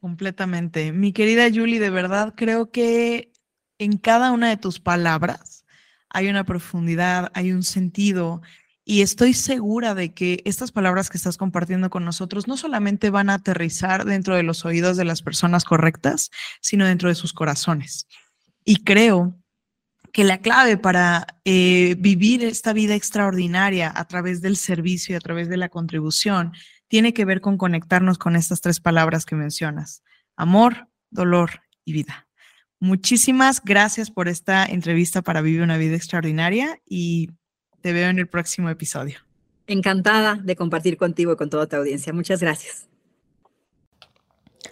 Completamente. 0.00 0.92
Mi 0.92 1.12
querida 1.12 1.48
Julie, 1.52 1.80
de 1.80 1.90
verdad 1.90 2.34
creo 2.36 2.70
que 2.70 3.32
en 3.78 3.98
cada 3.98 4.32
una 4.32 4.48
de 4.48 4.56
tus 4.56 4.80
palabras 4.80 5.64
hay 6.08 6.28
una 6.28 6.44
profundidad, 6.44 7.30
hay 7.34 7.52
un 7.52 7.62
sentido 7.62 8.42
y 8.84 9.02
estoy 9.02 9.34
segura 9.34 9.94
de 9.94 10.14
que 10.14 10.42
estas 10.44 10.70
palabras 10.70 11.10
que 11.10 11.16
estás 11.16 11.36
compartiendo 11.36 11.90
con 11.90 12.04
nosotros 12.04 12.46
no 12.46 12.56
solamente 12.56 13.10
van 13.10 13.30
a 13.30 13.34
aterrizar 13.34 14.04
dentro 14.04 14.36
de 14.36 14.44
los 14.44 14.64
oídos 14.64 14.96
de 14.96 15.04
las 15.04 15.22
personas 15.22 15.64
correctas, 15.64 16.30
sino 16.60 16.86
dentro 16.86 17.08
de 17.08 17.16
sus 17.16 17.32
corazones. 17.32 18.06
Y 18.64 18.84
creo 18.84 19.36
que 20.12 20.24
la 20.24 20.38
clave 20.38 20.76
para 20.76 21.26
eh, 21.44 21.96
vivir 21.98 22.44
esta 22.44 22.72
vida 22.72 22.94
extraordinaria 22.94 23.92
a 23.94 24.06
través 24.06 24.40
del 24.40 24.56
servicio 24.56 25.14
y 25.14 25.16
a 25.16 25.20
través 25.20 25.48
de 25.48 25.56
la 25.56 25.68
contribución 25.68 26.52
tiene 26.88 27.12
que 27.12 27.24
ver 27.24 27.40
con 27.40 27.58
conectarnos 27.58 28.18
con 28.18 28.36
estas 28.36 28.60
tres 28.60 28.80
palabras 28.80 29.26
que 29.26 29.34
mencionas, 29.34 30.02
amor, 30.36 30.88
dolor 31.10 31.62
y 31.84 31.92
vida. 31.92 32.28
Muchísimas 32.78 33.62
gracias 33.64 34.10
por 34.10 34.28
esta 34.28 34.66
entrevista 34.66 35.22
para 35.22 35.40
Vivir 35.40 35.62
una 35.62 35.78
vida 35.78 35.96
extraordinaria 35.96 36.80
y 36.84 37.30
te 37.80 37.92
veo 37.92 38.10
en 38.10 38.18
el 38.18 38.28
próximo 38.28 38.68
episodio. 38.68 39.20
Encantada 39.66 40.34
de 40.36 40.54
compartir 40.56 40.96
contigo 40.96 41.32
y 41.32 41.36
con 41.36 41.50
toda 41.50 41.66
tu 41.66 41.76
audiencia. 41.76 42.12
Muchas 42.12 42.40
gracias. 42.40 42.88